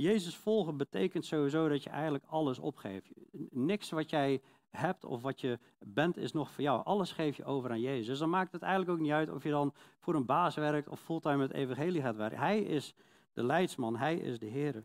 Jezus 0.00 0.36
volgen 0.36 0.76
betekent 0.76 1.24
sowieso 1.24 1.68
dat 1.68 1.82
je 1.82 1.90
eigenlijk 1.90 2.24
alles 2.26 2.58
opgeeft. 2.58 3.10
Niks 3.50 3.90
wat 3.90 4.10
jij 4.10 4.42
hebt 4.68 5.04
of 5.04 5.22
wat 5.22 5.40
je 5.40 5.58
bent 5.78 6.16
is 6.16 6.32
nog 6.32 6.50
voor 6.50 6.64
jou. 6.64 6.84
Alles 6.84 7.12
geef 7.12 7.36
je 7.36 7.44
over 7.44 7.70
aan 7.70 7.80
Jezus. 7.80 8.06
Dus 8.06 8.18
dan 8.18 8.30
maakt 8.30 8.52
het 8.52 8.62
eigenlijk 8.62 8.92
ook 8.92 9.04
niet 9.04 9.12
uit 9.12 9.30
of 9.30 9.42
je 9.42 9.50
dan 9.50 9.74
voor 9.98 10.14
een 10.14 10.26
baas 10.26 10.54
werkt 10.54 10.88
of 10.88 11.00
fulltime 11.00 11.36
met 11.36 11.52
evangelie 11.52 12.02
gaat 12.02 12.16
werken. 12.16 12.38
Hij 12.38 12.60
is 12.60 12.94
de 13.32 13.42
leidsman, 13.42 13.96
hij 13.96 14.16
is 14.16 14.38
de 14.38 14.46
Heer. 14.46 14.84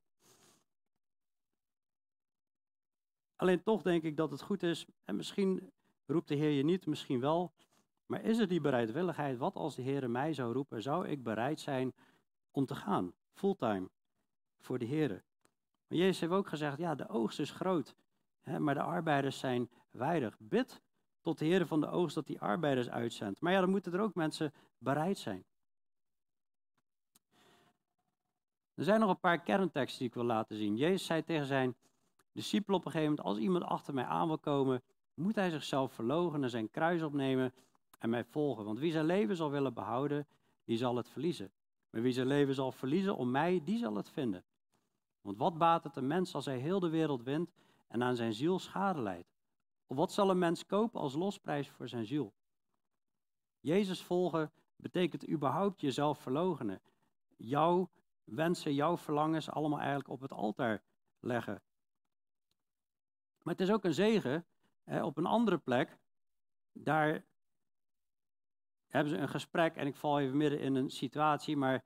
Alleen 3.36 3.64
toch 3.64 3.82
denk 3.82 4.04
ik 4.04 4.18
dat 4.18 4.32
het 4.32 4.42
goed 4.42 4.64
is, 4.64 4.86
en 5.04 5.16
misschien 5.16 5.72
roept 6.06 6.28
de 6.28 6.36
Heer 6.36 6.52
je 6.52 6.64
niet, 6.64 6.86
misschien 6.86 7.20
wel, 7.20 7.54
maar 8.06 8.22
is 8.22 8.38
er 8.38 8.48
die 8.48 8.62
bereidwilligheid? 8.62 9.38
Wat 9.38 9.56
als 9.56 9.76
de 9.76 9.82
Heer 9.82 10.10
mij 10.10 10.34
zou 10.34 10.54
roepen? 10.54 10.82
Zou 10.82 11.08
ik 11.08 11.24
bereid 11.24 11.60
zijn 11.60 11.94
om 12.52 12.66
te 12.66 12.76
gaan, 12.76 13.14
fulltime? 13.34 13.90
Voor 14.66 14.80
de 14.80 14.86
Heer. 14.86 15.24
Maar 15.88 15.98
Jezus 15.98 16.20
heeft 16.20 16.34
ook 16.34 16.48
gezegd, 16.48 16.78
ja, 16.78 16.96
de 16.96 17.10
oogst 17.10 17.40
is 17.40 17.52
groot, 17.52 17.96
hè, 18.42 18.60
maar 18.60 18.74
de 18.74 18.82
arbeiders 18.82 19.40
zijn 19.40 19.70
weinig. 19.92 20.36
Bid 20.40 20.82
tot 21.22 21.38
de 21.40 21.46
Heer 21.46 21.68
van 21.68 21.82
de 21.82 21.90
oogst 21.90 22.16
dat 22.16 22.28
die 22.28 22.42
arbeiders 22.42 22.90
uitzendt. 22.90 23.40
Maar 23.40 23.52
ja, 23.52 23.60
dan 23.60 23.70
moeten 23.70 23.94
er 23.94 24.00
ook 24.00 24.16
mensen 24.16 24.54
bereid 24.78 25.18
zijn. 25.18 25.46
Er 28.74 28.84
zijn 28.84 29.00
nog 29.00 29.10
een 29.10 29.20
paar 29.20 29.42
kernteksten 29.42 30.00
die 30.00 30.08
ik 30.08 30.14
wil 30.14 30.24
laten 30.24 30.56
zien. 30.56 30.78
Jezus 30.78 31.06
zei 31.06 31.24
tegen 31.24 31.46
zijn 31.46 31.76
discipelen 32.32 32.80
op 32.80 32.86
een 32.86 32.92
gegeven 32.92 33.14
moment, 33.14 33.28
als 33.28 33.38
iemand 33.38 33.64
achter 33.64 33.94
mij 33.94 34.04
aan 34.04 34.28
wil 34.28 34.38
komen, 34.38 34.84
moet 35.14 35.36
hij 35.36 35.50
zichzelf 35.50 35.94
verlogen 35.94 36.44
en 36.44 36.50
zijn 36.50 36.70
kruis 36.70 37.02
opnemen 37.02 37.54
en 38.00 38.10
mij 38.10 38.24
volgen. 38.24 38.66
Want 38.66 38.80
wie 38.80 38.92
zijn 38.92 39.06
leven 39.06 39.36
zal 39.36 39.52
willen 39.52 39.74
behouden, 39.74 40.28
die 40.64 40.78
zal 40.78 40.96
het 40.96 41.10
verliezen. 41.10 41.52
Maar 41.90 42.02
wie 42.02 42.14
zijn 42.14 42.28
leven 42.28 42.54
zal 42.54 42.72
verliezen 42.72 43.16
om 43.16 43.32
mij, 43.32 43.62
die 43.64 43.78
zal 43.78 43.96
het 43.96 44.10
vinden. 44.10 44.44
Want 45.26 45.38
wat 45.38 45.58
baat 45.58 45.84
het 45.84 45.96
een 45.96 46.08
mens 46.08 46.36
als 46.36 46.46
hij 46.46 46.58
heel 46.58 46.80
de 46.80 46.90
wereld 46.90 47.24
wint 47.24 47.52
en 47.88 48.04
aan 48.04 48.16
zijn 48.16 48.34
ziel 48.34 48.60
schade 48.60 49.02
leidt? 49.02 49.34
Of 49.86 49.98
wat 49.98 50.12
zal 50.12 50.30
een 50.30 50.38
mens 50.38 50.66
kopen 50.66 51.00
als 51.00 51.14
losprijs 51.14 51.70
voor 51.70 51.88
zijn 51.88 52.06
ziel? 52.06 52.34
Jezus 53.60 54.04
volgen 54.04 54.52
betekent 54.76 55.30
überhaupt 55.30 55.82
jezelf 55.82 56.20
verlogenen. 56.20 56.82
Jouw 57.38 57.90
wensen, 58.24 58.74
jouw 58.74 58.98
verlangens 58.98 59.50
allemaal 59.50 59.80
eigenlijk 59.80 60.10
op 60.10 60.22
het 60.22 60.32
altaar 60.32 60.84
leggen. 61.20 61.62
Maar 63.42 63.54
het 63.54 63.62
is 63.62 63.72
ook 63.72 63.84
een 63.84 63.94
zegen. 63.94 64.46
Hè, 64.84 65.04
op 65.04 65.18
een 65.18 65.26
andere 65.26 65.58
plek, 65.58 66.00
daar 66.72 67.26
hebben 68.88 69.14
ze 69.14 69.18
een 69.18 69.30
gesprek 69.30 69.76
en 69.76 69.88
ik 69.88 69.96
val 69.96 70.20
even 70.20 70.38
midden 70.38 70.60
in 70.60 70.76
een 70.76 70.90
situatie, 70.90 71.58
maar 71.58 71.84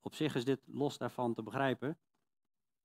op 0.00 0.14
zich 0.14 0.34
is 0.34 0.44
dit 0.44 0.60
los 0.66 0.98
daarvan 0.98 1.34
te 1.34 1.42
begrijpen. 1.42 1.98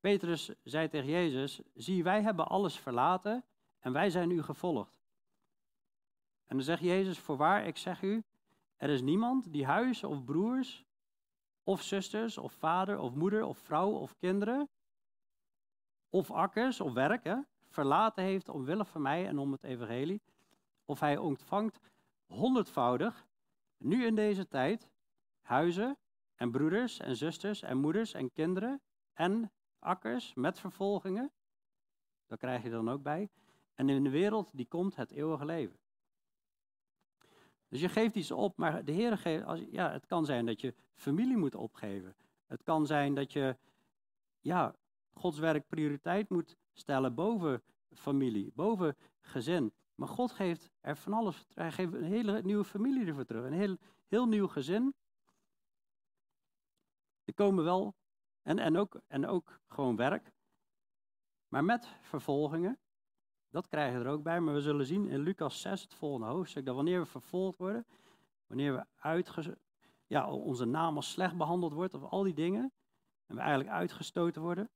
Petrus 0.06 0.52
zei 0.64 0.90
tegen 0.90 1.10
Jezus: 1.10 1.62
Zie, 1.74 2.04
wij 2.04 2.22
hebben 2.22 2.48
alles 2.48 2.80
verlaten 2.80 3.46
en 3.80 3.94
wij 3.94 4.10
zijn 4.10 4.32
u 4.32 4.44
gevolgd. 4.44 5.04
En 6.46 6.56
dan 6.56 6.66
zegt 6.66 6.82
Jezus: 6.82 7.20
Voorwaar, 7.20 7.66
ik 7.68 7.78
zeg 7.78 8.02
u, 8.02 8.24
er 8.76 8.90
is 8.90 9.02
niemand 9.02 9.52
die 9.52 9.66
huis 9.66 10.04
of 10.04 10.24
broers 10.24 10.86
of 11.64 11.82
zusters, 11.82 12.38
of 12.38 12.54
vader, 12.54 13.00
of 13.00 13.14
moeder, 13.14 13.44
of 13.44 13.58
vrouw, 13.58 13.92
of 13.92 14.16
kinderen, 14.16 14.70
of 16.10 16.32
akkers, 16.32 16.82
of 16.82 16.94
werk, 16.94 17.24
hè, 17.24 17.38
verlaten 17.68 18.24
heeft 18.24 18.50
omwille 18.50 18.86
van 18.86 19.02
mij 19.02 19.28
en 19.28 19.38
om 19.38 19.52
het 19.52 19.64
evangelie, 19.64 20.22
of 20.86 21.00
hij 21.00 21.18
ontvangt 21.18 21.80
honderdvoudig, 22.26 23.28
nu 23.78 24.06
in 24.06 24.16
deze 24.16 24.48
tijd, 24.48 24.90
huizen 25.42 25.98
en 26.36 26.52
broeders 26.52 27.00
en 27.00 27.16
zusters 27.16 27.62
en 27.62 27.78
moeders 27.78 28.14
en 28.14 28.32
kinderen 28.32 28.82
en 29.14 29.52
akkers 29.86 30.34
met 30.34 30.60
vervolgingen, 30.60 31.32
daar 32.28 32.38
krijg 32.38 32.64
je 32.64 32.70
dan 32.70 32.90
ook 32.90 33.04
bij, 33.04 33.30
en 33.74 33.90
in 33.90 34.04
de 34.04 34.10
wereld 34.10 34.50
die 34.54 34.68
komt 34.68 34.96
het 34.96 35.12
eeuwige 35.12 35.46
leven. 35.46 35.80
Dus 37.68 37.82
je 37.82 37.90
geeft 37.90 38.16
iets 38.16 38.32
op, 38.32 38.58
maar 38.58 38.86
de 38.86 38.92
Heer 38.92 39.18
geeft, 39.18 39.44
als, 39.44 39.60
ja, 39.70 39.92
het 39.92 40.06
kan 40.06 40.26
zijn 40.26 40.46
dat 40.46 40.62
je 40.62 40.74
familie 40.96 41.38
moet 41.38 41.56
opgeven. 41.56 42.16
Het 42.46 42.64
kan 42.64 42.86
zijn 42.86 43.16
dat 43.16 43.34
je 43.34 43.58
ja, 44.40 44.76
Gods 45.14 45.40
werk 45.40 45.68
prioriteit 45.68 46.30
moet 46.30 46.58
stellen 46.74 47.16
boven 47.16 47.64
familie, 47.94 48.52
boven 48.54 48.98
gezin. 49.22 49.74
Maar 49.96 50.08
God 50.08 50.32
geeft 50.32 50.70
er 50.82 50.98
van 50.98 51.14
alles. 51.14 51.46
Hij 51.54 51.72
geeft 51.72 51.94
een 51.94 52.04
hele 52.04 52.42
nieuwe 52.42 52.64
familie 52.64 53.06
ervoor 53.06 53.26
terug. 53.26 53.46
Een 53.46 53.54
heel, 53.54 53.78
heel 54.08 54.28
nieuw 54.28 54.48
gezin. 54.48 54.94
Er 57.24 57.34
komen 57.34 57.64
wel, 57.64 57.96
en, 58.46 58.60
en, 58.60 58.78
ook, 58.78 59.02
en 59.08 59.28
ook 59.28 59.60
gewoon 59.68 59.96
werk. 59.96 60.32
Maar 61.48 61.64
met 61.64 61.88
vervolgingen. 62.02 62.80
Dat 63.50 63.68
krijgen 63.68 64.00
we 64.00 64.06
er 64.06 64.12
ook 64.12 64.24
bij. 64.24 64.40
Maar 64.40 64.54
we 64.54 64.62
zullen 64.62 64.86
zien 64.86 65.08
in 65.08 65.20
Lucas 65.20 65.62
6, 65.62 65.82
het 65.82 65.94
volgende 65.94 66.28
hoofdstuk, 66.28 66.66
dat 66.66 66.76
wanneer 66.76 67.00
we 67.00 67.06
vervolgd 67.06 67.58
worden, 67.58 67.86
wanneer 68.48 68.74
we 68.74 68.86
uitge, 68.96 69.58
ja, 70.08 70.32
onze 70.32 70.66
naam 70.66 70.96
als 70.96 71.12
slecht 71.12 71.38
behandeld 71.38 71.74
wordt, 71.74 71.94
of 71.94 72.04
al 72.04 72.24
die 72.24 72.34
dingen, 72.34 72.74
en 73.26 73.36
we 73.36 73.42
eigenlijk 73.42 73.70
uitgestoten 73.70 74.42
worden, 74.42 74.70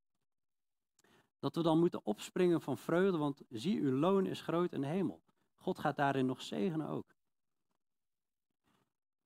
dat 1.39 1.55
we 1.55 1.61
dan 1.61 1.79
moeten 1.79 2.05
opspringen 2.05 2.61
van 2.61 2.77
vreugde, 2.77 3.17
want 3.17 3.41
zie, 3.49 3.79
uw 3.79 3.99
loon 3.99 4.25
is 4.25 4.41
groot 4.41 4.73
in 4.73 4.81
de 4.81 4.87
hemel. 4.87 5.21
God 5.55 5.79
gaat 5.79 5.95
daarin 5.95 6.25
nog 6.25 6.41
zegenen 6.41 6.87
ook. 6.87 7.15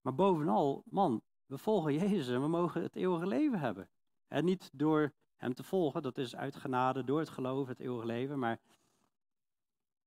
Maar 0.02 0.16
bovenal, 0.16 0.84
man, 0.86 1.22
we 1.46 1.58
volgen 1.58 1.94
Jezus 1.94 2.28
en 2.28 2.42
we 2.42 2.48
mogen 2.48 2.82
het 2.82 2.96
eeuwige 2.96 3.28
leven 3.28 3.60
hebben. 3.60 3.90
En 4.34 4.46
niet 4.46 4.70
door 4.74 5.14
hem 5.36 5.54
te 5.54 5.64
volgen, 5.64 6.02
dat 6.02 6.18
is 6.18 6.36
uit 6.36 6.56
genade, 6.56 7.04
door 7.04 7.20
het 7.20 7.30
geloven, 7.30 7.72
het 7.72 7.80
eeuwige 7.80 8.06
leven, 8.06 8.40
maar 8.40 8.60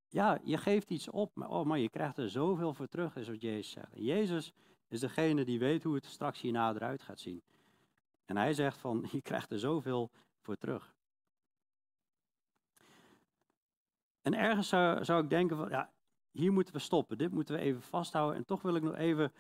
ja, 0.08 0.38
je 0.42 0.56
geeft 0.56 0.90
iets 0.90 1.08
op, 1.08 1.34
maar 1.34 1.48
oh 1.48 1.66
man, 1.66 1.80
je 1.80 1.88
krijgt 1.88 2.18
er 2.18 2.30
zoveel 2.30 2.74
voor 2.74 2.88
terug, 2.88 3.16
is 3.16 3.28
wat 3.28 3.40
Jezus 3.40 3.70
zegt. 3.70 3.92
Jezus 3.94 4.52
is 4.88 5.00
degene 5.00 5.44
die 5.44 5.58
weet 5.58 5.82
hoe 5.82 5.94
het 5.94 6.04
straks 6.04 6.40
hierna 6.40 6.74
eruit 6.74 7.02
gaat 7.02 7.20
zien. 7.20 7.42
En 8.24 8.36
hij 8.36 8.52
zegt 8.52 8.78
van, 8.78 9.06
je 9.12 9.22
krijgt 9.22 9.50
er 9.50 9.58
zoveel 9.58 10.10
voor 10.40 10.56
terug. 10.56 10.94
En 14.22 14.34
ergens 14.34 14.68
zou, 14.68 15.04
zou 15.04 15.22
ik 15.22 15.30
denken 15.30 15.56
van, 15.56 15.68
ja, 15.68 15.92
hier 16.30 16.52
moeten 16.52 16.74
we 16.74 16.80
stoppen, 16.80 17.18
dit 17.18 17.32
moeten 17.32 17.54
we 17.54 17.60
even 17.60 17.82
vasthouden. 17.82 18.36
En 18.36 18.44
toch 18.44 18.62
wil 18.62 18.74
ik 18.74 18.82
nog 18.82 18.94
even 18.94 19.32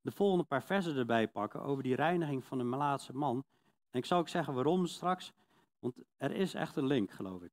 de 0.00 0.10
volgende 0.10 0.44
paar 0.44 0.62
versen 0.62 0.96
erbij 0.96 1.28
pakken 1.28 1.62
over 1.62 1.82
die 1.82 1.94
reiniging 1.94 2.44
van 2.44 2.58
de 2.58 2.64
Malaatse 2.64 3.16
man. 3.16 3.44
En 3.90 3.98
ik 3.98 4.04
zou 4.04 4.20
ook 4.20 4.28
zeggen 4.28 4.54
waarom 4.54 4.86
straks, 4.86 5.32
want 5.78 5.96
er 6.16 6.30
is 6.30 6.54
echt 6.54 6.76
een 6.76 6.86
link, 6.86 7.10
geloof 7.10 7.42
ik. 7.42 7.52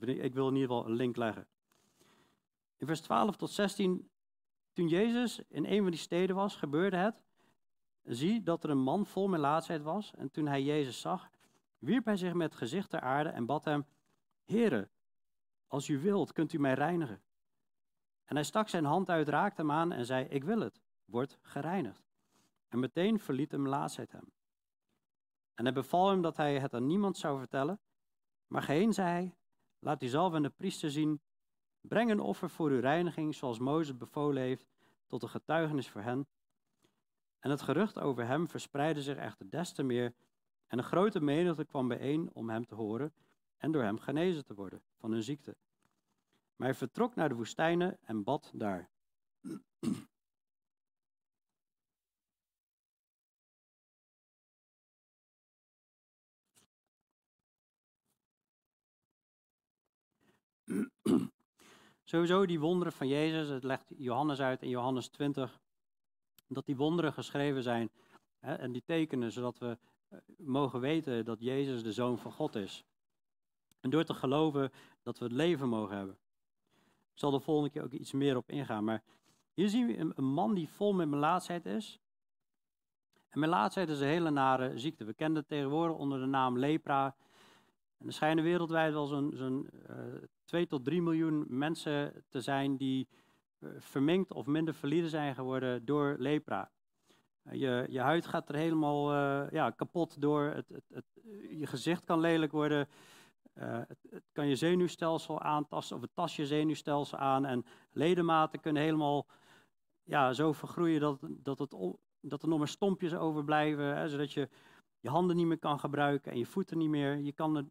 Ik 0.00 0.34
wil 0.34 0.48
in 0.48 0.54
ieder 0.54 0.68
geval 0.68 0.86
een 0.86 0.96
link 0.96 1.16
leggen. 1.16 1.46
In 2.76 2.86
vers 2.86 3.00
12 3.00 3.36
tot 3.36 3.50
16, 3.50 4.10
toen 4.72 4.88
Jezus 4.88 5.40
in 5.48 5.64
een 5.64 5.82
van 5.82 5.90
die 5.90 6.00
steden 6.00 6.36
was, 6.36 6.56
gebeurde 6.56 6.96
het. 6.96 7.22
Zie 8.02 8.42
dat 8.42 8.64
er 8.64 8.70
een 8.70 8.82
man 8.82 9.06
vol 9.06 9.28
melaatsheid 9.28 9.82
was. 9.82 10.14
En 10.14 10.30
toen 10.30 10.46
hij 10.46 10.62
Jezus 10.62 11.00
zag, 11.00 11.30
wierp 11.78 12.04
hij 12.04 12.16
zich 12.16 12.32
met 12.32 12.54
gezicht 12.54 12.90
ter 12.90 13.00
aarde 13.00 13.28
en 13.28 13.46
bad 13.46 13.64
hem: 13.64 13.86
Heere, 14.44 14.88
als 15.66 15.88
u 15.88 15.98
wilt, 15.98 16.32
kunt 16.32 16.52
u 16.52 16.58
mij 16.58 16.74
reinigen. 16.74 17.22
En 18.24 18.34
hij 18.34 18.44
stak 18.44 18.68
zijn 18.68 18.84
hand 18.84 19.10
uit, 19.10 19.28
raakte 19.28 19.60
hem 19.60 19.70
aan 19.70 19.92
en 19.92 20.06
zei: 20.06 20.24
Ik 20.24 20.44
wil 20.44 20.60
het, 20.60 20.80
word 21.04 21.38
gereinigd. 21.42 22.08
En 22.68 22.78
meteen 22.78 23.18
verliet 23.18 23.50
de 23.50 23.58
melaatsheid 23.58 24.12
hem. 24.12 24.32
En 25.58 25.64
hij 25.64 25.72
beval 25.72 26.08
hem 26.08 26.22
dat 26.22 26.36
hij 26.36 26.58
het 26.58 26.74
aan 26.74 26.86
niemand 26.86 27.16
zou 27.16 27.38
vertellen. 27.38 27.80
Maar 28.46 28.62
geheen 28.62 28.92
zei 28.92 29.08
hij: 29.08 29.36
Laat 29.78 30.02
u 30.02 30.06
zelf 30.06 30.34
en 30.34 30.42
de 30.42 30.50
priester 30.50 30.90
zien. 30.90 31.20
Breng 31.80 32.10
een 32.10 32.20
offer 32.20 32.50
voor 32.50 32.70
uw 32.70 32.80
reiniging, 32.80 33.34
zoals 33.34 33.58
Mozes 33.58 33.96
bevolen 33.96 34.42
heeft, 34.42 34.66
tot 35.06 35.22
een 35.22 35.28
getuigenis 35.28 35.88
voor 35.88 36.00
hen. 36.00 36.26
En 37.38 37.50
het 37.50 37.62
gerucht 37.62 37.98
over 37.98 38.26
hem 38.26 38.48
verspreidde 38.48 39.02
zich 39.02 39.16
echter 39.16 39.50
des 39.50 39.72
te 39.72 39.82
meer. 39.82 40.14
En 40.66 40.78
een 40.78 40.84
grote 40.84 41.20
menigte 41.20 41.64
kwam 41.64 41.88
bijeen 41.88 42.30
om 42.32 42.50
hem 42.50 42.66
te 42.66 42.74
horen 42.74 43.12
en 43.56 43.72
door 43.72 43.82
hem 43.82 43.98
genezen 43.98 44.44
te 44.44 44.54
worden 44.54 44.82
van 44.96 45.12
hun 45.12 45.22
ziekte. 45.22 45.56
Maar 46.56 46.68
hij 46.68 46.76
vertrok 46.76 47.14
naar 47.14 47.28
de 47.28 47.34
woestijnen 47.34 47.98
en 48.00 48.24
bad 48.24 48.50
daar. 48.54 48.90
Sowieso 62.04 62.46
die 62.46 62.60
wonderen 62.60 62.92
van 62.92 63.08
Jezus, 63.08 63.48
het 63.48 63.64
legt 63.64 63.92
Johannes 63.96 64.40
uit 64.40 64.62
in 64.62 64.68
Johannes 64.68 65.08
20, 65.08 65.60
dat 66.48 66.66
die 66.66 66.76
wonderen 66.76 67.12
geschreven 67.12 67.62
zijn 67.62 67.90
hè, 68.38 68.54
en 68.54 68.72
die 68.72 68.82
tekenen, 68.84 69.32
zodat 69.32 69.58
we 69.58 69.78
eh, 70.08 70.18
mogen 70.36 70.80
weten 70.80 71.24
dat 71.24 71.40
Jezus 71.40 71.82
de 71.82 71.92
Zoon 71.92 72.18
van 72.18 72.32
God 72.32 72.54
is. 72.54 72.84
En 73.80 73.90
door 73.90 74.04
te 74.04 74.14
geloven 74.14 74.72
dat 75.02 75.18
we 75.18 75.24
het 75.24 75.34
leven 75.34 75.68
mogen 75.68 75.96
hebben. 75.96 76.18
Ik 77.12 77.24
zal 77.24 77.30
de 77.30 77.40
volgende 77.40 77.70
keer 77.70 77.82
ook 77.82 77.92
iets 77.92 78.12
meer 78.12 78.36
op 78.36 78.50
ingaan, 78.50 78.84
maar 78.84 79.02
hier 79.54 79.68
zien 79.68 79.86
we 79.86 80.12
een, 80.16 80.24
man 80.24 80.54
die 80.54 80.68
vol 80.68 80.92
met 80.92 81.08
melaatsheid 81.08 81.66
is. 81.66 82.00
En 83.28 83.40
melaatsheid 83.40 83.88
is 83.88 84.00
een 84.00 84.06
hele 84.06 84.30
nare 84.30 84.78
ziekte. 84.78 85.04
We 85.04 85.14
kennen 85.14 85.38
het 85.38 85.48
tegenwoordig 85.48 85.96
onder 85.96 86.20
de 86.20 86.26
naam 86.26 86.58
lepra. 86.58 87.16
Er 88.06 88.12
schijnen 88.12 88.44
wereldwijd 88.44 88.92
wel 88.92 89.06
zo'n 89.06 89.32
zo'n 89.34 89.68
uh, 89.90 90.14
eh, 90.14 90.22
2 90.44 90.66
tot 90.66 90.84
3 90.84 91.02
miljoen 91.02 91.44
mensen 91.48 92.24
te 92.28 92.40
zijn 92.40 92.76
die 92.76 93.08
uh, 93.58 93.70
verminkt 93.78 94.32
of 94.32 94.46
minder 94.46 94.74
valide 94.74 95.08
zijn 95.08 95.34
geworden 95.34 95.84
door 95.84 96.16
lepra. 96.18 96.70
Uh, 97.44 97.52
je, 97.52 97.86
je 97.88 98.00
huid 98.00 98.26
gaat 98.26 98.48
er 98.48 98.54
helemaal 98.54 99.14
ja, 99.52 99.70
kapot 99.70 100.20
door, 100.20 100.42
het, 100.42 100.68
het, 100.68 100.84
het, 100.92 101.04
je 101.50 101.66
gezicht 101.66 102.04
kan 102.04 102.20
lelijk 102.20 102.52
worden, 102.52 102.88
het, 103.52 103.98
kan 104.32 104.48
je 104.48 104.56
zenuwstelsel 104.56 105.40
aantasten 105.40 105.96
of 105.96 106.02
het 106.02 106.14
tast 106.14 106.36
je 106.36 106.46
zenuwstelsel 106.46 107.18
aan 107.18 107.44
en 107.44 107.64
ledematen 107.92 108.60
kunnen 108.60 108.82
helemaal 108.82 109.26
ja, 110.04 110.32
zo 110.32 110.52
vergroeien 110.52 111.00
dat, 111.00 111.18
dat, 111.22 111.58
het, 111.58 111.76
dat 112.20 112.42
er 112.42 112.48
nog 112.48 112.58
maar 112.58 112.68
stompjes 112.68 113.14
overblijven, 113.14 113.96
hè, 113.96 114.08
zodat 114.08 114.32
je 114.32 114.48
je 115.00 115.08
handen 115.08 115.36
niet 115.36 115.46
meer 115.46 115.58
kan 115.58 115.80
gebruiken 115.80 116.32
en 116.32 116.38
je 116.38 116.46
voeten 116.46 116.78
niet 116.78 116.88
meer. 116.88 117.16
Je 117.16 117.32
kan 117.32 117.70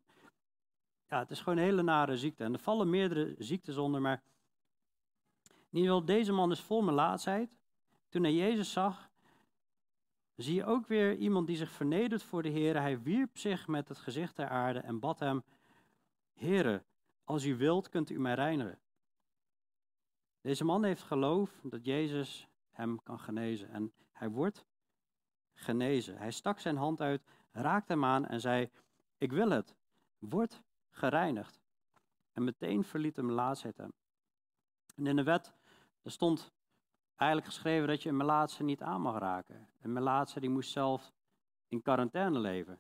ja, 1.10 1.20
het 1.20 1.32
is 1.32 1.40
gewoon 1.40 1.58
een 1.58 1.64
hele 1.64 1.82
nare 1.82 2.18
ziekte. 2.18 2.44
En 2.44 2.54
er 2.54 2.60
vallen 2.60 2.90
meerdere 2.90 3.36
ziektes 3.38 3.78
onder, 3.78 4.02
maar 4.02 4.24
in 5.44 5.78
ieder 5.78 5.92
geval, 5.92 6.06
deze 6.06 6.32
man 6.32 6.52
is 6.52 6.62
vol 6.62 6.82
melaatsheid. 6.82 7.58
Toen 8.10 8.24
hij 8.24 8.34
Jezus 8.34 8.72
zag, 8.72 9.10
zie 10.36 10.56
je 10.56 10.66
ook 10.66 10.88
weer 10.88 11.16
iemand 11.16 11.48
die 11.48 11.56
zich 11.56 11.72
vernedert 11.72 12.24
voor 12.24 12.42
de 12.42 12.50
Heer. 12.50 12.82
Hij 12.82 13.02
wierp 13.02 13.38
zich 13.38 13.68
met 13.68 13.88
het 13.88 13.98
gezicht 13.98 14.36
ter 14.36 14.48
aarde 14.48 14.80
en 14.80 15.00
bad 15.00 15.20
hem, 15.20 15.44
Heere, 16.34 16.84
als 17.24 17.46
u 17.46 17.56
wilt, 17.56 17.90
kunt 17.90 18.10
u 18.10 18.20
mij 18.20 18.34
reinigen. 18.34 18.80
Deze 20.42 20.64
man 20.64 20.84
heeft 20.84 21.02
geloof 21.02 21.60
dat 21.64 21.86
Jezus 21.86 22.48
hem 22.70 23.04
kan 23.04 23.20
genezen. 23.20 23.70
En 23.70 23.94
hij 24.12 24.30
wordt 24.30 24.66
genezen. 25.54 26.18
Hij 26.18 26.32
stak 26.32 26.60
zijn 26.60 26.78
hand 26.78 27.02
uit, 27.02 27.24
raakte 27.52 27.94
hem 27.94 28.06
aan 28.06 28.26
en 28.26 28.42
zei, 28.42 28.70
ik 29.18 29.32
wil 29.32 29.50
het, 29.50 29.76
word 30.20 30.62
gereinigd. 30.98 31.60
En 32.34 32.44
meteen 32.44 32.84
verliet 32.84 33.16
de 33.16 33.24
melaatsheid 33.24 33.78
hem. 33.78 33.94
En 34.96 35.08
in 35.08 35.16
de 35.16 35.24
wet 35.24 35.54
er 36.02 36.12
stond 36.12 36.52
eigenlijk 37.16 37.52
geschreven 37.52 37.88
dat 37.88 38.04
je 38.04 38.10
een 38.10 38.18
melaatse 38.18 38.64
niet 38.64 38.82
aan 38.82 39.02
mag 39.02 39.20
raken. 39.20 39.70
Een 39.82 39.94
melaatse 39.94 40.40
die 40.40 40.50
moest 40.50 40.72
zelf 40.72 41.14
in 41.68 41.82
quarantaine 41.82 42.40
leven. 42.40 42.80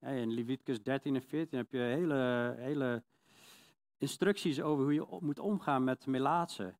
In 0.00 0.32
Leviticus 0.32 0.82
13 0.82 1.14
en 1.14 1.22
14 1.22 1.58
heb 1.58 1.72
je 1.72 1.78
hele, 1.78 2.54
hele 2.58 3.04
instructies 3.96 4.60
over 4.60 4.84
hoe 4.84 4.94
je 4.94 5.18
moet 5.20 5.38
omgaan 5.38 5.84
met 5.84 6.06
melaatsen. 6.06 6.78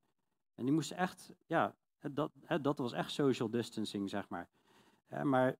En 0.54 0.64
die 0.64 0.74
moesten 0.74 0.96
echt, 0.96 1.32
ja, 1.46 1.74
dat, 2.00 2.32
dat 2.62 2.78
was 2.78 2.92
echt 2.92 3.12
social 3.12 3.50
distancing, 3.50 4.10
zeg 4.10 4.28
maar. 4.28 4.48
Maar 5.22 5.56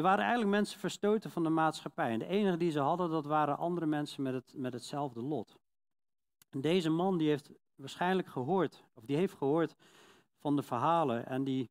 er 0.00 0.06
waren 0.06 0.24
eigenlijk 0.24 0.50
mensen 0.50 0.80
verstoten 0.80 1.30
van 1.30 1.42
de 1.42 1.48
maatschappij. 1.48 2.10
En 2.10 2.18
de 2.18 2.26
enige 2.26 2.56
die 2.56 2.70
ze 2.70 2.80
hadden, 2.80 3.10
dat 3.10 3.24
waren 3.24 3.58
andere 3.58 3.86
mensen 3.86 4.22
met, 4.22 4.34
het, 4.34 4.52
met 4.56 4.72
hetzelfde 4.72 5.22
lot. 5.22 5.58
En 6.50 6.60
deze 6.60 6.90
man 6.90 7.18
die 7.18 7.28
heeft 7.28 7.50
waarschijnlijk 7.74 8.28
gehoord, 8.28 8.84
of 8.94 9.04
die 9.04 9.16
heeft 9.16 9.34
gehoord 9.34 9.74
van 10.38 10.56
de 10.56 10.62
verhalen 10.62 11.26
en 11.26 11.44
die 11.44 11.70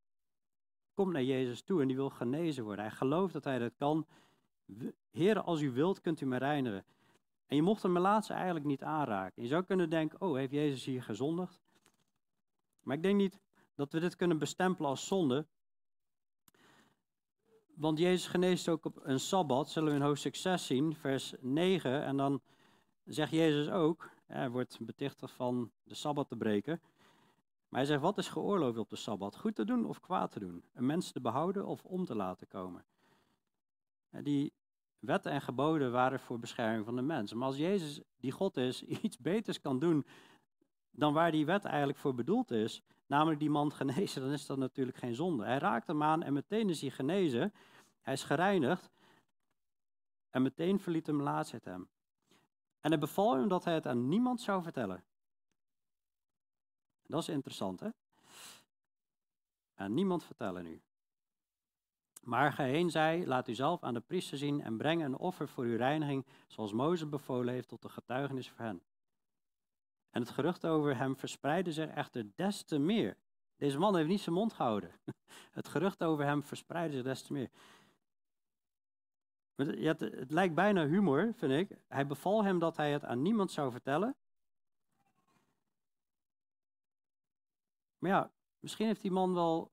komt 0.94 1.14
naar 1.14 1.24
Jezus 1.24 1.62
toe 1.62 1.82
en 1.82 1.88
die 1.88 1.96
wil 1.96 2.10
genezen 2.10 2.64
worden. 2.64 2.86
Hij 2.86 2.94
gelooft 2.94 3.34
dat 3.34 3.44
hij 3.44 3.60
dat 3.60 3.76
kan. 3.78 4.06
Heer, 5.12 5.42
als 5.42 5.62
u 5.62 5.72
wilt, 5.72 6.02
kunt 6.02 6.22
u 6.22 6.26
me 6.26 6.38
reinigen. 6.38 6.86
En 7.48 7.56
je 7.56 7.62
mocht 7.62 7.82
de 7.82 7.90
laatste 7.90 8.34
eigenlijk 8.34 8.66
niet 8.66 8.84
aanraken. 8.84 9.42
Je 9.42 9.48
zou 9.48 9.64
kunnen 9.64 9.90
denken, 9.90 10.22
oh, 10.22 10.36
heeft 10.36 10.52
Jezus 10.52 10.86
hier 10.86 11.04
gezondigd? 11.04 11.60
Maar 12.84 12.96
ik 12.96 13.04
denk 13.04 13.18
niet 13.18 13.40
dat 13.76 13.92
we 13.92 14.00
dit 14.00 14.16
kunnen 14.16 14.38
bestempelen 14.38 14.90
als 14.90 15.08
zonde. 15.08 15.46
Want 17.80 18.00
Jezus 18.00 18.28
geneest 18.28 18.70
ook 18.70 18.86
op 18.86 19.00
een 19.04 19.20
Sabbat, 19.20 19.70
zullen 19.70 19.90
we 19.90 19.96
in 19.96 20.02
hoofdstuk 20.02 20.36
6 20.36 20.66
zien, 20.66 20.96
vers 20.96 21.34
9. 21.40 22.04
En 22.04 22.18
dan 22.18 22.42
zegt 23.06 23.32
Jezus 23.32 23.70
ook, 23.70 24.10
hij 24.26 24.50
wordt 24.50 24.78
betichtigd 24.82 25.34
van 25.34 25.72
de 25.84 25.96
Sabbat 25.96 26.28
te 26.28 26.36
breken. 26.36 26.82
Maar 27.70 27.80
hij 27.80 27.86
zegt, 27.86 28.02
wat 28.02 28.18
is 28.18 28.28
geoorloofd 28.28 28.78
op 28.78 28.90
de 28.90 28.96
Sabbat? 28.96 29.36
Goed 29.36 29.56
te 29.56 29.66
doen 29.66 29.86
of 29.86 30.00
kwaad 30.00 30.32
te 30.32 30.40
doen? 30.40 30.64
Een 30.74 30.86
mens 30.86 31.12
te 31.12 31.22
behouden 31.22 31.66
of 31.66 31.86
om 31.86 32.06
te 32.06 32.16
laten 32.16 32.48
komen? 32.48 32.86
Die 34.10 34.54
wetten 35.00 35.32
en 35.32 35.42
geboden 35.42 35.92
waren 35.92 36.20
voor 36.20 36.40
bescherming 36.40 36.86
van 36.86 36.96
de 36.96 37.02
mens. 37.02 37.34
Maar 37.34 37.48
als 37.48 37.58
Jezus, 37.58 38.02
die 38.18 38.32
God 38.32 38.58
is, 38.58 38.84
iets 39.04 39.18
beters 39.18 39.62
kan 39.62 39.80
doen 39.80 40.06
dan 40.92 41.14
waar 41.14 41.32
die 41.32 41.46
wet 41.46 41.66
eigenlijk 41.66 42.00
voor 42.00 42.16
bedoeld 42.16 42.52
is, 42.52 42.84
namelijk 43.10 43.40
die 43.40 43.50
man 43.50 43.72
genezen, 43.72 44.22
dan 44.22 44.32
is 44.32 44.46
dat 44.46 44.58
natuurlijk 44.58 44.98
geen 44.98 45.16
zonde. 45.16 45.46
Hij 45.46 45.58
raakt 45.58 45.88
hem 45.88 46.04
aan 46.04 46.24
en 46.24 46.34
meteen 46.34 46.70
is 46.70 46.82
hij 46.82 46.90
genezen. 46.90 47.54
Hij 48.02 48.14
is 48.14 48.24
gereinigd 48.24 48.90
en 50.30 50.42
meteen 50.42 50.80
verliet 50.80 51.08
hem 51.08 51.22
laatst 51.22 51.64
hem. 51.64 51.90
En 52.80 52.90
hij 52.90 53.00
beval 53.00 53.36
hem 53.36 53.48
dat 53.48 53.64
hij 53.64 53.74
het 53.74 53.88
aan 53.88 54.08
niemand 54.08 54.42
zou 54.42 54.64
vertellen. 54.64 55.04
Dat 57.04 57.22
is 57.22 57.30
interessant, 57.30 57.80
hè? 57.80 57.90
Aan 59.76 59.94
niemand 59.94 60.24
vertellen 60.24 60.64
nu. 60.64 60.82
Maar 62.24 62.54
ga 62.54 62.64
heen 62.64 62.90
zei, 62.90 63.28
laat 63.28 63.48
u 63.48 63.54
zelf 63.54 63.84
aan 63.84 63.94
de 63.94 64.00
priester 64.00 64.38
zien 64.38 64.62
en 64.62 64.78
breng 64.78 65.04
een 65.04 65.18
offer 65.18 65.48
voor 65.48 65.64
uw 65.64 65.78
reiniging, 65.78 66.26
zoals 66.48 66.74
Mozes 66.74 67.10
bevolen 67.10 67.54
heeft 67.54 67.68
tot 67.68 67.82
de 67.82 67.90
getuigenis 67.90 68.50
voor 68.50 68.66
hen. 68.66 68.82
En 70.10 70.22
het 70.22 70.30
gerucht 70.30 70.66
over 70.66 70.98
hem 70.98 71.18
verspreidde 71.18 71.72
zich 71.72 71.90
echter 71.90 72.32
des 72.36 72.64
te 72.64 72.78
meer. 72.78 73.18
Deze 73.56 73.78
man 73.78 73.96
heeft 73.96 74.08
niet 74.08 74.22
zijn 74.22 74.36
mond 74.36 74.54
gehouden. 74.54 74.92
Het 75.52 75.68
gerucht 75.68 76.04
over 76.04 76.26
hem 76.26 76.44
verspreidde 76.44 76.96
zich 76.96 77.06
des 77.06 77.22
te 77.22 77.34
meer. 77.34 77.50
Het, 79.56 80.32
lijkt 80.32 80.56
bijna 80.56 80.88
humor, 80.88 81.34
vind 81.34 81.52
ik. 81.52 81.78
Hij 81.88 82.08
beval 82.08 82.44
hem 82.44 82.60
dat 82.60 82.78
hij 82.78 82.92
het 82.92 83.06
aan 83.06 83.22
niemand 83.22 83.52
zou 83.52 83.72
vertellen. 83.72 84.16
Maar 87.98 88.12
ja, 88.12 88.32
misschien 88.60 88.86
heeft 88.86 89.02
die 89.02 89.12
man 89.12 89.34
wel 89.34 89.72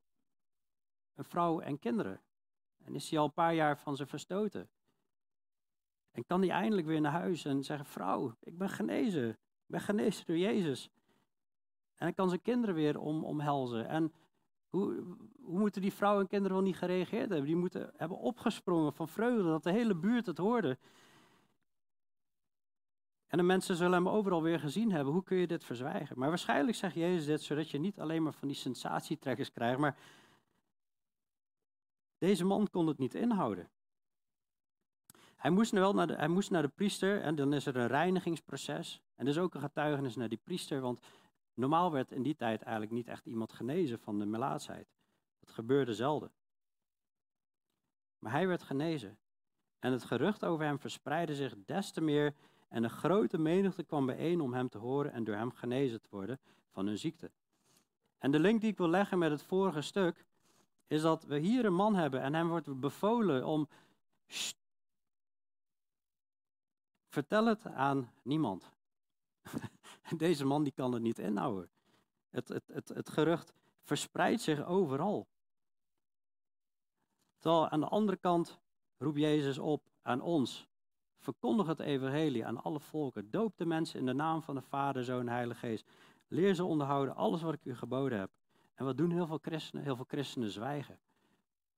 een 1.14 1.24
vrouw 1.24 1.60
en 1.60 1.78
kinderen. 1.78 2.22
En 2.84 2.94
is 2.94 3.10
hij 3.10 3.18
al 3.18 3.24
een 3.24 3.32
paar 3.32 3.54
jaar 3.54 3.78
van 3.78 3.96
ze 3.96 4.06
verstoten. 4.06 4.70
En 6.10 6.24
kan 6.26 6.40
hij 6.40 6.50
eindelijk 6.50 6.86
weer 6.86 7.00
naar 7.00 7.12
huis 7.12 7.44
en 7.44 7.64
zeggen: 7.64 7.86
Vrouw, 7.86 8.36
ik 8.40 8.58
ben 8.58 8.68
genezen. 8.68 9.38
Ik 9.66 9.72
ben 9.72 9.80
genezen 9.80 10.26
door 10.26 10.36
Jezus. 10.36 10.90
En 11.94 12.06
hij 12.06 12.12
kan 12.12 12.28
zijn 12.28 12.42
kinderen 12.42 12.74
weer 12.74 12.98
om, 12.98 13.24
omhelzen. 13.24 13.88
En 13.88 14.12
hoe, 14.68 15.04
hoe 15.40 15.58
moeten 15.58 15.82
die 15.82 15.92
vrouw 15.92 16.20
en 16.20 16.26
kinderen 16.26 16.56
wel 16.56 16.66
niet 16.66 16.76
gereageerd 16.76 17.28
hebben? 17.28 17.46
Die 17.46 17.56
moeten 17.56 17.92
hebben 17.96 18.18
opgesprongen 18.18 18.92
van 18.92 19.08
vreugde 19.08 19.42
dat 19.42 19.62
de 19.62 19.72
hele 19.72 19.94
buurt 19.94 20.26
het 20.26 20.38
hoorde. 20.38 20.78
En 23.26 23.38
de 23.38 23.44
mensen 23.44 23.76
zullen 23.76 23.92
hem 23.92 24.08
overal 24.08 24.42
weer 24.42 24.60
gezien 24.60 24.92
hebben. 24.92 25.12
Hoe 25.12 25.22
kun 25.22 25.36
je 25.36 25.46
dit 25.46 25.64
verzwijgen? 25.64 26.18
Maar 26.18 26.28
waarschijnlijk 26.28 26.76
zegt 26.76 26.94
Jezus 26.94 27.26
dit 27.26 27.42
zodat 27.42 27.70
je 27.70 27.78
niet 27.78 28.00
alleen 28.00 28.22
maar 28.22 28.32
van 28.32 28.48
die 28.48 28.56
sensatietrekkers 28.56 29.52
krijgt, 29.52 29.78
maar 29.78 29.96
deze 32.18 32.44
man 32.44 32.70
kon 32.70 32.86
het 32.86 32.98
niet 32.98 33.14
inhouden. 33.14 33.70
Hij 35.46 35.54
moest, 35.54 35.70
wel 35.70 35.92
naar 35.92 36.06
de, 36.06 36.14
hij 36.14 36.28
moest 36.28 36.50
naar 36.50 36.62
de 36.62 36.68
priester 36.68 37.20
en 37.20 37.34
dan 37.34 37.52
is 37.52 37.66
er 37.66 37.76
een 37.76 37.86
reinigingsproces. 37.86 39.02
En 39.14 39.26
is 39.26 39.38
ook 39.38 39.54
een 39.54 39.60
getuigenis 39.60 40.16
naar 40.16 40.28
die 40.28 40.40
priester, 40.44 40.80
want 40.80 41.00
normaal 41.54 41.92
werd 41.92 42.12
in 42.12 42.22
die 42.22 42.36
tijd 42.36 42.62
eigenlijk 42.62 42.92
niet 42.92 43.08
echt 43.08 43.26
iemand 43.26 43.52
genezen 43.52 43.98
van 43.98 44.18
de 44.18 44.26
melaatsheid. 44.26 44.88
Dat 45.40 45.50
gebeurde 45.50 45.94
zelden. 45.94 46.30
Maar 48.18 48.32
hij 48.32 48.46
werd 48.46 48.62
genezen. 48.62 49.18
En 49.78 49.92
het 49.92 50.04
gerucht 50.04 50.44
over 50.44 50.64
hem 50.64 50.78
verspreidde 50.78 51.34
zich 51.34 51.54
des 51.64 51.90
te 51.90 52.00
meer 52.00 52.34
en 52.68 52.84
een 52.84 52.90
grote 52.90 53.38
menigte 53.38 53.82
kwam 53.82 54.06
bijeen 54.06 54.40
om 54.40 54.54
hem 54.54 54.68
te 54.68 54.78
horen 54.78 55.12
en 55.12 55.24
door 55.24 55.36
hem 55.36 55.52
genezen 55.52 56.00
te 56.00 56.08
worden 56.10 56.40
van 56.72 56.86
hun 56.86 56.98
ziekte. 56.98 57.30
En 58.18 58.30
de 58.30 58.40
link 58.40 58.60
die 58.60 58.70
ik 58.70 58.78
wil 58.78 58.88
leggen 58.88 59.18
met 59.18 59.30
het 59.30 59.42
vorige 59.42 59.80
stuk 59.80 60.24
is 60.86 61.02
dat 61.02 61.24
we 61.24 61.38
hier 61.38 61.64
een 61.64 61.74
man 61.74 61.94
hebben 61.94 62.20
en 62.20 62.34
hem 62.34 62.48
wordt 62.48 62.80
bevolen 62.80 63.46
om. 63.46 63.68
Vertel 67.16 67.46
het 67.46 67.66
aan 67.66 68.12
niemand. 68.22 68.72
Deze 70.16 70.44
man 70.44 70.62
die 70.62 70.72
kan 70.72 70.92
het 70.92 71.02
niet 71.02 71.18
inhouden. 71.18 71.70
Het, 72.30 72.48
het, 72.48 72.88
het, 72.88 73.08
gerucht 73.08 73.52
verspreidt 73.82 74.40
zich 74.40 74.66
overal. 74.66 75.26
Terwijl 77.38 77.68
aan 77.68 77.80
de 77.80 77.88
andere 77.88 78.16
kant 78.16 78.58
roept 78.98 79.18
Jezus 79.18 79.58
op 79.58 79.82
aan 80.02 80.20
ons. 80.20 80.68
Verkondig 81.18 81.66
het 81.66 81.80
evangelie 81.80 82.46
aan 82.46 82.62
alle 82.62 82.80
volken. 82.80 83.30
Doop 83.30 83.56
de 83.56 83.66
mensen 83.66 84.00
in 84.00 84.06
de 84.06 84.12
naam 84.12 84.42
van 84.42 84.54
de 84.54 84.62
Vader, 84.62 85.04
Zoon 85.04 85.20
en 85.20 85.28
Heilige 85.28 85.58
Geest. 85.58 85.90
Leer 86.28 86.54
ze 86.54 86.64
onderhouden 86.64 87.14
alles 87.14 87.42
wat 87.42 87.54
ik 87.54 87.64
u 87.64 87.74
geboden 87.74 88.18
heb. 88.18 88.30
En 88.74 88.84
wat 88.84 88.96
doen 88.96 89.10
heel 89.10 89.26
veel 89.26 89.38
christenen? 89.42 89.84
Heel 89.84 89.96
veel 89.96 90.04
christenen 90.08 90.50
zwijgen. 90.50 90.98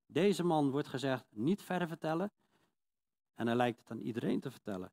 Deze 0.05 0.43
man 0.43 0.71
wordt 0.71 0.87
gezegd 0.87 1.25
niet 1.29 1.61
verder 1.61 1.87
vertellen. 1.87 2.31
En 3.35 3.47
hij 3.47 3.55
lijkt 3.55 3.79
het 3.79 3.91
aan 3.91 3.99
iedereen 3.99 4.39
te 4.39 4.51
vertellen. 4.51 4.91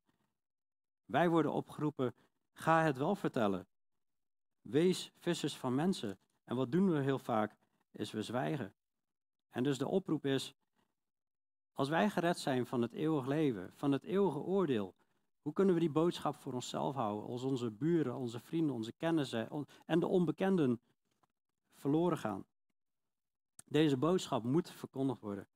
Wij 1.07 1.29
worden 1.29 1.51
opgeroepen, 1.51 2.15
ga 2.53 2.83
het 2.83 2.97
wel 2.97 3.15
vertellen. 3.15 3.67
Wees 4.61 5.11
vissers 5.15 5.57
van 5.57 5.75
mensen. 5.75 6.19
En 6.43 6.55
wat 6.55 6.71
doen 6.71 6.91
we 6.91 6.99
heel 6.99 7.19
vaak? 7.19 7.55
Is 7.91 8.11
we 8.11 8.21
zwijgen. 8.21 8.73
En 9.49 9.63
dus 9.63 9.77
de 9.77 9.87
oproep 9.87 10.25
is, 10.25 10.55
als 11.73 11.89
wij 11.89 12.09
gered 12.09 12.39
zijn 12.39 12.65
van 12.65 12.81
het 12.81 12.93
eeuwig 12.93 13.25
leven, 13.25 13.71
van 13.73 13.91
het 13.91 14.03
eeuwige 14.03 14.39
oordeel, 14.39 14.95
hoe 15.41 15.53
kunnen 15.53 15.73
we 15.73 15.79
die 15.79 15.89
boodschap 15.89 16.35
voor 16.35 16.53
onszelf 16.53 16.95
houden 16.95 17.29
als 17.29 17.43
onze 17.43 17.71
buren, 17.71 18.15
onze 18.15 18.39
vrienden, 18.39 18.75
onze 18.75 18.91
kennissen 18.91 19.67
en 19.85 19.99
de 19.99 20.07
onbekenden 20.07 20.81
verloren 21.73 22.17
gaan. 22.17 22.45
Deze 23.65 23.97
boodschap 23.97 24.43
moet 24.43 24.71
verkondigd 24.71 25.21
worden. 25.21 25.47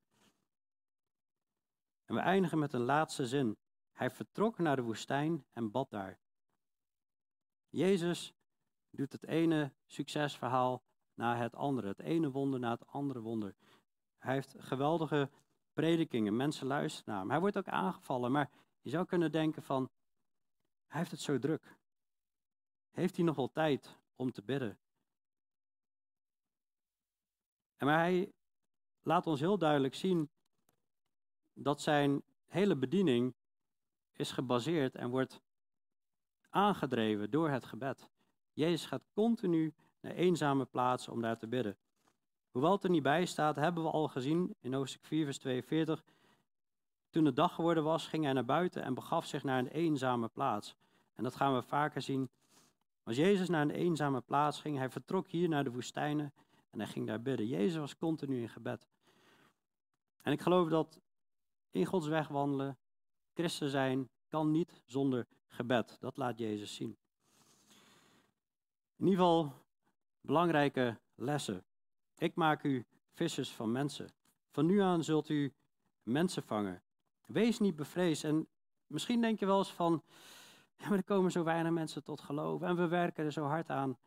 En 2.06 2.16
we 2.16 2.22
eindigen 2.22 2.60
met 2.60 2.74
een 2.74 2.82
laatste 2.82 3.28
zin. 3.28 3.58
Hij 3.92 4.10
vertrok 4.10 4.58
naar 4.58 4.76
de 4.76 4.82
woestijn 4.82 5.46
en 5.52 5.72
bad 5.72 5.90
daar. 5.90 6.20
Jezus 7.70 8.34
doet 8.90 9.12
het 9.12 9.26
ene 9.26 9.74
succesverhaal 9.86 10.84
na 11.14 11.36
het 11.36 11.56
andere, 11.56 11.88
het 11.88 12.00
ene 12.00 12.32
wonder 12.32 12.60
na 12.60 12.72
het 12.72 12.88
andere 12.88 13.20
wonder. 13.20 13.56
Hij 14.18 14.34
heeft 14.34 14.56
geweldige 14.58 15.30
predikingen, 15.74 16.36
mensen 16.36 16.68
luisteren 16.68 17.10
naar 17.10 17.20
hem. 17.20 17.30
Hij 17.30 17.40
wordt 17.40 17.58
ook 17.58 17.68
aangevallen, 17.68 18.32
maar 18.32 18.50
je 18.82 18.90
zou 18.90 19.06
kunnen 19.06 19.32
denken 19.32 19.64
van, 19.64 19.90
hij 20.88 21.00
heeft 21.00 21.12
het 21.12 21.22
zo 21.22 21.40
druk. 21.40 21.78
Heeft 22.90 23.16
hij 23.16 23.26
nog 23.26 23.36
wel 23.36 23.52
tijd 23.52 24.00
om 24.16 24.32
te 24.32 24.42
bidden? 24.42 24.80
En 27.76 27.88
maar 27.88 27.98
hij 27.98 28.34
laat 29.02 29.28
ons 29.28 29.40
heel 29.40 29.58
duidelijk 29.58 29.96
zien 29.96 30.30
dat 31.54 31.82
zijn 31.82 32.24
hele 32.46 32.76
bediening 32.76 33.36
is 34.22 34.32
gebaseerd 34.32 34.96
en 34.96 35.10
wordt 35.10 35.42
aangedreven 36.50 37.32
door 37.32 37.50
het 37.50 37.66
gebed. 37.66 38.10
Jezus 38.54 38.86
gaat 38.86 39.08
continu 39.14 39.74
naar 40.02 40.12
eenzame 40.12 40.66
plaatsen 40.66 41.14
om 41.14 41.22
daar 41.22 41.38
te 41.38 41.48
bidden. 41.48 41.78
Hoewel 42.52 42.72
het 42.72 42.84
er 42.84 42.90
niet 42.90 43.04
bij 43.04 43.26
staat, 43.26 43.56
hebben 43.56 43.84
we 43.84 43.90
al 43.90 44.08
gezien 44.08 44.56
in 44.60 44.74
hoofdstuk 44.74 45.06
4, 45.06 45.24
vers 45.26 45.38
42. 45.38 46.04
Toen 47.10 47.26
het 47.26 47.36
dag 47.36 47.56
geworden 47.56 47.84
was, 47.84 48.08
ging 48.08 48.24
hij 48.24 48.34
naar 48.34 48.46
buiten 48.46 48.84
en 48.84 48.94
begaf 48.94 49.26
zich 49.26 49.44
naar 49.44 49.60
een 49.60 49.68
eenzame 49.68 50.28
plaats. 50.28 50.76
En 51.16 51.24
dat 51.24 51.36
gaan 51.36 51.56
we 51.56 51.62
vaker 51.62 52.02
zien. 52.02 52.30
Als 53.04 53.16
Jezus 53.16 53.50
naar 53.50 53.62
een 53.62 53.72
eenzame 53.72 54.22
plaats 54.22 54.62
ging, 54.62 54.78
hij 54.78 54.90
vertrok 54.90 55.28
hier 55.28 55.50
naar 55.50 55.64
de 55.64 55.72
woestijnen 55.72 56.34
en 56.70 56.80
hij 56.80 56.88
ging 56.88 57.08
daar 57.08 57.22
bidden. 57.22 57.48
Jezus 57.48 57.78
was 57.78 57.98
continu 57.98 58.42
in 58.42 58.50
gebed. 58.50 58.88
En 60.22 60.32
ik 60.32 60.42
geloof 60.42 60.70
dat 60.70 61.00
in 61.72 61.86
Gods 61.86 62.08
weg 62.08 62.28
wandelen, 62.28 62.78
christen 63.34 63.70
zijn, 63.70 64.10
kan 64.28 64.52
niet 64.52 64.82
zonder 64.86 65.28
gebed. 65.48 65.98
Dat 66.00 66.18
laat 66.18 66.38
Jezus 66.38 66.76
zien. 66.76 66.98
In 68.98 69.08
ieder 69.08 69.20
geval 69.20 69.54
belangrijke 70.22 71.00
lessen. 71.16 71.66
Ik 72.18 72.36
maak 72.36 72.64
u 72.64 72.86
vissers 73.12 73.52
van 73.52 73.72
mensen. 73.72 74.14
Van 74.50 74.66
nu 74.66 74.82
aan 74.82 75.04
zult 75.04 75.30
u 75.30 75.54
mensen 76.04 76.44
vangen. 76.44 76.84
Wees 77.26 77.60
niet 77.60 77.76
bevreesd. 77.76 78.24
En 78.24 78.48
misschien 78.88 79.22
denk 79.22 79.40
je 79.40 79.46
wel 79.46 79.58
eens 79.58 79.72
van, 79.74 80.04
maar 80.90 80.98
er 80.98 81.04
komen 81.04 81.32
zo 81.32 81.44
weinig 81.44 81.72
mensen 81.72 82.04
tot 82.04 82.22
geloof 82.22 82.62
en 82.62 82.76
we 82.76 82.88
werken 82.88 83.26
er 83.26 83.32
zo 83.32 83.44
hard 83.44 83.70
aan. 83.70 83.98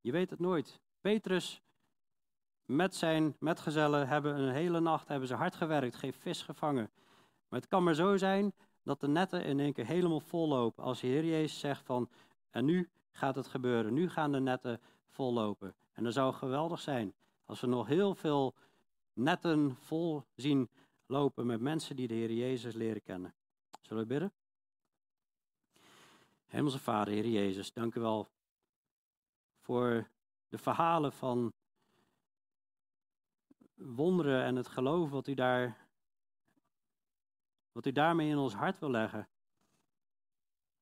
Je 0.00 0.12
weet 0.12 0.30
het 0.30 0.38
nooit. 0.38 0.80
Petrus 1.00 1.62
met 2.64 2.94
zijn 2.94 3.36
metgezellen 3.38 4.08
hebben 4.08 4.38
een 4.38 4.52
hele 4.52 4.80
nacht 4.80 5.08
hebben 5.08 5.28
ze 5.28 5.34
hard 5.34 5.54
gewerkt, 5.54 5.96
geen 5.96 6.12
vis 6.12 6.42
gevangen. 6.42 6.90
Maar 7.54 7.62
het 7.62 7.72
kan 7.72 7.84
maar 7.84 7.94
zo 7.94 8.16
zijn 8.16 8.52
dat 8.82 9.00
de 9.00 9.08
netten 9.08 9.44
in 9.44 9.60
één 9.60 9.72
keer 9.72 9.86
helemaal 9.86 10.20
vol 10.20 10.48
lopen. 10.48 10.84
Als 10.84 11.00
de 11.00 11.06
Heer 11.06 11.24
Jezus 11.24 11.58
zegt 11.58 11.84
van, 11.84 12.08
en 12.50 12.64
nu 12.64 12.90
gaat 13.10 13.34
het 13.34 13.46
gebeuren, 13.46 13.94
nu 13.94 14.10
gaan 14.10 14.32
de 14.32 14.40
netten 14.40 14.80
vol 15.08 15.32
lopen. 15.32 15.74
En 15.92 16.04
dat 16.04 16.12
zou 16.12 16.32
geweldig 16.32 16.80
zijn 16.80 17.14
als 17.44 17.60
we 17.60 17.66
nog 17.66 17.86
heel 17.86 18.14
veel 18.14 18.54
netten 19.12 19.76
vol 19.76 20.22
zien 20.34 20.68
lopen 21.06 21.46
met 21.46 21.60
mensen 21.60 21.96
die 21.96 22.08
de 22.08 22.14
Heer 22.14 22.32
Jezus 22.32 22.74
leren 22.74 23.02
kennen. 23.02 23.34
Zullen 23.80 24.02
we 24.02 24.08
bidden? 24.08 24.32
Hemelse 26.46 26.78
Vader, 26.78 27.14
Heer 27.14 27.28
Jezus, 27.28 27.72
dank 27.72 27.94
u 27.94 28.00
wel 28.00 28.28
voor 29.60 30.08
de 30.48 30.58
verhalen 30.58 31.12
van 31.12 31.52
wonderen 33.74 34.44
en 34.44 34.56
het 34.56 34.68
geloof 34.68 35.10
wat 35.10 35.26
u, 35.26 35.34
daar, 35.34 35.83
wat 37.74 37.86
u 37.86 37.92
daarmee 37.92 38.28
in 38.28 38.38
ons 38.38 38.54
hart 38.54 38.78
wil 38.78 38.90
leggen. 38.90 39.28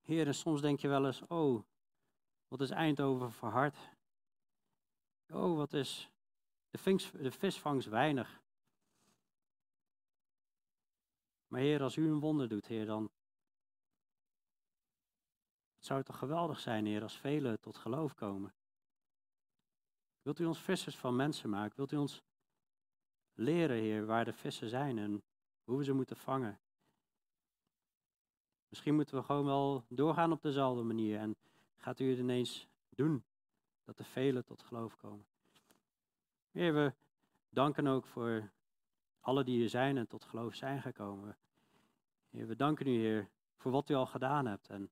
Heer, 0.01 0.27
en 0.27 0.35
soms 0.35 0.61
denk 0.61 0.81
je 0.81 0.89
wel 0.89 1.07
eens, 1.07 1.23
oh, 1.27 1.63
wat 2.49 2.61
is 2.61 2.71
Eindhoven 2.71 3.33
verhard? 3.33 3.77
Oh, 5.29 5.57
wat 5.57 5.73
is 5.73 6.11
de, 6.71 6.79
vings, 6.79 7.11
de 7.11 7.31
visvangst 7.31 7.89
weinig? 7.89 8.41
Maar 11.47 11.61
Heer, 11.61 11.83
als 11.83 11.97
u 11.97 12.09
een 12.09 12.21
wonder 12.21 12.49
doet, 12.49 12.67
Heer, 12.67 12.87
dan 12.87 13.03
het 15.75 15.85
zou 15.87 15.99
het 15.99 16.09
toch 16.09 16.19
geweldig 16.19 16.61
zijn, 16.61 16.87
Heer, 16.87 17.03
als 17.03 17.19
velen 17.19 17.61
tot 17.61 17.77
geloof 17.77 18.15
komen. 18.15 18.55
Wilt 20.23 20.39
u 20.39 20.45
ons 20.45 20.61
vissers 20.61 20.97
van 20.97 21.17
mensen 21.17 21.51
maken? 21.51 21.77
Wilt 21.77 21.93
u 21.93 21.97
ons 21.97 22.23
leren, 23.33 23.77
Heer, 23.77 24.07
waar 24.07 24.25
de 24.25 24.33
vissen 24.33 24.69
zijn 24.69 24.99
en 24.99 25.23
hoe 25.65 25.79
we 25.79 25.85
ze 25.85 25.93
moeten 25.93 26.17
vangen? 26.17 26.61
Misschien 28.73 28.95
moeten 28.95 29.17
we 29.17 29.23
gewoon 29.23 29.45
wel 29.45 29.85
doorgaan 29.89 30.33
op 30.33 30.43
dezelfde 30.43 30.83
manier 30.83 31.19
en 31.19 31.37
gaat 31.77 32.01
u 32.01 32.11
het 32.11 32.19
ineens 32.19 32.69
doen, 32.89 33.25
dat 33.85 33.97
de 33.97 34.05
velen 34.05 34.45
tot 34.45 34.63
geloof 34.63 34.97
komen. 34.97 35.27
Heer, 36.51 36.75
we 36.75 36.93
danken 37.49 37.87
ook 37.87 38.07
voor 38.07 38.51
alle 39.21 39.45
die 39.45 39.57
hier 39.57 39.69
zijn 39.69 39.97
en 39.97 40.07
tot 40.07 40.25
geloof 40.25 40.55
zijn 40.55 40.83
gekomen. 40.83 41.37
Heer, 42.31 42.47
we 42.47 42.57
danken 42.57 42.87
u, 42.87 42.91
Heer, 42.91 43.29
voor 43.57 43.73
wat 43.73 43.91
u 43.91 43.95
al 43.95 44.07
gedaan 44.07 44.47
hebt 44.47 44.69
en 44.69 44.91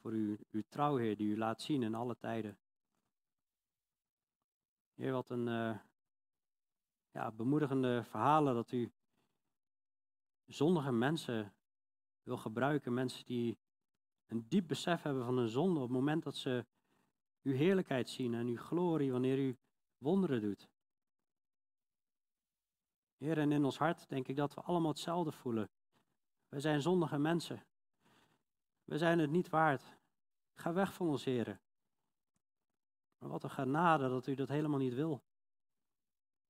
voor 0.00 0.10
uw, 0.10 0.36
uw 0.50 0.62
trouw, 0.68 0.96
Heer, 0.96 1.16
die 1.16 1.28
u 1.28 1.38
laat 1.38 1.62
zien 1.62 1.82
in 1.82 1.94
alle 1.94 2.16
tijden. 2.16 2.58
Heer, 4.94 5.12
wat 5.12 5.30
een 5.30 5.46
uh, 5.46 5.78
ja, 7.10 7.30
bemoedigende 7.30 8.04
verhalen 8.04 8.54
dat 8.54 8.72
u 8.72 8.92
zondige 10.46 10.92
mensen 10.92 11.52
wil 12.28 12.36
gebruiken. 12.36 12.94
Mensen 12.94 13.24
die 13.24 13.58
een 14.26 14.48
diep 14.48 14.68
besef 14.68 15.02
hebben 15.02 15.24
van 15.24 15.36
hun 15.36 15.48
zonde 15.48 15.80
op 15.80 15.88
het 15.88 15.96
moment 15.96 16.22
dat 16.22 16.36
ze 16.36 16.66
uw 17.42 17.54
heerlijkheid 17.54 18.08
zien 18.08 18.34
en 18.34 18.46
uw 18.46 18.56
glorie 18.56 19.12
wanneer 19.12 19.38
u 19.38 19.58
wonderen 19.98 20.40
doet. 20.40 20.68
Heer, 23.16 23.38
en 23.38 23.52
in 23.52 23.64
ons 23.64 23.78
hart 23.78 24.08
denk 24.08 24.28
ik 24.28 24.36
dat 24.36 24.54
we 24.54 24.60
allemaal 24.60 24.90
hetzelfde 24.90 25.32
voelen. 25.32 25.70
We 26.48 26.60
zijn 26.60 26.82
zondige 26.82 27.18
mensen. 27.18 27.66
We 28.84 28.98
zijn 28.98 29.18
het 29.18 29.30
niet 29.30 29.48
waard. 29.48 29.96
Ga 30.54 30.72
weg 30.72 30.94
van 30.94 31.08
ons, 31.08 31.24
heren. 31.24 31.60
Maar 33.18 33.28
wat 33.28 33.42
een 33.42 33.50
genade 33.50 34.08
dat 34.08 34.26
u 34.26 34.34
dat 34.34 34.48
helemaal 34.48 34.78
niet 34.78 34.94
wil. 34.94 35.22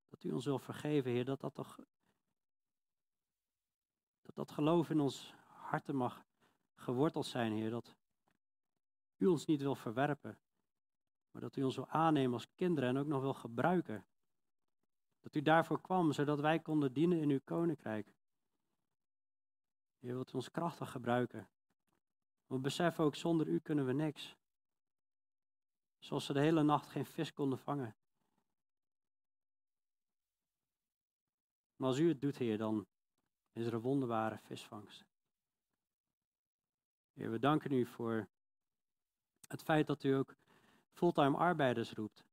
Dat 0.09 0.25
u 0.25 0.31
ons 0.31 0.45
wil 0.45 0.59
vergeven, 0.59 1.11
Heer. 1.11 1.25
Dat 1.25 1.41
dat 1.41 1.55
toch. 1.55 1.79
Dat 4.23 4.35
dat 4.35 4.51
geloof 4.51 4.91
in 4.91 5.01
ons 5.01 5.35
harten 5.69 5.97
mag 5.97 6.25
geworteld 6.75 7.27
zijn, 7.27 7.53
Heer. 7.53 7.71
Dat 7.71 7.97
u 9.17 9.27
ons 9.27 9.47
niet 9.47 9.61
wil 9.61 9.75
verwerpen. 9.75 10.39
Maar 11.31 11.43
dat 11.43 11.57
u 11.57 11.63
ons 11.63 11.77
wil 11.77 11.89
aannemen 11.89 12.33
als 12.33 12.55
kinderen 12.55 12.89
en 12.89 12.97
ook 12.97 13.07
nog 13.07 13.21
wil 13.21 13.35
gebruiken. 13.35 14.07
Dat 15.21 15.35
u 15.35 15.43
daarvoor 15.43 15.81
kwam, 15.81 16.13
zodat 16.13 16.41
wij 16.41 16.61
konden 16.61 16.93
dienen 16.93 17.21
in 17.21 17.31
uw 17.31 17.41
koninkrijk. 17.45 18.15
Heer, 19.99 20.15
wilt 20.15 20.33
u 20.33 20.37
ons 20.37 20.51
krachtig 20.51 20.91
gebruiken. 20.91 21.49
We 22.47 22.59
beseffen 22.59 23.05
ook, 23.05 23.15
zonder 23.15 23.47
u 23.47 23.59
kunnen 23.59 23.87
we 23.87 23.93
niks. 23.93 24.37
Zoals 25.99 26.25
ze 26.25 26.33
de 26.33 26.41
hele 26.41 26.63
nacht 26.63 26.87
geen 26.87 27.07
vis 27.07 27.33
konden 27.33 27.59
vangen. 27.59 27.97
Maar 31.77 31.89
als 31.89 31.99
u 31.99 32.09
het 32.09 32.21
doet, 32.21 32.37
Heer, 32.37 32.59
dan 32.59 32.87
is 33.53 33.67
er 33.67 33.75
een 33.75 33.81
wonderbare 33.81 34.39
visvangst. 34.39 35.07
Heer, 37.19 37.31
we 37.31 37.39
danken 37.39 37.73
u 37.73 37.87
voor 37.87 38.29
het 39.49 39.63
feit 39.63 39.87
dat 39.87 40.05
u 40.05 40.13
ook 40.13 40.35
fulltime 40.93 41.37
arbeiders 41.37 41.93
roept. 41.93 42.25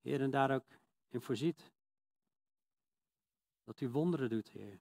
Heer, 0.00 0.20
en 0.20 0.30
daar 0.30 0.54
ook 0.54 0.66
in 1.08 1.20
voorziet. 1.20 1.72
Dat 3.64 3.80
u 3.80 3.88
wonderen 3.88 4.28
doet, 4.28 4.48
Heer. 4.48 4.80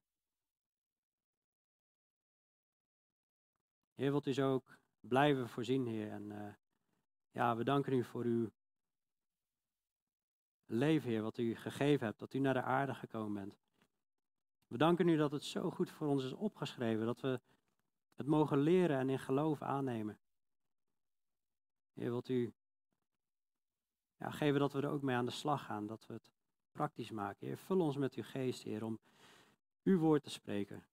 Heer, 3.94 4.12
wilt 4.12 4.28
u 4.28 4.34
zo 4.34 4.54
ook 4.54 4.78
blijven 5.00 5.50
voorzien, 5.50 5.86
Heer. 5.86 6.12
En 6.12 6.32
uh, 6.32 6.54
ja, 7.32 7.56
we 7.56 7.64
danken 7.64 7.94
u 7.94 8.04
voor 8.04 8.24
uw 8.24 8.50
leven, 10.66 11.10
Heer, 11.10 11.22
wat 11.22 11.38
u 11.38 11.56
gegeven 11.56 12.06
hebt, 12.06 12.20
dat 12.20 12.34
u 12.34 12.40
naar 12.40 12.54
de 12.54 12.62
aarde 12.62 12.94
gekomen 12.94 13.34
bent. 13.34 13.60
We 14.68 14.78
danken 14.78 15.08
u 15.08 15.18
dat 15.18 15.32
het 15.32 15.44
zo 15.44 15.70
goed 15.70 15.90
voor 15.90 16.08
ons 16.08 16.24
is 16.24 16.34
opgeschreven, 16.34 17.06
dat 17.06 17.22
we 17.22 17.42
het 18.14 18.28
mogen 18.28 18.58
leren 18.58 18.98
en 18.98 19.10
in 19.10 19.20
geloof 19.20 19.62
aannemen. 19.62 20.20
Heer, 21.94 22.10
wilt 22.10 22.30
u 22.30 22.54
ja, 24.18 24.30
geven 24.30 24.60
dat 24.60 24.74
we 24.74 24.82
er 24.82 24.90
ook 24.90 25.02
mee 25.02 25.16
aan 25.16 25.26
de 25.26 25.32
slag 25.32 25.66
gaan, 25.66 25.88
dat 25.88 26.06
we 26.06 26.14
het 26.14 26.32
praktisch 26.72 27.12
maken. 27.12 27.48
Heer, 27.48 27.58
vul 27.58 27.80
ons 27.80 27.98
met 27.98 28.14
uw 28.14 28.24
geest, 28.24 28.64
Heer, 28.64 28.84
om 28.84 29.00
uw 29.84 30.00
woord 30.00 30.24
te 30.24 30.30
spreken. 30.30 30.86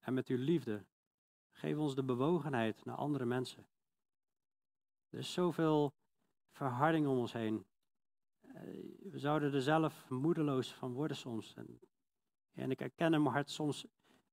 En 0.00 0.14
met 0.14 0.28
uw 0.28 0.38
liefde. 0.38 0.84
Geef 1.50 1.76
ons 1.76 1.94
de 1.94 2.02
bewogenheid 2.02 2.84
naar 2.84 2.96
andere 2.96 3.24
mensen. 3.24 3.66
Er 5.08 5.18
is 5.18 5.32
zoveel 5.32 5.94
verharding 6.50 7.06
om 7.06 7.18
ons 7.18 7.32
heen. 7.32 7.66
Eh, 8.40 8.62
we 9.10 9.18
zouden 9.18 9.54
er 9.54 9.62
zelf 9.62 10.10
moedeloos 10.10 10.72
van 10.72 10.92
worden 10.92 11.16
soms. 11.16 11.54
En, 11.54 11.80
en 12.52 12.70
ik 12.70 12.78
herken 12.78 13.14
in 13.14 13.22
mijn 13.22 13.34
hart, 13.34 13.50
soms 13.50 13.86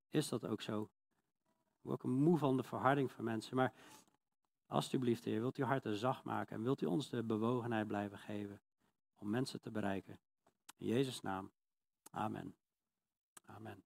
is 0.09 0.29
dat 0.29 0.45
ook 0.45 0.61
zo. 0.61 0.89
Ik 1.81 1.87
word 1.87 2.03
ook 2.03 2.11
moe 2.11 2.37
van 2.37 2.57
de 2.57 2.63
verharding 2.63 3.11
van 3.11 3.23
mensen. 3.23 3.55
Maar 3.55 3.73
alsjeblieft, 4.65 5.23
Heer, 5.23 5.39
wilt 5.39 5.57
u 5.57 5.63
harten 5.63 5.95
zacht 5.95 6.23
maken 6.23 6.55
en 6.55 6.63
wilt 6.63 6.81
u 6.81 6.85
ons 6.85 7.09
de 7.09 7.23
bewogenheid 7.23 7.87
blijven 7.87 8.17
geven 8.17 8.61
om 9.15 9.29
mensen 9.29 9.61
te 9.61 9.71
bereiken. 9.71 10.19
In 10.77 10.87
Jezus' 10.87 11.21
naam. 11.21 11.51
Amen. 12.11 12.55
Amen. 13.45 13.83